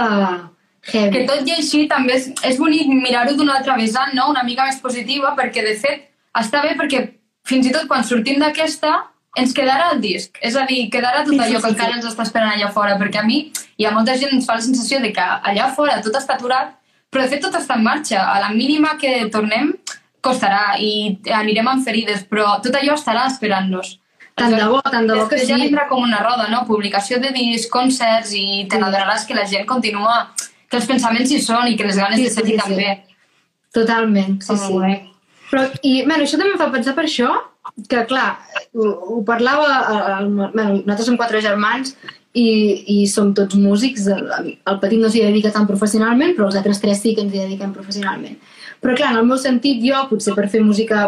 heavy. 0.93 1.11
Que 1.13 1.25
tot 1.29 1.47
i 1.47 1.53
així 1.57 1.83
també 1.91 2.15
és, 2.17 2.29
és 2.47 2.57
bonic 2.61 2.89
mirar-ho 2.91 3.35
d'una 3.37 3.59
altra 3.59 3.77
vessant, 3.79 4.13
no? 4.17 4.29
una 4.31 4.43
mica 4.47 4.65
més 4.67 4.79
positiva, 4.83 5.33
perquè 5.37 5.65
de 5.65 5.75
fet 5.81 6.07
està 6.37 6.63
bé 6.63 6.73
perquè 6.79 7.03
fins 7.47 7.67
i 7.67 7.75
tot 7.75 7.87
quan 7.89 8.05
sortim 8.07 8.41
d'aquesta 8.41 8.95
ens 9.37 9.53
quedarà 9.53 9.91
el 9.93 10.01
disc. 10.01 10.37
És 10.41 10.55
a 10.57 10.65
dir, 10.69 10.87
quedarà 10.93 11.23
tot 11.23 11.35
Sí, 11.35 11.37
sí, 11.37 11.43
allò 11.45 11.61
que 11.61 11.69
sí, 11.69 11.75
encara 11.75 11.93
sí. 11.93 11.99
ens 11.99 12.09
està 12.09 12.25
esperant 12.25 12.55
allà 12.55 12.71
fora, 12.73 12.97
perquè 12.97 13.21
a 13.21 13.27
mi 13.27 13.43
i 13.77 13.85
a 13.85 13.93
molta 13.93 14.17
gent 14.17 14.33
ens 14.33 14.47
fa 14.49 14.57
la 14.57 14.65
sensació 14.65 14.99
de 15.03 15.13
que 15.13 15.27
allà 15.51 15.69
fora 15.75 15.99
tot 16.01 16.17
està 16.17 16.35
aturat, 16.37 16.73
però 17.13 17.23
de 17.23 17.31
fet 17.31 17.43
tot 17.45 17.55
està 17.55 17.77
en 17.77 17.85
marxa. 17.85 18.23
A 18.33 18.41
la 18.41 18.49
mínima 18.55 18.95
que 19.01 19.13
tornem 19.33 19.75
costarà 20.25 20.75
i 20.81 21.17
anirem 21.37 21.69
amb 21.69 21.85
ferides, 21.85 22.25
però 22.27 22.57
tot 22.63 22.75
allò 22.75 22.97
estarà 22.97 23.27
esperant-nos. 23.29 23.97
Tant 24.37 24.53
de 24.53 24.65
bo, 24.69 24.81
tant 24.85 25.07
de 25.09 25.15
bo 25.17 25.23
que 25.25 25.37
Després 25.37 25.49
ja 25.49 25.57
sí. 25.57 25.65
vindrà 25.65 25.87
com 25.89 26.03
una 26.03 26.19
roda, 26.21 26.45
no? 26.51 26.61
Publicació 26.67 27.17
de 27.21 27.31
discs, 27.33 27.69
concerts 27.73 28.35
i 28.37 28.65
te 28.69 28.77
n'adonaràs 28.77 29.25
que 29.25 29.37
la 29.37 29.47
gent 29.49 29.65
continua, 29.69 30.27
que 30.67 30.79
els 30.79 30.89
pensaments 30.89 31.31
hi 31.31 31.41
són 31.43 31.69
i 31.71 31.77
que 31.77 31.87
les 31.87 31.99
ganes 31.99 32.19
Sí, 32.19 32.27
de 32.27 32.33
seguir 32.33 32.57
sí, 32.57 32.63
sí. 32.63 32.69
també. 32.69 33.17
Totalment, 33.75 34.39
sí, 34.43 34.57
sí. 34.57 34.79
bé. 34.81 34.95
Però, 35.51 35.63
i, 35.81 36.01
bueno, 36.03 36.23
això 36.25 36.39
també 36.39 36.55
em 36.55 36.59
fa 36.59 36.71
pensar 36.73 36.93
per 36.97 37.05
això, 37.07 37.29
que, 37.87 38.03
clar, 38.09 38.27
ho, 38.75 38.87
ho 39.17 39.19
parlava, 39.27 39.69
el, 40.17 40.31
bueno, 40.33 40.69
nosaltres 40.79 41.07
som 41.07 41.19
quatre 41.19 41.41
germans 41.43 41.93
i, 42.33 42.47
i 42.93 42.97
som 43.11 43.33
tots 43.37 43.55
músics. 43.59 44.07
El, 44.11 44.51
el 44.57 44.81
petit 44.81 44.99
no 45.01 45.11
s'hi 45.11 45.23
dedica 45.27 45.53
tan 45.55 45.67
professionalment, 45.69 46.35
però 46.35 46.49
els 46.49 46.59
altres 46.59 46.81
tres 46.83 47.03
sí 47.03 47.15
que 47.15 47.23
ens 47.25 47.35
hi 47.35 47.45
dediquem 47.45 47.75
professionalment. 47.75 48.35
Però, 48.83 48.97
clar, 48.97 49.13
en 49.13 49.21
el 49.21 49.29
meu 49.29 49.39
sentit, 49.41 49.79
jo, 49.83 50.03
potser 50.11 50.35
per 50.37 50.49
fer 50.51 50.61
música 50.65 51.07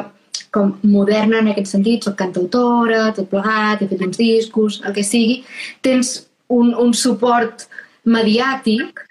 com 0.56 0.72
moderna 0.88 1.44
en 1.44 1.52
aquest 1.52 1.70
sentit, 1.76 2.06
soc 2.06 2.16
cantautora, 2.18 3.10
tot 3.18 3.30
plegat, 3.30 3.84
he 3.84 3.90
fet 3.92 4.02
uns 4.06 4.18
discos, 4.18 4.80
el 4.88 4.96
que 4.96 5.04
sigui, 5.06 5.44
tens 5.86 6.16
un, 6.50 6.72
un 6.74 6.96
suport 6.98 7.68
mediàtic 8.10 9.04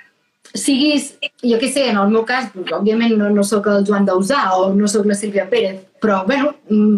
siguis, 0.54 1.14
jo 1.42 1.58
què 1.60 1.68
sé, 1.72 1.88
en 1.90 1.98
el 2.00 2.10
meu 2.12 2.24
cas, 2.28 2.48
doncs, 2.54 2.72
òbviament 2.78 3.16
no, 3.18 3.28
no 3.34 3.44
sóc 3.44 3.66
el 3.72 3.84
Joan 3.88 4.06
Dausà 4.08 4.44
o 4.56 4.72
no 4.74 4.88
sóc 4.88 5.06
la 5.06 5.16
Sílvia 5.18 5.46
Pérez, 5.50 5.80
però, 6.00 6.24
bueno, 6.26 6.54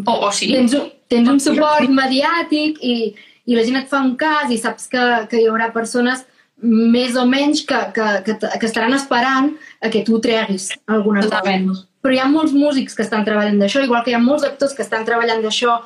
O, 0.06 0.12
o 0.28 0.32
sí. 0.32 0.52
tens, 0.52 0.74
un, 0.74 0.90
tens 1.08 1.28
un 1.28 1.40
suport 1.40 1.88
mediàtic 1.90 2.78
i, 2.82 3.14
i 3.46 3.56
la 3.56 3.64
gent 3.66 3.80
et 3.82 3.88
fa 3.88 4.02
un 4.04 4.16
cas 4.16 4.50
i 4.50 4.58
saps 4.58 4.88
que, 4.92 5.04
que 5.30 5.40
hi 5.40 5.48
haurà 5.50 5.72
persones 5.72 6.26
més 6.62 7.16
o 7.16 7.24
menys 7.24 7.62
que, 7.64 7.78
que, 7.96 8.08
que, 8.26 8.34
que 8.36 8.66
estaran 8.68 8.92
esperant 8.92 9.54
a 9.80 9.88
que 9.88 10.02
tu 10.04 10.18
treguis 10.20 10.70
alguna 10.86 11.22
Totalment. 11.24 11.70
cosa. 11.70 11.86
Però 12.04 12.14
hi 12.14 12.20
ha 12.20 12.28
molts 12.28 12.52
músics 12.52 12.94
que 12.96 13.02
estan 13.04 13.24
treballant 13.24 13.58
d'això, 13.60 13.82
igual 13.84 14.04
que 14.04 14.12
hi 14.12 14.16
ha 14.16 14.20
molts 14.20 14.44
actors 14.44 14.74
que 14.76 14.84
estan 14.84 15.06
treballant 15.08 15.40
d'això, 15.44 15.78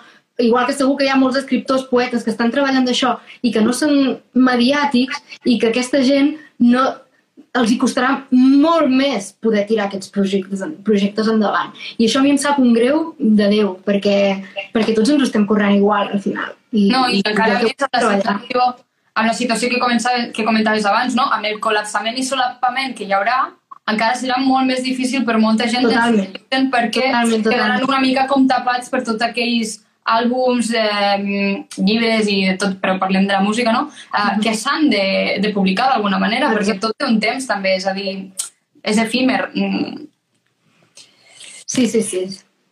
igual 0.43 0.67
que 0.67 0.75
segur 0.75 0.97
que 0.99 1.07
hi 1.07 1.13
ha 1.15 1.17
molts 1.19 1.39
escriptors, 1.39 1.87
poetes 1.91 2.27
que 2.27 2.33
estan 2.35 2.51
treballant 2.51 2.87
d'això 2.87 3.17
i 3.47 3.53
que 3.55 3.63
no 3.63 3.73
són 3.73 4.19
mediàtics 4.35 5.23
i 5.47 5.61
que 5.63 5.71
aquesta 5.71 6.03
gent 6.03 6.35
no, 6.59 6.85
els 7.55 7.71
hi 7.71 7.77
costarà 7.79 8.11
molt 8.35 8.91
més 8.91 9.31
poder 9.43 9.63
tirar 9.69 9.87
aquests 9.87 10.11
projectes, 10.15 10.65
projectes 10.87 11.29
endavant. 11.31 11.71
I 11.99 12.09
això 12.09 12.19
a 12.19 12.25
mi 12.25 12.33
em 12.35 12.41
sap 12.41 12.59
un 12.59 12.73
greu 12.75 13.13
de 13.19 13.47
Déu, 13.53 13.77
perquè, 13.87 14.17
perquè 14.75 14.95
tots 14.97 15.15
ens 15.15 15.29
estem 15.29 15.47
corrent 15.47 15.77
igual 15.79 16.11
al 16.11 16.23
final. 16.25 16.57
I, 16.75 16.89
No, 16.91 17.07
i 17.07 17.23
encara 17.23 17.61
jo 17.63 17.71
més 17.71 17.87
amb 17.87 17.95
la 17.95 18.17
situació 18.19 18.67
amb 19.15 19.29
la 19.31 19.35
situació 19.39 19.69
que, 19.71 19.79
començava, 19.79 20.25
que 20.35 20.43
comentaves 20.43 20.87
abans, 20.91 21.15
no? 21.15 21.29
amb 21.31 21.47
el 21.47 21.61
col·lapsament 21.63 22.17
i 22.19 22.25
solapament 22.27 22.97
que 22.99 23.07
hi 23.07 23.13
haurà, 23.15 23.45
encara 23.87 24.17
serà 24.19 24.41
molt 24.43 24.67
més 24.67 24.83
difícil 24.83 25.23
per 25.29 25.37
molta 25.39 25.69
gent 25.71 25.87
Totalment. 25.87 26.33
perquè 26.51 27.05
Totalment, 27.13 27.45
totalment. 27.45 27.45
quedaran 27.47 27.85
una 27.87 28.01
mica 28.03 28.27
com 28.27 28.49
tapats 28.51 28.91
per 28.91 29.05
tots 29.07 29.23
aquells 29.23 29.77
àlbums, 30.05 30.71
eh, 30.77 31.65
llibres 31.79 32.29
i 32.29 32.45
de 32.51 32.57
tot, 32.61 32.75
però 32.81 32.99
parlem 33.01 33.27
de 33.27 33.33
la 33.33 33.41
música, 33.41 33.73
no? 33.73 33.91
Eh, 34.13 34.41
que 34.43 34.55
s'han 34.55 34.91
de, 34.91 35.39
de 35.41 35.53
publicar 35.53 35.89
d'alguna 35.93 36.19
manera, 36.19 36.51
perquè 36.53 36.79
tot 36.81 36.93
té 36.99 37.07
un 37.07 37.19
temps 37.21 37.47
també, 37.47 37.77
és 37.77 37.87
a 37.87 37.95
dir, 37.95 38.31
és 38.83 38.99
efímer. 38.99 39.49
Mm, 39.55 40.09
Sí, 41.67 41.89
sí, 41.89 42.03
sí. 42.03 42.21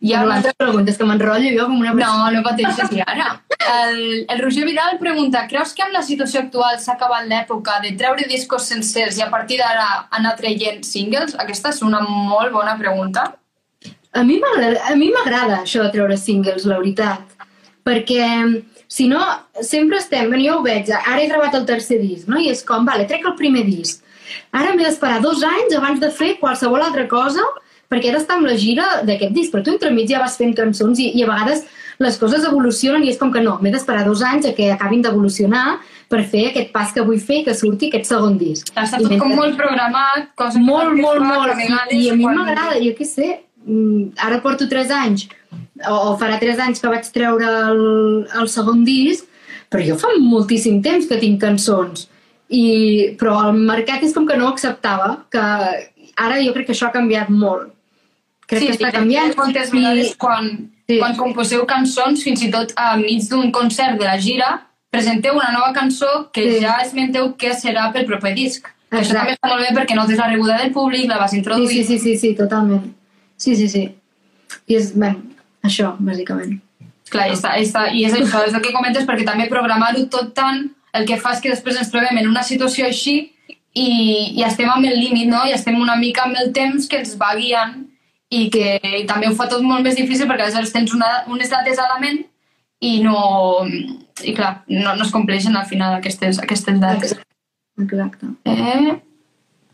Hi 0.03 0.13
ha 0.13 0.23
una- 0.23 0.35
altra 0.35 0.53
pregunta, 0.53 0.91
és 0.91 0.97
que 0.97 1.03
m'enrotllo 1.07 1.49
jo 1.57 1.65
com 1.65 1.79
una 1.79 1.93
No, 1.93 2.31
no 2.31 2.41
pateixis 2.43 2.91
i 2.91 3.01
ara. 3.01 3.41
El, 3.73 4.25
el 4.29 4.39
Roger 4.41 4.65
Vidal 4.65 4.97
pregunta, 4.99 5.45
creus 5.47 5.73
que 5.73 5.83
amb 5.83 5.93
la 5.93 6.01
situació 6.03 6.41
actual 6.41 6.77
s'ha 6.79 6.93
acabat 6.93 7.25
l'època 7.27 7.79
de 7.81 7.93
treure 7.97 8.27
discos 8.27 8.63
sencers 8.67 9.17
i 9.17 9.21
a 9.23 9.29
partir 9.31 9.57
d'ara 9.57 10.07
anar 10.11 10.35
traient 10.35 10.83
singles? 10.83 11.35
Aquesta 11.39 11.69
és 11.69 11.81
una 11.81 12.01
molt 12.01 12.51
bona 12.53 12.77
pregunta. 12.77 13.33
A 14.13 14.95
mi 14.95 15.09
m'agrada 15.11 15.61
això 15.63 15.83
de 15.83 15.91
treure 15.95 16.17
singles, 16.17 16.65
la 16.69 16.77
veritat. 16.77 17.21
Perquè, 17.83 18.27
si 18.87 19.07
no, 19.09 19.19
sempre 19.61 19.97
estem... 19.97 20.29
Bueno, 20.29 20.43
jo 20.45 20.59
ho 20.59 20.63
veig, 20.63 20.89
ara 20.93 21.19
he 21.21 21.27
gravat 21.27 21.55
el 21.59 21.65
tercer 21.67 21.99
disc, 22.01 22.27
no? 22.31 22.37
I 22.39 22.49
és 22.53 22.61
com, 22.63 22.85
vale, 22.85 23.07
trec 23.09 23.25
el 23.27 23.35
primer 23.39 23.65
disc. 23.67 24.03
Ara 24.55 24.71
m'he 24.73 24.85
d'esperar 24.85 25.19
dos 25.21 25.43
anys 25.43 25.75
abans 25.75 25.99
de 25.99 26.09
fer 26.13 26.37
qualsevol 26.39 26.81
altra 26.81 27.07
cosa 27.11 27.43
perquè 27.91 28.09
ara 28.09 28.17
està 28.21 28.33
amb 28.39 28.47
la 28.47 28.55
gira 28.57 28.85
d'aquest 29.05 29.33
disc, 29.35 29.51
però 29.53 29.61
tu 29.65 29.69
entremig 29.75 30.07
ja 30.09 30.17
vas 30.23 30.37
fent 30.39 30.55
cançons 30.57 30.97
i, 30.97 31.11
i 31.13 31.21
a 31.21 31.27
vegades 31.29 31.59
les 32.01 32.15
coses 32.17 32.41
evolucionen 32.47 33.03
i 33.05 33.11
és 33.11 33.19
com 33.19 33.29
que 33.31 33.43
no, 33.43 33.59
m'he 33.61 33.69
d'esperar 33.69 34.01
dos 34.07 34.23
anys 34.25 34.47
a 34.49 34.53
que 34.57 34.71
acabin 34.73 35.03
d'evolucionar 35.05 35.75
per 36.09 36.23
fer 36.25 36.47
aquest 36.49 36.71
pas 36.73 36.89
que 36.95 37.03
vull 37.05 37.19
fer 37.21 37.43
i 37.43 37.45
que 37.45 37.53
surti 37.53 37.91
aquest 37.91 38.09
segon 38.09 38.39
disc. 38.41 38.71
Està 38.73 38.97
tot 38.97 39.11
com 39.11 39.27
mentre- 39.29 39.37
molt 39.37 39.59
programat, 39.59 40.31
que 40.39 40.47
molt, 40.63 40.95
molt, 40.97 41.21
molt. 41.21 41.53
vegades 41.53 41.93
I, 41.93 42.07
I 42.07 42.09
a 42.09 42.15
mi 42.17 42.25
m'agrada, 42.25 42.79
jo 42.81 42.95
què 42.97 43.05
sé, 43.05 43.29
mm, 43.29 43.52
ara 44.17 44.41
porto 44.41 44.67
3 44.69 44.91
anys, 44.91 45.27
o, 45.87 45.93
o 45.93 46.17
farà 46.19 46.39
3 46.39 46.59
anys 46.59 46.81
que 46.81 46.87
vaig 46.91 47.07
treure 47.15 47.45
el, 47.69 47.83
el 48.41 48.47
segon 48.51 48.83
disc, 48.87 49.25
però 49.71 49.85
jo 49.87 49.95
fa 49.97 50.11
moltíssim 50.19 50.81
temps 50.85 51.07
que 51.09 51.17
tinc 51.21 51.39
cançons. 51.41 52.07
I, 52.53 53.15
però 53.17 53.37
el 53.49 53.53
mercat 53.57 54.03
és 54.05 54.13
com 54.13 54.27
que 54.27 54.35
no 54.37 54.45
ho 54.45 54.51
acceptava, 54.53 55.23
que 55.31 55.39
ara 55.41 56.41
jo 56.43 56.51
crec 56.53 56.67
que 56.67 56.73
això 56.75 56.89
ha 56.89 56.93
canviat 56.93 57.29
molt. 57.33 57.71
Crec 58.45 58.59
sí, 58.61 58.67
que 58.67 58.75
està 58.75 58.91
sí, 58.91 58.97
canviant. 58.99 59.33
Moltes 59.39 59.69
i- 59.71 59.77
vegades 59.77 60.15
quan, 60.19 60.69
Sí. 60.85 60.97
quan 60.99 61.15
composeu 61.15 61.63
cançons, 61.65 62.21
fins 62.27 62.41
i 62.43 62.49
tot 62.51 62.73
enmig 62.77 63.23
d'un 63.29 63.51
concert 63.55 63.97
de 63.97 64.03
la 64.03 64.17
gira, 64.19 64.49
presenteu 64.91 65.33
una 65.33 65.51
nova 65.53 65.71
cançó 65.73 66.29
que 66.33 66.43
Sí. 66.51 66.59
ja 66.61 66.75
esmenteu 66.83 67.33
que 67.37 67.53
serà 67.55 67.91
pel 67.93 68.05
proper 68.05 68.33
disc. 68.35 68.67
Que 68.91 68.97
Això 68.99 69.13
Exacte. 69.15 69.17
també 69.17 69.33
està 69.33 69.47
molt 69.49 69.61
bé 69.63 69.69
perquè 69.79 69.95
notes 69.95 70.17
la 70.19 70.27
rebuda 70.27 70.57
del 70.57 70.71
públic, 70.73 71.07
la 71.09 71.17
vas 71.17 71.31
Sí, 71.31 71.37
introduir. 71.37 71.69
sí, 71.69 71.83
sí, 71.85 71.97
sí, 71.99 72.17
sí, 72.17 72.35
totalment. 72.35 72.93
Sí, 73.43 73.57
sí, 73.59 73.67
sí. 73.69 73.83
I 74.69 74.77
és, 74.79 74.93
bé, 74.95 75.11
això, 75.67 75.93
bàsicament. 75.99 76.59
Clar, 77.11 77.27
i, 77.29 77.35
està, 77.35 77.57
està, 77.59 77.87
i 77.91 78.05
és 78.07 78.15
això, 78.15 78.45
és 78.47 78.55
el 78.55 78.63
que 78.63 78.71
comentes, 78.73 79.05
perquè 79.09 79.25
també 79.27 79.49
programar-ho 79.51 80.05
tot 80.13 80.31
tant 80.37 80.63
el 80.97 81.07
que 81.09 81.17
fa 81.21 81.33
és 81.35 81.41
que 81.43 81.51
després 81.51 81.79
ens 81.81 81.91
trobem 81.91 82.19
en 82.21 82.29
una 82.29 82.43
situació 82.45 82.87
així 82.87 83.15
i, 83.73 83.87
i 84.37 84.43
estem 84.45 84.69
amb 84.69 84.85
el 84.85 84.99
límit, 84.99 85.27
no? 85.29 85.41
I 85.49 85.55
estem 85.57 85.79
una 85.81 85.97
mica 85.99 86.27
amb 86.27 86.37
el 86.39 86.53
temps 86.55 86.87
que 86.89 87.01
ens 87.01 87.15
va 87.19 87.33
guiant 87.39 87.81
i 88.33 88.47
que 88.53 88.77
i 89.01 89.03
també 89.09 89.29
ho 89.29 89.35
fa 89.37 89.49
tot 89.49 89.65
molt 89.65 89.85
més 89.85 89.97
difícil 89.97 90.29
perquè 90.29 90.47
aleshores 90.47 90.73
tens 90.73 90.93
una, 90.95 91.09
unes 91.33 91.51
dates 91.51 91.81
a 91.81 91.89
la 91.91 91.99
ment 92.03 92.23
i 92.83 92.99
no... 93.03 93.17
I 94.23 94.31
clar, 94.37 94.51
no, 94.69 94.93
no 94.93 95.03
es 95.03 95.11
compleixen 95.11 95.55
al 95.57 95.65
final 95.65 95.95
aquestes, 95.97 96.37
aquestes 96.39 96.77
dates. 96.79 97.15
Exacte. 97.81 98.29
Eh, 98.45 98.93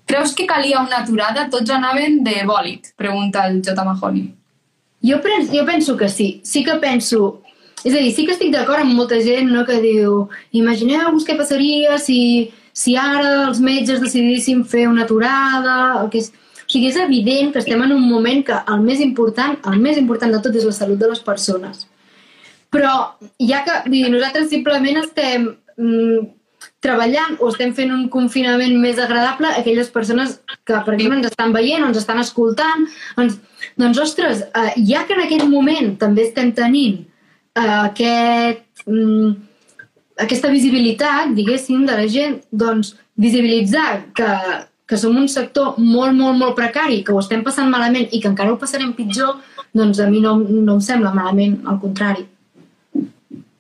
creus 0.10 0.34
que 0.34 0.48
calia 0.50 0.82
una 0.82 1.04
aturada? 1.04 1.46
Tots 1.54 1.70
anaven 1.76 2.24
de 2.26 2.42
bòlit, 2.50 2.94
pregunta 2.98 3.46
el 3.48 3.62
J. 3.62 3.78
Mahoney. 3.86 4.32
Jo, 5.06 5.22
penso, 5.22 5.54
jo 5.54 5.66
penso 5.66 5.98
que 5.98 6.10
sí. 6.10 6.42
Sí 6.44 6.64
que 6.66 6.76
penso... 6.82 7.42
És 7.86 7.94
a 7.94 8.02
dir, 8.02 8.12
sí 8.12 8.26
que 8.28 8.34
estic 8.34 8.50
d'acord 8.52 8.84
amb 8.84 8.98
molta 8.98 9.22
gent 9.24 9.48
no, 9.54 9.62
que 9.64 9.78
diu 9.80 10.26
imagineu-vos 10.60 11.24
què 11.24 11.38
passaria 11.40 11.96
si, 12.04 12.50
si 12.76 12.98
ara 13.00 13.46
els 13.46 13.62
metges 13.64 14.02
decidissin 14.04 14.66
fer 14.68 14.90
una 14.90 15.06
aturada... 15.06 16.04
O 16.04 16.10
que 16.10 16.24
és... 16.26 16.34
O 16.70 16.72
sigui, 16.72 16.92
és 16.92 17.00
evident 17.02 17.54
que 17.54 17.64
estem 17.64 17.80
en 17.82 17.96
un 17.96 18.04
moment 18.06 18.44
que 18.46 18.58
el 18.70 18.84
més 18.86 19.00
important, 19.02 19.56
el 19.72 19.80
més 19.82 19.98
important 19.98 20.36
de 20.36 20.42
tot 20.44 20.54
és 20.54 20.68
la 20.68 20.74
salut 20.76 21.00
de 21.02 21.08
les 21.10 21.24
persones. 21.26 21.88
Però 22.70 22.92
ja 23.42 23.64
que 23.66 23.78
dir, 23.90 24.04
nosaltres 24.14 24.52
simplement 24.52 25.00
estem 25.02 25.48
mm, 25.80 26.28
treballant 26.84 27.36
o 27.44 27.50
estem 27.52 27.74
fent 27.76 27.92
un 27.92 28.06
confinament 28.12 28.78
més 28.80 29.00
agradable 29.02 29.50
a 29.50 29.60
aquelles 29.60 29.90
persones 29.92 30.38
que, 30.64 30.78
per 30.86 30.96
exemple, 30.96 31.20
ens 31.20 31.28
estan 31.28 31.52
veient 31.56 31.84
o 31.84 31.90
ens 31.92 32.00
estan 32.00 32.22
escoltant. 32.24 32.88
Ens... 33.20 33.38
Doncs, 33.80 34.00
ostres, 34.00 34.46
eh, 34.56 34.72
ja 34.88 35.04
que 35.08 35.16
en 35.18 35.26
aquell 35.26 35.46
moment 35.52 35.94
també 36.00 36.26
estem 36.28 36.54
tenint 36.56 37.02
eh, 37.60 37.76
aquest, 37.90 38.86
mm, 38.88 39.34
aquesta 40.24 40.52
visibilitat, 40.52 41.36
diguéssim, 41.36 41.86
de 41.88 42.00
la 42.00 42.08
gent, 42.12 42.40
doncs 42.52 42.96
visibilitzar 43.20 43.90
que, 44.16 44.32
que 44.88 45.00
som 45.00 45.20
un 45.20 45.28
sector 45.32 45.76
molt, 45.78 46.16
molt, 46.16 46.40
molt 46.40 46.56
precari, 46.56 47.04
que 47.04 47.16
ho 47.16 47.20
estem 47.20 47.44
passant 47.44 47.72
malament 47.72 48.08
i 48.12 48.24
que 48.24 48.32
encara 48.32 48.56
ho 48.56 48.60
passarem 48.62 48.96
pitjor, 48.96 49.38
doncs 49.76 50.00
a 50.00 50.08
mi 50.10 50.24
no, 50.24 50.38
no 50.40 50.80
em 50.80 50.84
sembla 50.84 51.12
malament, 51.16 51.60
al 51.68 51.80
contrari. 51.84 52.26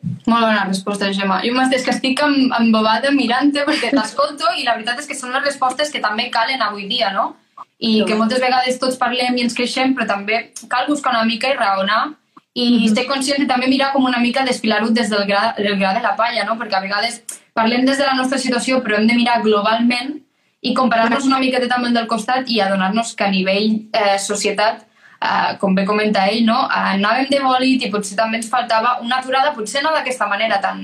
Molt 0.01 0.45
bona 0.45 0.63
resposta, 0.63 1.09
Gemma. 1.11 1.41
Jo 1.43 1.51
mateix 1.55 1.83
que 1.83 1.91
estic 1.91 2.21
em- 2.23 2.51
embobada 2.59 3.11
mirant-te 3.11 3.65
perquè 3.67 3.91
t'escolto 3.97 4.53
i 4.57 4.63
la 4.63 4.77
veritat 4.77 5.01
és 5.01 5.09
que 5.09 5.17
són 5.17 5.33
les 5.35 5.43
respostes 5.43 5.91
que 5.91 6.03
també 6.03 6.29
calen 6.31 6.61
avui 6.63 6.87
dia, 6.87 7.11
no? 7.15 7.33
I 7.79 8.03
que 8.07 8.15
moltes 8.19 8.41
vegades 8.43 8.79
tots 8.79 8.99
parlem 8.99 9.37
i 9.37 9.43
ens 9.45 9.55
queixem, 9.55 9.93
però 9.95 10.07
també 10.07 10.39
cal 10.71 10.87
buscar 10.87 11.13
una 11.15 11.25
mica 11.27 11.51
i 11.51 11.57
raonar 11.57 12.13
i 12.53 12.65
mm 12.69 12.77
-hmm. 12.77 12.95
ser 12.95 13.05
conscient 13.07 13.39
de 13.39 13.47
també 13.47 13.67
mirar 13.67 13.91
com 13.93 14.05
una 14.05 14.19
mica 14.19 14.45
desfilar-ho 14.45 14.89
des 14.89 15.09
del 15.09 15.25
gra, 15.27 15.53
del 15.57 15.77
gra 15.77 15.93
de 15.93 16.01
la 16.01 16.15
palla, 16.15 16.43
no? 16.45 16.57
Perquè 16.59 16.75
a 16.75 16.81
vegades 16.81 17.21
parlem 17.53 17.85
des 17.85 17.97
de 17.97 18.05
la 18.05 18.15
nostra 18.15 18.37
situació, 18.37 18.81
però 18.83 18.97
hem 18.97 19.07
de 19.07 19.15
mirar 19.15 19.41
globalment 19.41 20.21
i 20.61 20.73
comparar-nos 20.73 21.25
una 21.25 21.39
miqueta 21.39 21.67
també 21.67 21.91
del 21.91 22.07
costat 22.07 22.49
i 22.49 22.59
adonar-nos 22.59 23.15
que 23.15 23.23
a 23.23 23.31
nivell 23.31 23.87
eh, 23.93 24.19
societat 24.19 24.85
Uh, 25.19 25.57
com 25.59 25.73
bé 25.75 25.83
comenta 25.83 26.21
ell, 26.31 26.45
no? 26.47 26.61
Uh, 26.69 26.93
anàvem 26.93 27.27
de 27.27 27.41
bòlit 27.43 27.81
i 27.83 27.89
potser 27.91 28.15
també 28.15 28.39
ens 28.39 28.47
faltava 28.47 28.97
una 29.03 29.17
aturada, 29.19 29.51
potser 29.51 29.81
no 29.83 29.91
d'aquesta 29.91 30.29
manera 30.31 30.61
tan, 30.63 30.79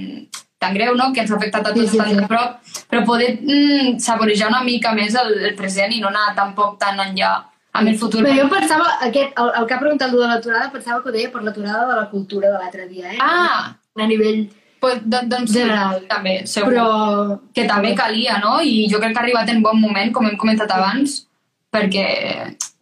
tan 0.59 0.73
greu, 0.75 0.95
no? 0.99 1.11
que 1.13 1.21
ens 1.23 1.31
ha 1.31 1.37
afectat 1.37 1.69
a 1.69 1.71
tots 1.71 1.85
Sí, 1.85 1.93
sí, 1.93 2.01
tan 2.01 2.09
sí. 2.09 2.17
de 2.19 2.27
prop, 2.27 2.57
però 2.91 3.05
poder 3.07 3.29
mm, 3.39 3.95
saborejar 4.03 4.49
una 4.51 4.59
mica 4.67 4.91
més 4.97 5.15
el, 5.15 5.31
el 5.51 5.55
present 5.55 5.93
i 5.95 6.01
no 6.03 6.11
anar 6.11 6.33
tampoc 6.35 6.75
tan 6.81 6.99
enllà 6.99 7.31
amb 7.75 7.91
el 7.91 7.97
futur. 7.99 8.25
Però 8.25 8.35
jo 8.35 8.49
pensava, 8.51 8.91
aquest, 9.07 9.39
el, 9.39 9.53
el 9.61 9.65
que 9.69 9.77
ha 9.77 9.79
preguntat 9.85 10.11
de 10.11 10.27
l'aturada, 10.27 10.67
pensava 10.75 10.99
que 11.03 11.09
ho 11.11 11.15
deia 11.15 11.31
per 11.31 11.41
l'aturada 11.43 11.87
de 11.93 11.97
la 12.01 12.05
cultura 12.11 12.51
de 12.51 12.59
l'altre 12.59 12.87
dia, 12.91 13.15
eh? 13.15 13.17
Ah, 13.23 13.73
A 13.95 14.07
nivell... 14.07 14.45
pues, 14.83 14.99
doncs, 15.07 15.51
sí, 15.51 15.61
General. 15.61 16.01
també, 16.11 16.37
segur. 16.45 16.73
Però... 16.75 17.39
que 17.55 17.63
també 17.71 17.95
calia, 17.95 18.37
no? 18.43 18.59
I 18.61 18.85
jo 18.91 18.99
crec 18.99 19.15
que 19.15 19.19
ha 19.19 19.23
arribat 19.23 19.49
en 19.49 19.63
bon 19.63 19.79
moment, 19.79 20.11
com 20.13 20.27
hem 20.27 20.35
comentat 20.37 20.71
abans, 20.75 21.21
perquè, 21.71 22.07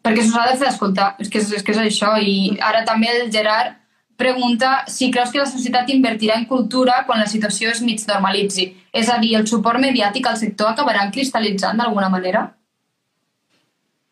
perquè 0.04 0.26
s'ha 0.28 0.50
de 0.52 0.58
fer 0.60 0.70
escoltar. 0.70 1.14
És 1.24 1.32
que 1.32 1.40
és, 1.40 1.64
que 1.64 1.74
és 1.74 1.82
això. 1.82 2.14
I 2.20 2.58
ara 2.62 2.84
també 2.88 3.10
el 3.14 3.32
Gerard 3.32 3.80
pregunta 4.20 4.84
si 4.88 5.10
creus 5.12 5.32
que 5.32 5.42
la 5.42 5.50
societat 5.50 5.90
invertirà 5.90 6.38
en 6.38 6.46
cultura 6.46 7.02
quan 7.08 7.20
la 7.20 7.30
situació 7.32 7.72
es 7.72 7.82
mig 7.82 8.04
normalitzi. 8.08 8.70
És 8.94 9.10
a 9.10 9.18
dir, 9.24 9.34
el 9.40 9.48
suport 9.50 9.82
mediàtic 9.82 10.28
al 10.30 10.38
sector 10.38 10.74
acabarà 10.74 11.10
cristal·litzant 11.12 11.80
d'alguna 11.82 12.12
manera? 12.14 12.46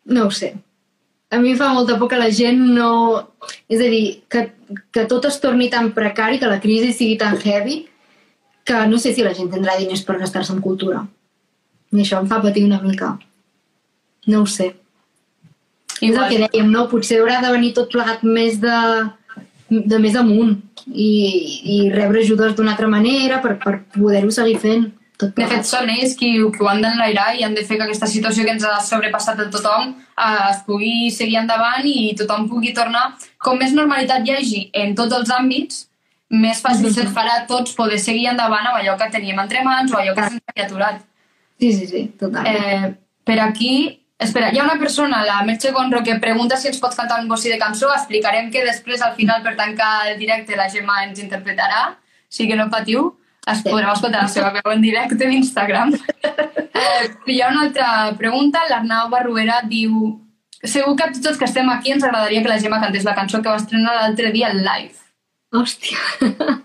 No 0.04 0.26
ho 0.26 0.34
sé. 0.34 0.54
A 1.32 1.38
mi 1.40 1.54
fa 1.56 1.70
molta 1.72 1.96
por 1.98 2.10
que 2.10 2.18
la 2.18 2.32
gent 2.34 2.58
no... 2.76 2.90
És 3.68 3.80
a 3.80 3.88
dir, 3.88 4.24
que, 4.28 4.50
que 4.92 5.06
tot 5.08 5.24
es 5.30 5.38
torni 5.40 5.70
tan 5.72 5.92
precari, 5.96 6.40
que 6.40 6.50
la 6.50 6.60
crisi 6.60 6.92
sigui 6.92 7.16
tan 7.20 7.38
heavy, 7.40 7.86
que 8.64 8.84
no 8.86 8.98
sé 8.98 9.14
si 9.14 9.24
la 9.24 9.32
gent 9.34 9.48
tindrà 9.54 9.78
diners 9.78 10.04
per 10.04 10.18
gastar-se 10.20 10.52
en 10.52 10.60
cultura. 10.60 11.06
I 11.92 12.02
això 12.04 12.20
em 12.20 12.28
fa 12.28 12.42
patir 12.42 12.66
una 12.66 12.82
mica. 12.82 13.14
No 14.28 14.42
ho 14.42 14.46
sé. 14.46 14.72
És 16.02 16.16
el 16.16 16.28
que 16.28 16.38
dèiem, 16.46 16.70
no? 16.70 16.88
Potser 16.90 17.20
haurà 17.22 17.40
de 17.44 17.52
venir 17.54 17.72
tot 17.76 17.90
plegat 17.92 18.24
més 18.26 18.58
de, 18.62 18.78
de 19.70 19.98
més 20.02 20.16
amunt 20.18 20.56
i, 20.88 21.12
i 21.76 21.76
rebre 21.94 22.20
ajudes 22.24 22.56
d'una 22.58 22.74
altra 22.74 22.88
manera 22.90 23.38
per, 23.44 23.56
per 23.62 23.76
poder-ho 23.94 24.30
seguir 24.34 24.58
fent. 24.62 24.88
Tot 25.20 25.36
De 25.36 25.46
fet, 25.46 25.62
són 25.68 25.90
ells 25.92 26.16
qui, 26.18 26.32
qui 26.34 26.64
ho 26.64 26.66
han 26.66 26.80
d'enlairar 26.82 27.28
i 27.38 27.44
han 27.46 27.54
de 27.54 27.62
fer 27.62 27.76
que 27.78 27.84
aquesta 27.86 28.08
situació 28.10 28.42
que 28.44 28.56
ens 28.56 28.64
ha 28.66 28.80
sobrepassat 28.82 29.38
a 29.44 29.46
tothom 29.52 29.92
eh, 29.92 30.50
es 30.50 30.64
pugui 30.66 31.12
seguir 31.14 31.38
endavant 31.44 31.86
i 31.86 32.10
tothom 32.18 32.48
pugui 32.50 32.72
tornar. 32.74 33.12
Com 33.38 33.60
més 33.62 33.76
normalitat 33.76 34.26
hi 34.26 34.34
hagi 34.34 34.62
en 34.82 34.96
tots 34.98 35.14
els 35.20 35.30
àmbits, 35.30 35.86
més 36.32 36.62
fàcil 36.64 36.88
Mhm. 36.88 36.94
se't 36.96 37.14
farà 37.14 37.38
a 37.42 37.46
tots 37.46 37.76
poder 37.78 38.00
seguir 38.00 38.26
endavant 38.32 38.66
amb 38.66 38.80
allò 38.80 38.96
que 38.98 39.10
teníem 39.12 39.38
entre 39.38 39.62
mans 39.62 39.92
o 39.92 39.96
allò 40.00 40.14
que 40.16 40.26
se'ns 40.28 40.42
havia 40.48 40.66
aturat. 40.66 41.02
Sí, 41.60 41.72
sí, 41.72 41.86
sí, 41.86 42.06
total. 42.18 42.46
Eh, 42.46 42.94
per 43.24 43.38
aquí... 43.40 44.00
Espera, 44.22 44.52
hi 44.52 44.58
ha 44.58 44.64
una 44.64 44.78
persona, 44.78 45.24
la 45.26 45.42
Merche 45.42 45.72
Gonro, 45.72 46.02
que 46.02 46.14
pregunta 46.22 46.56
si 46.56 46.68
ens 46.70 46.78
pots 46.80 46.96
cantar 46.96 47.20
un 47.20 47.28
bocí 47.28 47.50
de 47.50 47.58
cançó. 47.58 47.90
Explicarem 47.94 48.50
que 48.54 48.64
després, 48.64 49.02
al 49.02 49.16
final, 49.16 49.42
per 49.42 49.56
tancar 49.58 50.08
el 50.12 50.18
directe, 50.20 50.56
la 50.56 50.68
Gemma 50.70 51.02
ens 51.06 51.18
interpretarà, 51.22 51.96
sí 52.28 52.46
que 52.48 52.56
no 52.56 52.70
patiu. 52.70 53.18
es 53.42 53.58
podreu 53.66 53.90
escoltar 53.90 54.20
la 54.22 54.28
seva 54.30 54.52
veu 54.54 54.70
en 54.70 54.82
directe 54.82 55.26
a 55.26 55.32
Instagram. 55.34 55.96
eh, 56.22 57.08
hi 57.26 57.40
ha 57.40 57.48
una 57.48 57.64
altra 57.66 58.12
pregunta. 58.16 58.62
L'Arnau 58.70 59.08
Barruera 59.10 59.62
diu 59.66 60.18
Segur 60.62 60.94
que 60.94 61.02
a 61.02 61.10
tots 61.10 61.26
els 61.26 61.38
que 61.38 61.48
estem 61.48 61.68
aquí 61.70 61.90
ens 61.90 62.04
agradaria 62.04 62.42
que 62.42 62.48
la 62.48 62.60
Gemma 62.62 62.78
cantés 62.78 63.02
la 63.02 63.16
cançó 63.16 63.42
que 63.42 63.50
va 63.50 63.58
estrenar 63.58 63.96
l'altre 63.96 64.30
dia 64.30 64.52
en 64.54 64.62
live. 64.62 64.94
Hòstia. 65.52 65.98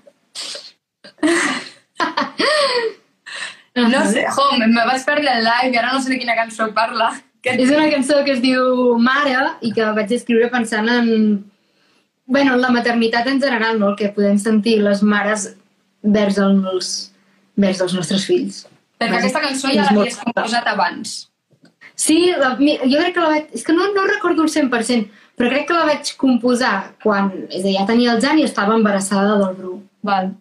No 3.78 4.00
sé, 4.10 4.24
jo, 4.34 4.44
me, 4.58 4.66
me 4.66 4.84
vaig 4.90 5.04
perdre 5.06 5.36
el 5.38 5.44
live 5.46 5.76
i 5.76 5.78
ara 5.78 5.92
no 5.94 6.00
sé 6.02 6.10
de 6.10 6.18
quina 6.18 6.34
cançó 6.34 6.66
parla. 6.74 7.12
Que... 7.48 7.56
És 7.64 7.72
una 7.72 7.88
cançó 7.92 8.20
que 8.26 8.36
es 8.36 8.42
diu 8.44 8.98
Mare 9.00 9.54
i 9.64 9.72
que 9.76 9.92
vaig 9.96 10.12
escriure 10.16 10.52
pensant 10.54 10.90
en... 10.92 11.12
bueno, 12.28 12.58
en 12.58 12.62
la 12.62 12.74
maternitat 12.76 13.28
en 13.32 13.40
general, 13.42 13.80
no? 13.80 13.94
el 13.94 13.96
que 13.96 14.12
podem 14.12 14.36
sentir 14.42 14.82
les 14.84 15.02
mares 15.04 15.54
vers 16.04 16.38
els, 16.44 16.90
vers 17.56 17.80
els 17.86 17.96
nostres 17.96 18.26
fills. 18.28 18.66
Perquè 19.00 19.22
aquesta 19.22 19.44
cançó 19.44 19.72
ja 19.72 19.88
l'havies 19.88 20.18
composat 20.20 20.68
abans. 20.74 21.16
Sí, 21.98 22.18
la, 22.38 22.52
jo 22.60 23.00
crec 23.00 23.16
que 23.16 23.24
la 23.24 23.30
vaig... 23.32 23.54
És 23.58 23.64
que 23.66 23.74
no, 23.74 23.88
no 23.96 24.04
recordo 24.10 24.44
el 24.46 24.52
100%, 24.54 25.08
però 25.38 25.54
crec 25.54 25.70
que 25.70 25.78
la 25.78 25.88
vaig 25.90 26.12
composar 26.20 26.76
quan... 27.04 27.32
És 27.48 27.64
a 27.64 27.66
dir, 27.70 27.78
ja 27.78 27.88
tenia 27.90 28.14
el 28.14 28.22
Jan 28.22 28.42
i 28.42 28.46
estava 28.46 28.76
embarassada 28.78 29.40
del 29.40 29.56
Bru. 29.58 29.78
Val. 30.06 30.34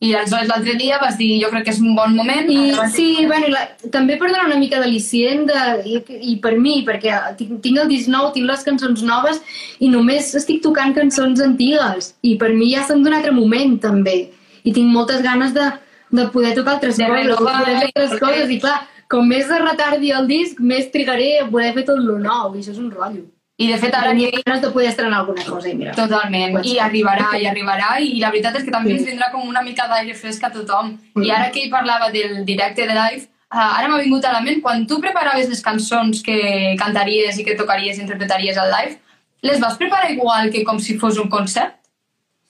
I 0.00 0.14
aleshores 0.16 0.48
l'altre 0.48 0.74
dia 0.80 0.96
vas 0.98 1.18
dir, 1.18 1.42
jo 1.42 1.50
crec 1.52 1.64
que 1.66 1.72
és 1.74 1.80
un 1.84 1.94
bon 1.94 2.14
moment. 2.16 2.46
I 2.48 2.70
vas 2.72 2.94
dir- 2.94 3.18
sí, 3.18 3.26
bueno, 3.28 3.48
la, 3.52 3.66
també 3.92 4.16
per 4.16 4.30
donar 4.30 4.46
una 4.46 4.56
mica 4.56 4.78
d'al·licient 4.80 5.42
de, 5.50 5.64
i, 5.84 5.98
i 6.32 6.36
per 6.40 6.54
mi, 6.56 6.78
perquè 6.86 7.18
tinc, 7.36 7.58
tinc 7.66 7.78
el 7.82 7.88
disc 7.90 8.08
nou, 8.08 8.30
tinc 8.32 8.46
les 8.48 8.64
cançons 8.64 9.02
noves 9.04 9.42
i 9.78 9.90
només 9.92 10.30
estic 10.40 10.62
tocant 10.64 10.94
cançons 10.96 11.42
antigues 11.44 12.14
i 12.22 12.36
per 12.40 12.48
mi 12.56 12.70
ja 12.72 12.86
són 12.88 13.02
d'un 13.04 13.12
altre 13.18 13.32
moment 13.36 13.76
també 13.82 14.30
i 14.64 14.72
tinc 14.72 14.88
moltes 14.88 15.20
ganes 15.22 15.52
de, 15.52 15.68
de 16.16 16.24
poder 16.32 16.54
tocar 16.56 16.78
altres 16.78 16.96
De 16.96 17.04
coses, 17.04 17.26
de 17.26 17.28
renovar, 17.34 17.58
poder 17.60 17.76
fer 17.76 17.90
altres 17.90 18.10
perquè- 18.14 18.24
coses 18.24 18.50
i 18.56 18.58
clar, 18.64 18.78
com 19.10 19.28
més 19.28 19.44
es 19.50 19.60
retardi 19.66 20.12
el 20.16 20.26
disc, 20.32 20.60
més 20.60 20.88
trigaré 20.90 21.40
a 21.42 21.46
poder 21.50 21.74
fer 21.76 21.84
tot 21.92 22.00
lo 22.00 22.16
nou 22.18 22.54
i 22.56 22.60
això 22.64 22.72
és 22.72 22.78
un 22.80 22.90
rotllo. 22.90 23.26
I 23.60 23.66
de 23.68 23.76
fet 23.80 23.94
ara 23.94 24.14
que... 24.16 24.30
ganes 24.46 24.62
de 24.62 24.70
poder 24.72 24.88
estrenar 24.88 25.18
alguna 25.20 25.44
cosa 25.44 25.68
i 25.68 25.74
mira. 25.76 25.92
Totalment, 25.96 26.56
i 26.64 26.78
arribarà, 26.80 27.28
i 27.36 27.46
arribarà, 27.50 27.90
i 28.00 28.14
la 28.22 28.30
veritat 28.32 28.56
és 28.56 28.64
que 28.64 28.72
també 28.72 28.94
Sí. 28.94 28.98
ens 28.98 29.10
vindrà 29.10 29.30
com 29.32 29.46
una 29.48 29.62
mica 29.62 29.86
d'aire 29.90 30.14
fresc 30.16 30.46
a 30.48 30.52
tothom. 30.54 30.94
Mm. 31.14 31.26
I 31.26 31.30
ara 31.36 31.50
que 31.52 31.64
ell 31.64 31.70
parlava 31.70 32.10
del 32.10 32.44
directe 32.48 32.86
de 32.88 32.96
live, 32.96 33.28
uh, 33.52 33.78
ara 33.78 33.88
m'ha 33.88 34.00
vingut 34.00 34.24
a 34.24 34.32
la 34.32 34.40
ment, 34.40 34.62
quan 34.64 34.86
tu 34.86 35.00
preparaves 35.00 35.48
les 35.52 35.60
cançons 35.62 36.22
que 36.24 36.76
cantaries 36.80 37.38
i 37.38 37.44
que 37.44 37.58
tocaries 37.58 37.98
i 37.98 38.06
interpretaries 38.06 38.56
al 38.56 38.72
live, 38.72 38.96
les 39.42 39.60
vas 39.60 39.76
preparar 39.76 40.10
igual 40.10 40.50
que 40.50 40.64
com 40.64 40.78
si 40.80 40.96
fos 40.98 41.18
un 41.18 41.28
concert? 41.28 41.76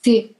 Sí, 0.02 0.36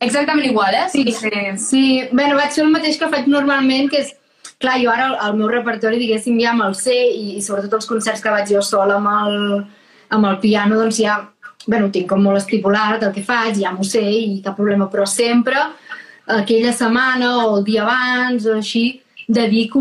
Exactament 0.00 0.46
igual, 0.46 0.74
eh? 0.74 0.86
Sí, 0.90 1.04
que... 1.04 1.58
sí. 1.58 2.08
Bueno, 2.12 2.36
vaig 2.36 2.52
fer 2.54 2.64
el 2.64 2.70
mateix 2.70 2.98
que 2.98 3.08
faig 3.10 3.26
normalment, 3.26 3.90
que 3.90 4.04
és... 4.04 4.14
Clar, 4.58 4.76
jo 4.82 4.90
ara 4.90 5.06
el, 5.06 5.16
el 5.22 5.34
meu 5.38 5.48
repertori, 5.50 5.98
diguéssim, 6.00 6.38
ja 6.42 6.52
me'l 6.54 6.74
sé 6.74 6.94
i, 6.94 7.36
i 7.38 7.42
sobretot 7.42 7.76
els 7.78 7.86
concerts 7.86 8.22
que 8.22 8.30
vaig 8.30 8.48
jo 8.50 8.62
sola 8.66 8.96
amb 8.98 9.10
el, 9.12 9.36
amb 10.08 10.30
el 10.30 10.38
piano, 10.42 10.78
doncs 10.80 11.00
ja, 11.02 11.18
bueno, 11.66 11.90
tinc 11.92 12.08
com 12.08 12.22
molt 12.24 12.40
estipulat 12.40 13.02
el 13.02 13.14
que 13.14 13.24
faig, 13.24 13.58
ja 13.60 13.72
m'ho 13.74 13.84
sé 13.84 14.02
i 14.02 14.40
cap 14.44 14.56
problema, 14.56 14.88
però 14.90 15.06
sempre 15.06 15.60
aquella 16.28 16.72
setmana 16.76 17.32
o 17.46 17.56
el 17.58 17.64
dia 17.64 17.84
abans 17.84 18.46
o 18.46 18.58
així, 18.58 19.00
dedico 19.28 19.80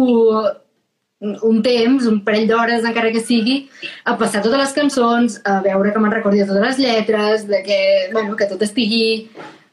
un 1.20 1.62
temps, 1.66 2.06
un 2.06 2.20
parell 2.24 2.48
d'hores, 2.48 2.86
encara 2.86 3.12
que 3.12 3.24
sigui, 3.26 3.62
a 4.06 4.14
passar 4.20 4.44
totes 4.44 4.60
les 4.62 4.74
cançons, 4.76 5.40
a 5.50 5.60
veure 5.66 5.92
que 5.94 6.02
me'n 6.04 6.14
recordi 6.14 6.44
totes 6.46 6.62
les 6.62 6.82
lletres, 6.84 7.48
de 7.50 7.64
que, 7.66 7.80
bueno, 8.14 8.36
que 8.38 8.46
tot 8.52 8.62
estigui 8.62 9.30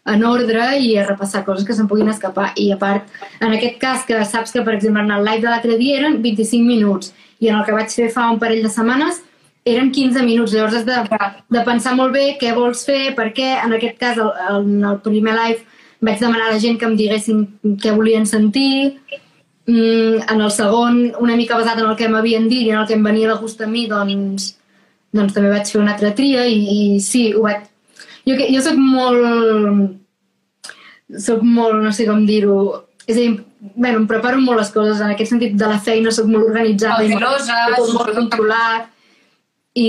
en 0.07 0.25
ordre 0.25 0.79
i 0.81 0.95
a 0.97 1.05
repassar 1.07 1.45
coses 1.45 1.67
que 1.67 1.77
se'n 1.77 1.89
puguin 1.89 2.09
escapar. 2.13 2.53
I 2.61 2.71
a 2.73 2.79
part, 2.81 3.13
en 3.41 3.53
aquest 3.53 3.79
cas, 3.81 4.07
que 4.09 4.23
saps 4.25 4.53
que, 4.53 4.65
per 4.65 4.77
exemple, 4.79 5.05
en 5.05 5.13
el 5.13 5.25
live 5.25 5.45
de 5.45 5.53
l'altre 5.53 5.79
dia 5.81 6.01
eren 6.01 6.21
25 6.25 6.65
minuts 6.65 7.13
i 7.41 7.51
en 7.51 7.61
el 7.61 7.65
que 7.67 7.77
vaig 7.77 7.93
fer 7.93 8.11
fa 8.13 8.31
un 8.33 8.41
parell 8.41 8.65
de 8.65 8.73
setmanes 8.73 9.21
eren 9.65 9.91
15 9.91 10.23
minuts. 10.23 10.53
Llavors 10.53 10.75
has 10.75 10.87
de, 10.87 10.99
de 11.51 11.63
pensar 11.65 11.95
molt 11.97 12.13
bé 12.15 12.35
què 12.41 12.53
vols 12.57 12.85
fer, 12.87 13.15
per 13.17 13.31
què. 13.37 13.55
En 13.65 13.73
aquest 13.77 13.99
cas, 14.01 14.21
el, 14.21 14.31
el, 14.49 14.69
en 14.77 14.89
el 14.93 15.01
primer 15.05 15.37
live 15.39 15.65
vaig 16.05 16.21
demanar 16.21 16.51
a 16.51 16.55
la 16.55 16.61
gent 16.61 16.77
que 16.81 16.89
em 16.89 16.97
diguessin 16.99 17.45
què 17.81 17.95
volien 17.97 18.29
sentir. 18.29 18.99
Mm, 19.65 20.21
en 20.29 20.43
el 20.45 20.51
segon, 20.53 20.99
una 21.25 21.39
mica 21.41 21.57
basat 21.57 21.81
en 21.81 21.89
el 21.89 21.97
que 21.97 22.11
m'havien 22.13 22.51
dit 22.51 22.67
i 22.67 22.75
en 22.75 22.83
el 22.83 22.89
que 22.89 22.99
em 22.99 23.05
venia 23.07 23.31
de 23.31 23.39
gust 23.41 23.63
a 23.65 23.69
mi, 23.71 23.87
doncs, 23.89 24.51
doncs 25.17 25.33
també 25.33 25.55
vaig 25.55 25.71
fer 25.71 25.81
una 25.81 25.95
altra 25.95 26.13
tria 26.17 26.45
i, 26.45 26.61
i 26.61 27.01
sí, 27.01 27.31
ho 27.33 27.47
vaig... 27.49 27.65
Jo, 28.29 28.37
jo 28.41 28.65
soc 28.65 28.81
molt... 28.81 30.01
Soc 31.21 31.43
molt, 31.45 31.81
no 31.85 31.93
sé 31.93 32.05
com 32.09 32.25
dir-ho... 32.29 32.59
És 33.05 33.17
a 33.17 33.21
dir, 33.21 33.33
bueno, 33.77 33.99
em 34.01 34.07
preparo 34.09 34.41
molt 34.41 34.61
les 34.61 34.71
coses, 34.73 35.01
en 35.01 35.13
aquest 35.13 35.33
sentit 35.33 35.57
de 35.61 35.69
la 35.69 35.81
feina 35.81 36.13
soc 36.13 36.29
molt 36.29 36.49
organitzada 36.49 37.05
i 37.05 37.13
molt, 37.13 37.49
tot 37.77 37.91
molt 37.93 38.17
controlat 38.17 38.94
i, 39.75 39.89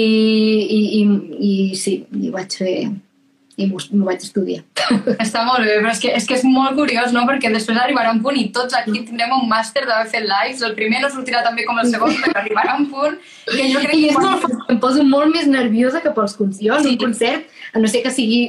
i, 0.78 0.80
i, 1.00 1.02
i 1.40 1.52
sí, 1.78 2.00
i 2.22 2.32
vaig 2.34 2.58
fer 2.58 2.78
i 3.56 3.68
m'ho 3.72 4.04
vaig 4.04 4.20
estudiar. 4.20 4.64
Està 5.24 5.46
molt 5.48 5.64
bé, 5.64 5.78
però 5.80 5.92
és 5.94 6.02
que, 6.04 6.10
és 6.18 6.26
que 6.28 6.36
és 6.36 6.44
molt 6.44 6.76
curiós, 6.76 7.14
no? 7.16 7.24
Perquè 7.30 7.52
després 7.54 7.78
arribarà 7.80 8.12
un 8.12 8.20
punt 8.24 8.36
i 8.36 8.50
tots 8.56 8.76
aquí 8.76 8.98
tindrem 8.98 9.32
un 9.38 9.46
màster 9.48 9.86
d'haver 9.88 10.10
fet 10.12 10.26
lives. 10.28 10.64
El 10.68 10.76
primer 10.76 11.00
no 11.04 11.12
sortirà 11.14 11.44
tan 11.46 11.56
bé 11.56 11.64
com 11.68 11.80
el 11.80 11.88
segon, 11.92 12.18
però 12.26 12.42
arribarà 12.42 12.76
un 12.82 12.90
punt 12.92 13.16
que 13.48 13.70
jo 13.72 13.86
crec 13.86 13.96
I 13.96 14.02
que... 14.02 14.12
és 14.12 14.20
molt 14.20 14.44
fàcil, 14.44 14.60
em 14.74 14.82
poso 14.84 15.08
molt 15.08 15.32
més 15.32 15.48
nerviosa 15.48 16.04
que 16.04 16.12
pels 16.18 16.36
concerts. 16.36 16.66
Jo, 16.68 16.82
Sí. 16.84 16.98
un 16.98 17.00
concert, 17.06 17.48
a 17.72 17.80
no 17.80 17.92
sé 17.92 18.04
que 18.04 18.12
sigui 18.12 18.44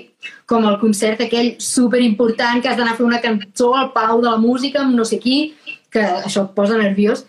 com 0.51 0.67
el 0.67 0.81
concert 0.83 1.23
aquell 1.23 1.55
super 1.63 2.03
important 2.03 2.63
que 2.63 2.73
has 2.73 2.79
d'anar 2.81 2.97
a 2.97 2.99
fer 2.99 3.07
una 3.07 3.23
cançó 3.23 3.73
al 3.79 3.93
Palau 3.95 4.21
de 4.25 4.31
la 4.33 4.43
Música 4.43 4.83
amb 4.83 4.99
no 4.99 5.07
sé 5.07 5.21
qui, 5.23 5.55
que 5.95 6.03
això 6.03 6.49
et 6.49 6.55
posa 6.59 6.83
nerviós, 6.83 7.29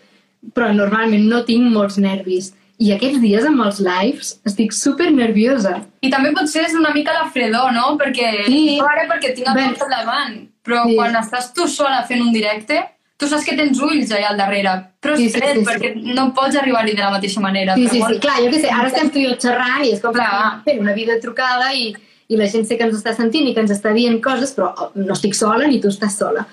però 0.54 0.72
normalment 0.74 1.30
no 1.30 1.44
tinc 1.46 1.70
molts 1.70 1.98
nervis. 2.02 2.56
I 2.78 2.92
aquests 2.94 3.18
dies 3.20 3.44
amb 3.44 3.64
els 3.64 3.80
lives 3.82 4.36
estic 4.46 4.72
super 4.72 5.08
nerviosa. 5.10 5.80
I 6.00 6.10
també 6.12 6.30
potser 6.36 6.62
és 6.68 6.76
una 6.78 6.92
mica 6.94 7.12
la 7.16 7.24
fredor, 7.34 7.72
no? 7.74 7.96
Perquè 7.98 8.44
Sí. 8.46 8.78
ara 8.78 9.08
perquè 9.10 9.34
tinc 9.34 9.48
el 9.48 9.74
tot 9.74 9.88
davant, 9.90 10.46
però 10.64 10.84
Sí. 10.86 10.94
quan 10.94 11.14
estàs 11.14 11.52
tu 11.54 11.66
sola 11.66 12.04
fent 12.06 12.22
un 12.22 12.32
directe, 12.32 12.84
tu 13.18 13.26
saps 13.26 13.44
que 13.44 13.56
tens 13.56 13.80
ulls 13.82 14.10
allà 14.14 14.30
al 14.30 14.36
darrere, 14.38 14.76
però 15.02 15.14
és 15.14 15.18
Sí, 15.18 15.28
sí, 15.30 15.38
fred 15.40 15.56
sí, 15.56 15.64
sí. 15.64 15.66
perquè 15.66 16.14
no 16.14 16.32
pots 16.32 16.54
arribar-hi 16.54 16.94
de 16.94 17.02
la 17.02 17.10
mateixa 17.10 17.40
manera. 17.40 17.74
Sí, 17.74 17.88
sí, 17.88 18.00
sí. 18.00 18.18
Clar, 18.20 18.36
jo 18.44 18.50
què 18.52 18.60
sé, 18.60 18.70
ara 18.70 18.86
estem 18.86 19.10
tu 19.10 19.18
i 19.18 19.26
jo 19.26 19.34
xerrant 19.34 19.84
i 19.84 19.90
és 19.92 20.00
com 20.00 20.12
Clar. 20.14 20.62
fent 20.64 20.78
una 20.78 20.92
videotrucada 20.94 21.72
i, 21.74 21.92
i 22.28 22.36
la 22.36 22.46
gent 22.46 22.64
sé 22.64 22.76
que 22.78 22.84
ens 22.84 22.94
està 22.94 23.16
sentint 23.16 23.48
i 23.48 23.54
que 23.54 23.60
ens 23.60 23.72
està 23.72 23.92
dient 23.92 24.20
coses, 24.22 24.54
però 24.54 24.72
oh, 24.78 24.92
no 24.94 25.14
estic 25.14 25.34
sola 25.34 25.66
ni 25.66 25.80
tu 25.80 25.88
estàs 25.88 26.16
sola. 26.16 26.46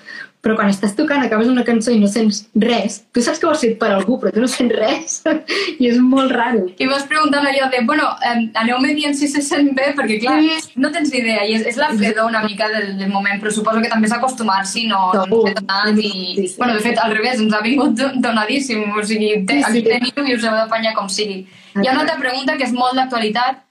Però 0.46 0.54
quan 0.54 0.68
estàs 0.70 0.92
tocant, 0.94 1.24
acabes 1.26 1.48
una 1.50 1.64
cançó 1.66 1.90
i 1.90 1.98
no 1.98 2.06
sents 2.06 2.44
res, 2.62 3.00
tu 3.10 3.18
saps 3.24 3.40
que 3.42 3.48
ho 3.48 3.50
has 3.50 3.64
fet 3.64 3.72
per 3.80 3.88
algú, 3.90 4.14
però 4.22 4.30
tu 4.30 4.38
no 4.44 4.46
sents 4.46 4.76
res. 4.78 5.16
I 5.82 5.88
és 5.90 5.96
molt 5.98 6.30
raro. 6.30 6.60
I 6.78 6.86
vas 6.86 7.02
preguntant 7.10 7.42
allò 7.50 7.66
de, 7.72 7.80
bueno, 7.88 8.04
eh, 8.22 8.44
aneu-me 8.62 8.92
dient 8.94 9.18
si 9.18 9.26
se 9.32 9.42
sent 9.42 9.72
bé, 9.74 9.88
perquè 9.98 10.20
clar, 10.22 10.36
Sí. 10.46 10.76
no 10.78 10.92
tens 10.94 11.10
ni 11.10 11.18
idea, 11.18 11.42
i 11.48 11.56
és, 11.58 11.66
és 11.72 11.80
la 11.82 11.88
fredor 11.90 12.28
una 12.30 12.44
mica 12.46 12.68
del, 12.70 12.92
del 13.00 13.10
moment, 13.10 13.40
però 13.42 13.50
suposo 13.50 13.82
que 13.82 13.90
també 13.90 14.06
és 14.06 14.14
acostumar-s'hi, 14.14 14.86
no, 14.86 15.00
no 15.16 15.24
ens 15.26 15.44
ve 15.48 15.54
donat, 15.58 15.98
i... 15.98 16.12
Sí, 16.38 16.46
sí. 16.46 16.54
Bueno, 16.62 16.74
de 16.78 16.86
fet, 16.86 17.02
al 17.02 17.16
revés, 17.18 17.40
ens 17.42 17.52
ha 17.58 17.64
vingut 17.66 17.98
do- 17.98 18.12
donadíssim, 18.22 18.86
o 18.94 19.02
sigui, 19.02 19.32
te, 19.50 19.58
Sí, 19.58 19.62
sí. 19.64 19.70
aquí 19.72 19.82
teniu 19.90 20.30
i 20.30 20.38
us 20.38 20.44
heu 20.46 20.54
d'apanyar 20.62 20.94
com 20.94 21.08
sigui. 21.10 21.42
Hi 21.74 21.88
ha 21.88 21.92
una 21.96 22.04
altra 22.06 22.20
pregunta 22.22 22.54
que 22.56 22.70
és 22.70 22.76
molt 22.76 22.94
d'actualitat, 22.94 23.64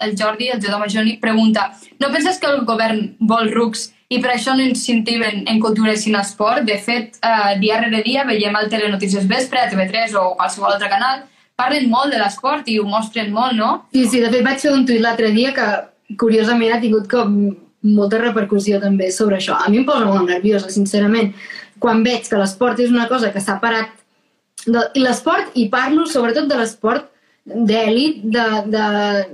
el 0.00 0.16
Jordi, 0.18 0.48
el 0.52 0.60
Jodoma 0.64 0.86
Joni, 0.88 1.18
pregunta, 1.20 1.72
no 2.00 2.10
penses 2.12 2.38
que 2.38 2.46
el 2.50 2.64
govern 2.68 3.14
vol 3.20 3.50
rucs 3.52 3.90
i 4.12 4.18
per 4.20 4.34
això 4.34 4.54
no 4.56 4.64
incentiven 4.64 5.44
en 5.48 5.60
cultura 5.60 5.94
i 5.94 6.10
en 6.10 6.18
esport? 6.20 6.66
De 6.68 6.76
fet, 6.78 7.16
eh, 7.24 7.58
dia 7.62 7.80
rere 7.80 8.02
dia 8.04 8.26
veiem 8.28 8.56
al 8.56 8.68
Telenotícies 8.72 9.28
Vespre, 9.28 9.60
a 9.60 9.70
TV3 9.70 10.16
o 10.20 10.34
qualsevol 10.36 10.74
altre 10.74 10.90
canal, 10.92 11.24
parlen 11.56 11.88
molt 11.90 12.12
de 12.12 12.20
l'esport 12.20 12.68
i 12.68 12.78
ho 12.80 12.84
mostren 12.88 13.32
molt, 13.32 13.56
no? 13.56 13.72
Sí, 13.92 14.06
sí, 14.06 14.20
de 14.20 14.30
fet 14.32 14.44
vaig 14.44 14.60
fer 14.60 14.72
un 14.76 14.86
tuit 14.88 15.00
l'altre 15.00 15.30
dia 15.32 15.52
que 15.56 15.68
curiosament 16.20 16.74
ha 16.74 16.80
tingut 16.82 17.08
com 17.10 17.38
molta 17.82 18.20
repercussió 18.20 18.80
també 18.82 19.10
sobre 19.10 19.38
això. 19.38 19.56
A 19.58 19.70
mi 19.70 19.80
em 19.80 19.86
posa 19.86 20.06
molt 20.06 20.28
nerviosa, 20.28 20.70
sincerament, 20.70 21.32
quan 21.82 22.04
veig 22.06 22.28
que 22.28 22.38
l'esport 22.38 22.80
és 22.80 22.92
una 22.92 23.08
cosa 23.10 23.32
que 23.32 23.42
s'ha 23.42 23.58
parat 23.62 23.90
de, 24.66 24.84
l'esport, 25.00 25.50
i 25.58 25.68
parlo 25.72 26.06
sobretot 26.06 26.46
de 26.50 26.58
l'esport 26.60 27.08
d'èlit, 27.42 28.20
de, 28.22 28.44
de, 28.70 28.84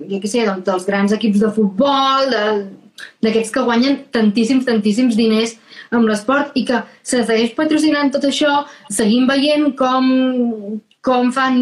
jo 0.09 0.21
què 0.23 0.31
sé, 0.31 0.47
doncs, 0.49 0.65
dels 0.65 0.87
grans 0.89 1.13
equips 1.13 1.43
de 1.43 1.51
futbol, 1.53 2.31
de, 2.33 2.45
d'aquests 3.25 3.55
que 3.55 3.65
guanyen 3.65 4.05
tantíssims, 4.15 4.67
tantíssims 4.69 5.17
diners 5.19 5.57
amb 5.95 6.09
l'esport 6.09 6.55
i 6.59 6.65
que 6.69 6.83
se 7.03 7.23
segueix 7.25 7.55
patrocinant 7.57 8.13
tot 8.13 8.27
això, 8.29 8.65
seguim 8.93 9.27
veient 9.31 9.73
com, 9.79 10.79
com 11.05 11.33
fan 11.33 11.59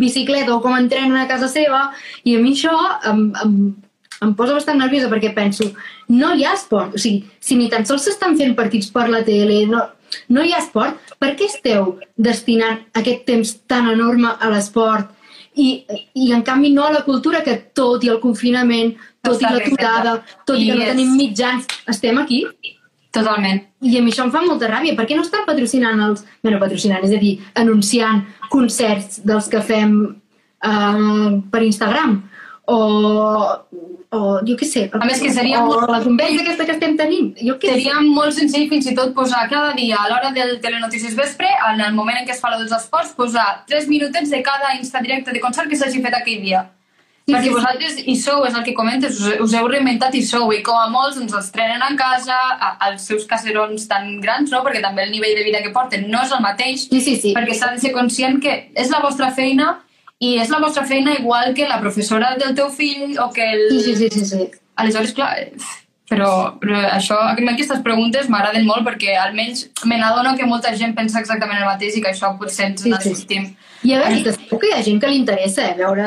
bicicleta 0.00 0.54
o 0.54 0.60
com 0.64 0.76
entrenen 0.76 1.16
a 1.20 1.28
casa 1.30 1.50
seva 1.52 1.88
i 2.24 2.36
a 2.36 2.42
mi 2.42 2.54
això 2.56 2.74
em, 3.10 3.26
em, 3.44 3.58
em 4.24 4.34
posa 4.38 4.56
bastant 4.56 4.80
nerviosa 4.80 5.10
perquè 5.12 5.32
penso, 5.36 5.70
no 6.08 6.32
hi 6.34 6.46
ha 6.46 6.54
esport, 6.58 6.94
o 6.94 7.00
sigui, 7.00 7.24
si 7.40 7.58
ni 7.58 7.68
tan 7.72 7.86
sols 7.88 8.06
s'estan 8.08 8.38
fent 8.40 8.56
partits 8.58 8.90
per 8.94 9.08
la 9.12 9.22
tele, 9.26 9.64
no, 9.70 9.84
no 10.28 10.44
hi 10.44 10.54
ha 10.54 10.62
esport, 10.62 11.14
per 11.20 11.34
què 11.38 11.48
esteu 11.50 11.98
destinant 12.16 12.82
aquest 13.00 13.24
temps 13.28 13.56
tan 13.70 13.90
enorme 13.92 14.34
a 14.34 14.52
l'esport? 14.52 15.10
I, 15.54 15.84
i 16.18 16.32
en 16.34 16.42
canvi 16.42 16.72
no 16.74 16.82
a 16.82 16.90
la 16.90 17.04
cultura 17.06 17.44
que 17.46 17.54
tot 17.78 18.02
i 18.02 18.10
el 18.10 18.18
confinament, 18.22 18.96
tot 19.24 19.40
i 19.40 19.44
Està 19.44 19.50
la 19.54 19.58
bé, 19.58 19.66
aturada, 19.72 20.14
tot 20.46 20.58
i 20.60 20.66
que 20.68 20.74
no 20.76 20.82
és- 20.84 20.90
tenim 20.92 21.14
mitjans, 21.16 21.66
estem 21.88 22.18
aquí? 22.22 22.44
Totalment. 23.14 23.60
I 23.80 23.98
a 23.98 24.02
mi 24.02 24.10
això 24.10 24.24
em 24.26 24.32
fa 24.34 24.40
molta 24.42 24.66
ràbia. 24.68 24.96
Per 24.98 25.06
què 25.06 25.14
no 25.16 25.22
estan 25.22 25.44
patrocinant 25.46 26.00
els... 26.08 26.24
Bueno, 26.42 26.58
patrocinant, 26.58 27.04
és 27.06 27.12
a 27.14 27.20
dir, 27.22 27.36
anunciant 27.54 28.24
concerts 28.50 29.20
dels 29.24 29.46
que 29.48 29.60
fem 29.62 29.92
uh, 30.66 31.28
per 31.52 31.62
Instagram? 31.62 32.16
O, 32.66 32.78
o 34.10 34.18
jo 34.48 34.54
què 34.58 34.66
sé. 34.66 34.86
A 34.96 35.04
més 35.04 35.20
que 35.22 35.30
seria 35.30 35.60
o 35.62 35.66
molt- 35.68 35.90
la 35.92 36.00
conversa 36.02 36.40
aquesta 36.42 36.64
que 36.66 36.74
estem 36.76 36.96
tenint. 36.98 37.32
Jo 37.38 37.54
què 37.60 37.74
Seria 37.74 38.00
molt 38.02 38.34
senzill 38.34 38.68
fins 38.70 38.86
i 38.90 38.94
tot 38.96 39.14
posar 39.14 39.44
cada 39.50 39.74
dia 39.78 39.98
a 40.00 40.08
l'hora 40.10 40.30
del 40.34 40.56
Telenotícies 40.64 41.14
Vespre, 41.18 41.46
en 41.70 41.80
el 41.86 41.92
moment 41.94 42.18
en 42.18 42.26
què 42.26 42.32
es 42.34 42.40
fa 42.40 42.50
la 42.54 42.58
dels 42.62 42.72
esports, 42.72 43.12
posar 43.18 43.64
3 43.68 43.86
minutets 43.92 44.30
de 44.32 44.42
cada 44.42 44.74
Insta 44.78 45.02
directe 45.04 45.30
de 45.32 45.40
concert 45.44 45.68
que 45.68 45.76
s'hagi 45.76 46.02
fet 46.02 46.14
aquell 46.18 46.42
dia. 46.42 46.64
Sí, 47.26 47.32
Perquè 47.32 47.46
sí, 47.46 47.48
sí. 47.48 47.54
vosaltres 47.56 47.94
hi 48.04 48.14
sou, 48.20 48.42
és 48.44 48.52
el 48.52 48.64
que 48.66 48.74
comentes, 48.76 49.16
us, 49.16 49.38
us 49.40 49.52
heu 49.56 49.68
reinventat 49.70 50.12
i 50.18 50.20
sou, 50.22 50.50
i 50.52 50.58
com 50.62 50.76
a 50.76 50.90
molts 50.92 51.16
ens 51.16 51.32
els 51.32 51.46
trenen 51.54 51.80
a 51.80 51.88
casa, 51.96 52.36
a, 52.60 52.74
als 52.84 53.06
seus 53.08 53.24
caserons 53.24 53.86
tan 53.88 54.18
grans, 54.20 54.50
no? 54.52 54.60
perquè 54.66 54.82
també 54.84 55.06
el 55.06 55.12
nivell 55.14 55.32
de 55.38 55.44
vida 55.46 55.62
que 55.64 55.70
porten 55.72 56.04
no 56.12 56.20
és 56.20 56.34
el 56.36 56.42
mateix, 56.44 56.82
Sí, 56.90 57.00
sí, 57.00 57.14
sí. 57.22 57.32
perquè 57.32 57.54
s'ha 57.56 57.70
de 57.72 57.80
ser 57.80 57.94
conscient 57.96 58.36
que 58.44 58.52
és 58.76 58.90
la 58.92 59.00
vostra 59.00 59.30
feina 59.32 59.70
i 60.20 60.34
és 60.42 60.50
la 60.52 60.58
vostra 60.60 60.84
feina 60.84 61.14
igual 61.16 61.54
que 61.56 61.64
la 61.68 61.80
professora 61.80 62.34
del 62.36 62.52
teu 62.54 62.68
fill 62.68 63.16
o 63.18 63.30
que 63.32 63.46
el... 63.54 63.64
Sí, 63.72 63.80
sí, 63.86 63.96
sí, 64.02 64.10
sí, 64.18 64.26
sí. 64.28 64.44
Aleshores, 64.76 65.14
clar, 65.16 65.32
però, 66.10 66.28
però 66.60 66.82
això, 66.92 67.16
aquestes 67.32 67.80
preguntes 67.86 68.28
m'agraden 68.28 68.66
molt 68.68 68.84
perquè 68.84 69.14
almenys 69.16 69.70
me 69.88 69.96
n'adono 69.96 70.34
que 70.36 70.44
molta 70.44 70.74
gent 70.76 70.92
pensa 70.94 71.22
exactament 71.24 71.62
el 71.62 71.70
mateix 71.70 71.96
i 71.96 72.02
que 72.04 72.12
això 72.12 72.34
potser 72.36 72.68
ens 72.68 72.82
Sí, 72.84 72.90
sí, 72.90 72.90
sí. 72.90 72.92
n'assistim. 72.92 73.48
I 73.88 73.94
a 73.96 74.02
veure, 74.04 74.36
segur 74.36 74.60
que 74.60 74.68
hi 74.68 74.76
ha 74.76 74.82
gent 74.84 75.00
que 75.00 75.08
li 75.08 75.16
interessa 75.22 75.70
eh, 75.70 75.74
veure 75.80 76.04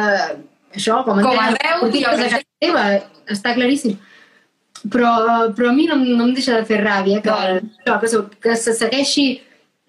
això, 0.78 1.02
com, 1.06 1.20
Com 1.26 1.40
els 1.42 1.58
esportistes 1.60 2.04
jo 2.06 2.26
a 2.26 2.30
crec 2.38 2.48
teva, 2.64 2.86
està 3.34 3.54
claríssim. 3.58 3.98
Però, 4.94 5.10
però 5.58 5.72
a 5.72 5.74
mi 5.74 5.88
no, 5.90 5.96
no 5.98 6.28
em 6.28 6.34
deixa 6.38 6.60
de 6.60 6.66
fer 6.70 6.80
ràbia 6.84 7.20
que, 7.26 7.30
Val. 7.34 7.60
això, 7.66 8.00
que, 8.00 8.08
se- 8.12 8.40
que 8.46 8.56
se 8.56 8.74
segueixi 8.78 9.26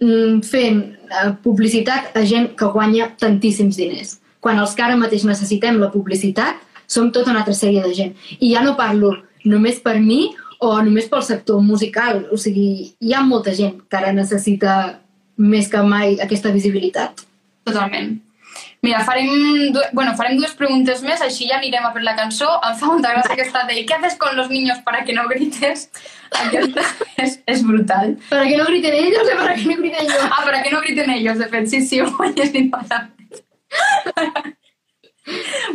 mm, 0.01 0.41
fent 0.49 0.80
eh, 1.12 1.30
publicitat 1.45 2.16
a 2.16 2.24
gent 2.26 2.55
que 2.59 2.70
guanya 2.72 3.11
tantíssims 3.20 3.76
diners. 3.76 4.16
Quan 4.41 4.59
els 4.62 4.72
que 4.74 4.82
ara 4.86 4.97
mateix 4.97 5.24
necessitem 5.28 5.78
la 5.82 5.91
publicitat 5.93 6.64
som 6.89 7.11
tota 7.12 7.30
una 7.34 7.43
altra 7.45 7.55
sèrie 7.55 7.82
de 7.84 7.93
gent. 7.95 8.14
I 8.41 8.55
ja 8.55 8.62
no 8.64 8.76
parlo 8.78 9.12
només 9.45 9.78
per 9.84 9.99
mi 10.01 10.30
o 10.64 10.72
només 10.82 11.07
pel 11.11 11.22
sector 11.22 11.61
musical. 11.62 12.24
O 12.32 12.39
sigui, 12.41 12.95
hi 12.99 13.12
ha 13.14 13.20
molta 13.26 13.53
gent 13.55 13.82
que 13.91 13.97
ara 14.01 14.12
necessita 14.16 14.78
més 15.36 15.68
que 15.70 15.82
mai 15.84 16.16
aquesta 16.24 16.51
visibilitat. 16.55 17.26
Totalment. 17.68 18.16
Mira, 18.82 19.00
farem, 19.02 19.72
du 19.74 19.80
bueno, 19.92 20.12
farem 20.16 20.36
dues 20.38 20.52
preguntes 20.54 21.00
més, 21.02 21.22
així 21.24 21.48
ja 21.48 21.56
anirem 21.58 21.86
a 21.88 21.90
per 21.94 22.02
la 22.06 22.14
cançó. 22.18 22.50
Em 22.68 22.76
fa 22.78 22.90
molta 22.92 23.10
gràcia 23.14 23.34
aquesta 23.34 23.64
de 23.66 23.84
¿qué 23.84 23.94
haces 23.94 24.14
con 24.16 24.36
los 24.36 24.50
niños 24.50 24.78
para 24.84 25.04
que 25.04 25.12
no 25.12 25.26
grites? 25.28 25.88
Aquesta 26.44 26.84
és, 27.16 27.40
és 27.46 27.64
brutal. 27.66 28.16
Para 28.28 28.46
que 28.46 28.56
no 28.56 28.66
griten 28.66 28.94
ellos, 28.94 29.26
eh, 29.26 29.36
para 29.36 29.54
que 29.56 29.64
no 29.64 29.76
griten 29.82 30.06
yo. 30.06 30.20
Ah, 30.30 30.44
para 30.44 30.62
que 30.62 30.70
no 30.70 30.80
griten 30.80 31.10
ellos, 31.10 31.38
de 31.38 31.48
fet, 31.48 31.66
sí, 31.66 31.82
sí, 31.82 32.00
ho 32.04 32.12
he 32.24 32.32
llegit 32.32 32.70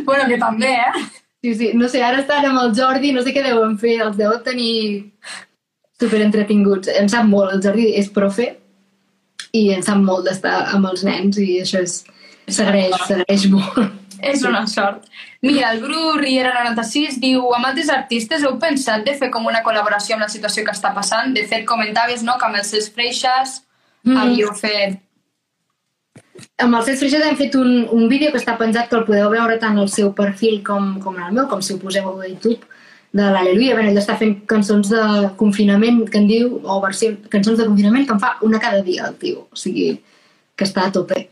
bueno, 0.04 0.26
que 0.26 0.38
també, 0.38 0.72
eh? 0.74 1.04
Sí, 1.44 1.54
sí, 1.54 1.70
no 1.74 1.88
sé, 1.88 2.02
ara 2.02 2.22
estan 2.22 2.46
amb 2.48 2.60
el 2.62 2.72
Jordi, 2.74 3.12
no 3.12 3.22
sé 3.22 3.34
què 3.36 3.42
deuen 3.44 3.76
fer, 3.78 3.98
els 4.02 4.16
deuen 4.16 4.42
tenir 4.42 5.12
super 6.00 6.22
entretinguts. 6.24 6.88
Em 6.88 7.08
sap 7.12 7.28
molt, 7.28 7.52
el 7.52 7.62
Jordi 7.62 7.90
és 8.00 8.08
profe 8.12 8.48
i 9.54 9.68
em 9.74 9.82
sap 9.84 10.00
molt 10.02 10.26
d'estar 10.26 10.56
amb 10.74 10.90
els 10.90 11.04
nens 11.06 11.38
i 11.38 11.60
això 11.62 11.84
és... 11.84 12.02
S'agraeix, 12.48 12.96
s'agraeix 13.08 13.46
molt. 13.52 14.00
És 14.24 14.42
una 14.46 14.62
sort. 14.70 15.04
Mira, 15.44 15.72
el 15.74 15.82
Bru 15.82 16.14
Riera 16.16 16.54
96 16.64 17.18
diu 17.20 17.50
amb 17.52 17.68
altres 17.68 17.90
artistes 17.92 18.44
heu 18.44 18.54
pensat 18.62 19.04
de 19.04 19.12
fer 19.18 19.28
com 19.32 19.44
una 19.50 19.60
col·laboració 19.66 20.16
amb 20.16 20.24
la 20.24 20.32
situació 20.32 20.64
que 20.64 20.72
està 20.72 20.94
passant? 20.96 21.34
De 21.36 21.44
fet, 21.50 21.66
comentaves 21.68 22.24
no, 22.24 22.38
que 22.40 22.48
amb 22.48 22.60
els 22.60 22.72
Ses 22.72 22.88
Freixas 22.94 23.60
Mm. 24.04 24.12
mm. 24.12 24.16
havíeu 24.20 24.52
fet... 24.54 25.00
Amb 26.62 26.76
els 26.76 26.86
Set 26.86 27.00
Freixes 27.00 27.24
hem 27.24 27.36
fet 27.38 27.56
un, 27.58 27.84
un 27.90 28.06
vídeo 28.10 28.30
que 28.32 28.40
està 28.40 28.54
penjat 28.60 28.90
que 28.90 28.98
el 28.98 29.04
podeu 29.08 29.30
veure 29.32 29.58
tant 29.62 29.78
al 29.80 29.90
seu 29.90 30.12
perfil 30.14 30.60
com, 30.66 30.94
com 31.02 31.16
en 31.16 31.28
el 31.28 31.36
meu, 31.36 31.48
com 31.50 31.62
si 31.64 31.74
ho 31.74 31.80
poseu 31.80 32.10
a 32.12 32.28
YouTube, 32.28 32.60
de 33.14 33.28
l'Aleluia. 33.34 33.76
Bé, 33.78 33.88
ell 33.90 34.00
està 34.00 34.16
fent 34.20 34.36
cançons 34.50 34.90
de 34.92 35.04
confinament, 35.40 36.02
que 36.10 36.20
en 36.20 36.28
diu, 36.30 36.58
o 36.62 36.80
versió, 36.84 37.14
cançons 37.32 37.58
de 37.60 37.68
confinament 37.68 38.06
que 38.06 38.16
en 38.16 38.22
fa 38.22 38.34
una 38.46 38.60
cada 38.62 38.82
dia, 38.86 39.08
el 39.08 39.16
tio. 39.20 39.46
O 39.50 39.58
sigui, 39.58 39.94
que 40.54 40.68
està 40.68 40.86
a 40.86 40.94
tope. 40.94 41.24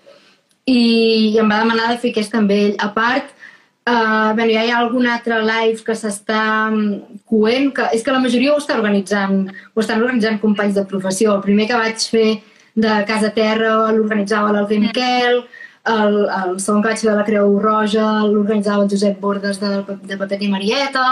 I, 0.70 1.38
em 1.40 1.48
va 1.48 1.62
demanar 1.64 1.88
de 1.90 1.98
fer 2.02 2.12
aquest 2.12 2.34
amb 2.38 2.52
ell. 2.54 2.76
A 2.78 2.92
part, 2.94 3.32
uh, 3.88 4.30
bueno, 4.36 4.50
ja 4.52 4.62
hi 4.62 4.70
ha 4.70 4.78
algun 4.78 5.08
altre 5.10 5.40
live 5.42 5.82
que 5.86 5.96
s'està 5.98 6.44
mm, 6.70 7.22
coent, 7.30 7.72
que 7.76 7.88
és 7.96 8.04
que 8.04 8.14
la 8.14 8.22
majoria 8.22 8.54
ho 8.54 8.60
està 8.62 8.78
organitzant, 8.78 9.48
ho 9.74 9.82
estan 9.82 10.02
organitzant 10.02 10.40
companys 10.42 10.78
de 10.78 10.86
professió. 10.86 11.34
El 11.36 11.44
primer 11.46 11.68
que 11.70 11.80
vaig 11.80 12.06
fer 12.14 12.28
de 12.74 13.02
Casa 13.08 13.32
Terra 13.34 13.74
l'organitzava 13.92 14.52
l'Alguer 14.54 14.80
Miquel, 14.80 15.42
el, 15.90 16.16
el 16.30 16.58
segon 16.62 16.82
que 16.82 16.92
vaig 16.92 17.00
fer 17.02 17.10
de 17.10 17.16
la 17.18 17.26
Creu 17.26 17.56
Roja 17.60 18.06
l'organitzava 18.22 18.84
el 18.84 18.90
Josep 18.92 19.18
Bordes 19.20 19.58
de, 19.60 19.82
de 20.06 20.18
Papet 20.18 20.44
i 20.46 20.50
Marieta, 20.52 21.06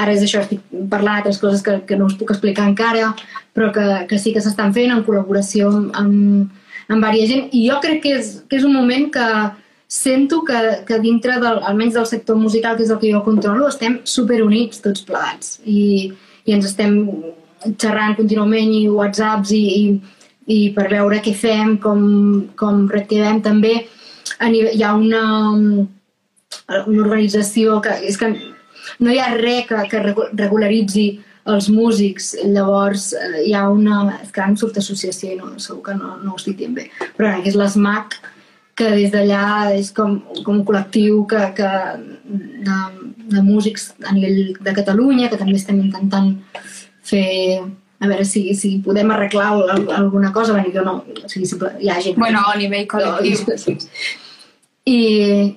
ara 0.00 0.14
és 0.14 0.24
això, 0.24 0.40
estic 0.40 0.62
parlant 0.88 1.18
d'altres 1.18 1.40
coses 1.42 1.62
que, 1.62 1.76
que 1.86 1.98
no 2.00 2.08
us 2.08 2.16
puc 2.16 2.32
explicar 2.32 2.68
encara, 2.70 3.12
però 3.54 3.68
que, 3.74 3.86
que 4.08 4.18
sí 4.18 4.32
que 4.32 4.40
s'estan 4.40 4.72
fent 4.76 4.94
en 4.94 5.04
col·laboració 5.04 5.68
amb, 5.68 5.92
amb, 6.00 6.56
amb 6.90 7.06
diversa 7.06 7.26
gent. 7.30 7.48
I 7.56 7.64
jo 7.70 7.80
crec 7.82 8.02
que 8.04 8.14
és, 8.18 8.30
que 8.48 8.58
és 8.58 8.66
un 8.66 8.74
moment 8.74 9.08
que 9.14 9.26
sento 9.90 10.42
que, 10.46 10.58
que 10.86 11.00
dintre, 11.02 11.40
del, 11.42 11.60
almenys 11.66 11.96
del 11.98 12.06
sector 12.06 12.36
musical, 12.38 12.76
que 12.76 12.84
és 12.86 12.90
el 12.94 12.98
que 13.02 13.10
jo 13.12 13.22
controlo, 13.26 13.68
estem 13.70 14.00
superunits 14.06 14.82
tots 14.84 15.02
plegats. 15.06 15.56
I, 15.66 16.12
i 16.46 16.54
ens 16.54 16.68
estem 16.68 17.00
xerrant 17.76 18.14
contínuament 18.18 18.70
i 18.72 18.84
whatsapps 18.88 19.50
i, 19.56 19.62
i, 19.80 19.82
i 20.50 20.60
per 20.76 20.86
veure 20.92 21.18
què 21.24 21.34
fem, 21.36 21.76
com, 21.82 22.04
com 22.56 22.86
reactivem 22.90 23.42
també. 23.44 23.74
Hi 24.40 24.82
ha 24.86 24.94
una, 24.96 25.24
una 25.50 27.02
organització 27.02 27.80
que 27.84 27.98
és 28.08 28.16
que 28.16 28.30
no 29.00 29.10
hi 29.12 29.18
ha 29.20 29.34
res 29.36 29.66
que, 29.68 29.82
que 29.90 30.00
regu- 30.06 30.30
regularitzi 30.38 31.08
els 31.48 31.68
músics, 31.72 32.34
llavors 32.44 33.12
eh, 33.16 33.44
hi 33.48 33.54
ha 33.56 33.68
una... 33.72 34.18
És 34.22 34.30
que 34.32 34.40
ara 34.42 34.50
em 34.52 34.56
surt 34.60 34.76
associació 34.78 35.32
i 35.32 35.38
no, 35.38 35.54
segur 35.58 35.82
que 35.86 35.94
no, 35.96 36.16
no 36.22 36.34
ho 36.34 36.36
estic 36.36 36.58
dient 36.60 36.74
bé, 36.76 36.90
però 37.16 37.30
ara, 37.30 37.40
que 37.42 37.48
és 37.48 37.56
l'ESMAC, 37.56 38.18
que 38.76 38.90
des 38.92 39.10
d'allà 39.12 39.72
és 39.76 39.90
com, 39.92 40.18
com 40.44 40.58
un 40.60 40.64
col·lectiu 40.64 41.24
que, 41.28 41.40
que 41.56 41.70
de, 42.64 42.78
de 43.34 43.42
músics 43.44 43.90
a 44.08 44.12
nivell 44.16 44.54
de 44.60 44.72
Catalunya, 44.76 45.28
que 45.32 45.36
també 45.40 45.56
estem 45.58 45.80
intentant 45.82 46.30
fer 47.10 47.60
a 48.00 48.08
veure 48.08 48.24
si, 48.24 48.54
si 48.56 48.78
podem 48.84 49.10
arreglar 49.12 49.50
al- 49.52 49.90
alguna 49.92 50.30
cosa, 50.32 50.52
bueno, 50.54 50.70
jo 50.72 50.84
no, 50.86 50.94
o 51.24 51.28
sigui, 51.28 51.44
si, 51.50 51.58
hi 51.80 51.90
ha 51.92 51.98
gent 52.00 52.16
Bueno, 52.16 52.40
a 52.48 52.54
nivell 52.56 52.86
col·lectiu. 52.88 53.76
i, 54.88 55.00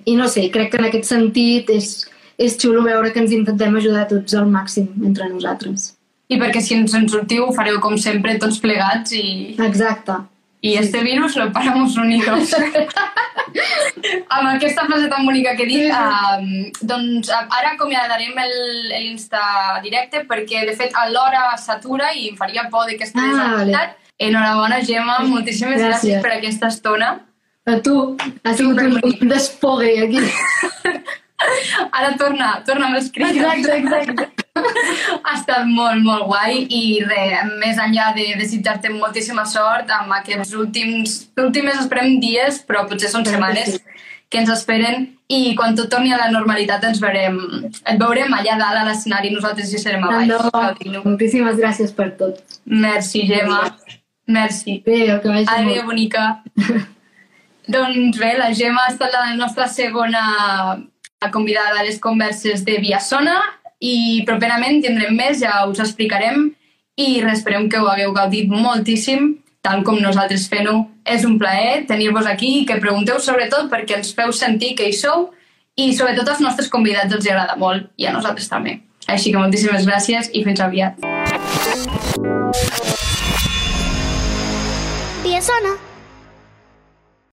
I 0.05 0.15
no 0.19 0.27
sé, 0.27 0.49
crec 0.51 0.71
que 0.73 0.81
en 0.81 0.89
aquest 0.89 1.07
sentit 1.07 1.69
és, 1.71 1.93
és 2.37 2.57
xulo 2.57 2.83
veure 2.83 3.11
que 3.13 3.19
ens 3.19 3.31
intentem 3.31 3.75
ajudar 3.75 4.07
tots 4.07 4.33
al 4.33 4.45
màxim 4.49 4.87
entre 5.05 5.29
nosaltres. 5.29 5.93
I 6.29 6.37
perquè 6.39 6.61
si 6.61 6.73
ens 6.75 6.93
en 6.97 7.07
sortiu 7.09 7.51
fareu 7.53 7.79
com 7.79 7.97
sempre 7.97 8.37
tots 8.39 8.59
plegats 8.63 9.11
i, 9.13 9.55
Exacte. 9.59 10.15
i 10.61 10.75
este 10.79 11.03
virus 11.03 11.35
lo 11.35 11.51
paramos 11.51 11.97
unidos. 11.97 12.53
Amb 14.33 14.47
aquesta 14.55 14.85
frase 14.87 15.07
tan 15.11 15.25
bonica 15.27 15.55
que 15.55 15.63
he 15.63 15.67
dit, 15.67 15.91
um, 15.93 16.71
doncs 16.81 17.29
a- 17.29 17.45
ara 17.59 17.73
acomiadarem 17.75 18.33
el- 18.45 18.87
l'Insta 18.89 19.79
directe 19.83 20.23
perquè 20.27 20.65
de 20.65 20.73
fet 20.75 20.91
a 20.95 21.07
l'hora 21.09 21.43
s'atura 21.57 22.13
i 22.15 22.29
em 22.29 22.35
faria 22.37 22.67
por 22.71 22.87
de 22.87 22.97
que 22.97 23.03
Ah, 23.13 23.27
desactivat. 23.27 23.97
Enhorabona, 24.19 24.79
Gemma, 24.85 25.19
moltíssimes 25.27 25.79
gràcies. 25.81 26.17
Gràcies. 26.17 26.21
per 26.21 26.31
aquesta 26.37 26.67
estona. 26.67 27.19
A 27.65 27.77
tu, 27.79 28.17
ha 28.43 28.53
sigut 28.53 28.79
un, 28.81 28.99
un 29.03 29.27
despogue 29.29 29.99
aquí. 30.03 30.19
Ara 31.97 32.13
torna, 32.19 32.49
torna 32.67 32.89
amb 32.89 32.99
els 32.99 33.11
crits. 33.13 33.37
Exacte, 33.37 33.77
exacte. 33.81 34.31
Ha 35.25 35.31
estat 35.33 35.65
molt, 35.65 36.03
molt 36.05 36.27
guai 36.29 36.59
i 36.69 36.99
res, 37.07 37.49
més 37.57 37.79
enllà 37.81 38.11
de 38.13 38.27
desitjar-te 38.37 38.91
moltíssima 38.93 39.47
sort 39.49 39.89
amb 39.91 40.13
aquests 40.19 40.53
últims, 40.59 41.15
últimes 41.41 41.79
esperem 41.81 42.19
dies, 42.21 42.59
però 42.67 42.83
potser 42.89 43.09
són 43.09 43.25
setmanes 43.25 43.79
que 44.29 44.41
ens 44.41 44.51
esperen 44.53 45.07
i 45.33 45.55
quan 45.57 45.75
tot 45.77 45.89
torni 45.93 46.13
a 46.13 46.19
la 46.21 46.29
normalitat 46.33 46.85
ens 46.89 47.01
veurem, 47.01 47.39
et 47.69 47.99
veurem 48.01 48.33
allà 48.37 48.55
dalt 48.61 48.81
a 48.81 48.85
l'escenari 48.87 49.33
nosaltres 49.33 49.73
hi 49.73 49.81
serem 49.81 50.05
a 50.05 50.13
baix. 50.13 50.31
gaudint-ho. 50.53 51.03
Moltíssimes 51.05 51.59
gràcies 51.59 51.93
per 51.97 52.11
tot. 52.21 52.41
Merci, 52.65 53.25
Gemma. 53.29 53.61
Merci. 54.27 54.79
Adéu, 54.85 55.19
que 55.21 55.29
vagi 55.29 55.47
Adéu, 55.49 55.83
bonica. 55.85 56.43
doncs 57.75 58.17
bé, 58.17 58.33
la 58.37 58.53
Gemma 58.53 58.87
ha 58.87 58.93
estat 58.93 59.13
la 59.13 59.35
nostra 59.39 59.67
segona 59.67 60.23
convidada 61.31 61.79
a 61.79 61.85
les 61.85 61.99
converses 61.99 62.65
de 62.65 62.79
Via 62.81 62.99
Sona 62.99 63.37
i 63.83 64.23
properament 64.27 64.81
tindrem 64.83 65.15
més, 65.15 65.39
ja 65.43 65.63
us 65.69 65.79
explicarem 65.83 66.49
i 66.99 67.21
esperem 67.31 67.69
que 67.69 67.79
ho 67.81 67.87
hagueu 67.89 68.13
gaudit 68.13 68.49
moltíssim, 68.51 69.37
tant 69.63 69.83
com 69.83 69.99
nosaltres 70.01 70.47
fent-ho. 70.51 70.83
És 71.03 71.25
un 71.27 71.37
plaer 71.39 71.83
tenir-vos 71.87 72.27
aquí 72.29 72.61
i 72.61 72.65
que 72.67 72.79
pregunteu 72.83 73.19
sobretot 73.19 73.69
perquè 73.71 73.99
ens 73.99 74.13
feu 74.15 74.31
sentir 74.31 74.73
que 74.79 74.87
hi 74.87 74.95
sou 74.95 75.31
i 75.75 75.91
sobretot 75.97 76.29
als 76.29 76.43
nostres 76.43 76.69
convidats 76.71 77.13
els 77.13 77.27
agrada 77.27 77.57
molt 77.59 77.89
i 77.97 78.07
a 78.07 78.13
nosaltres 78.15 78.47
també. 78.51 78.79
Així 79.07 79.33
que 79.33 79.41
moltíssimes 79.41 79.87
gràcies 79.89 80.29
i 80.31 80.43
fins 80.45 80.63
aviat. 80.63 81.01
Dia 85.23 85.41
sona. 85.43 85.82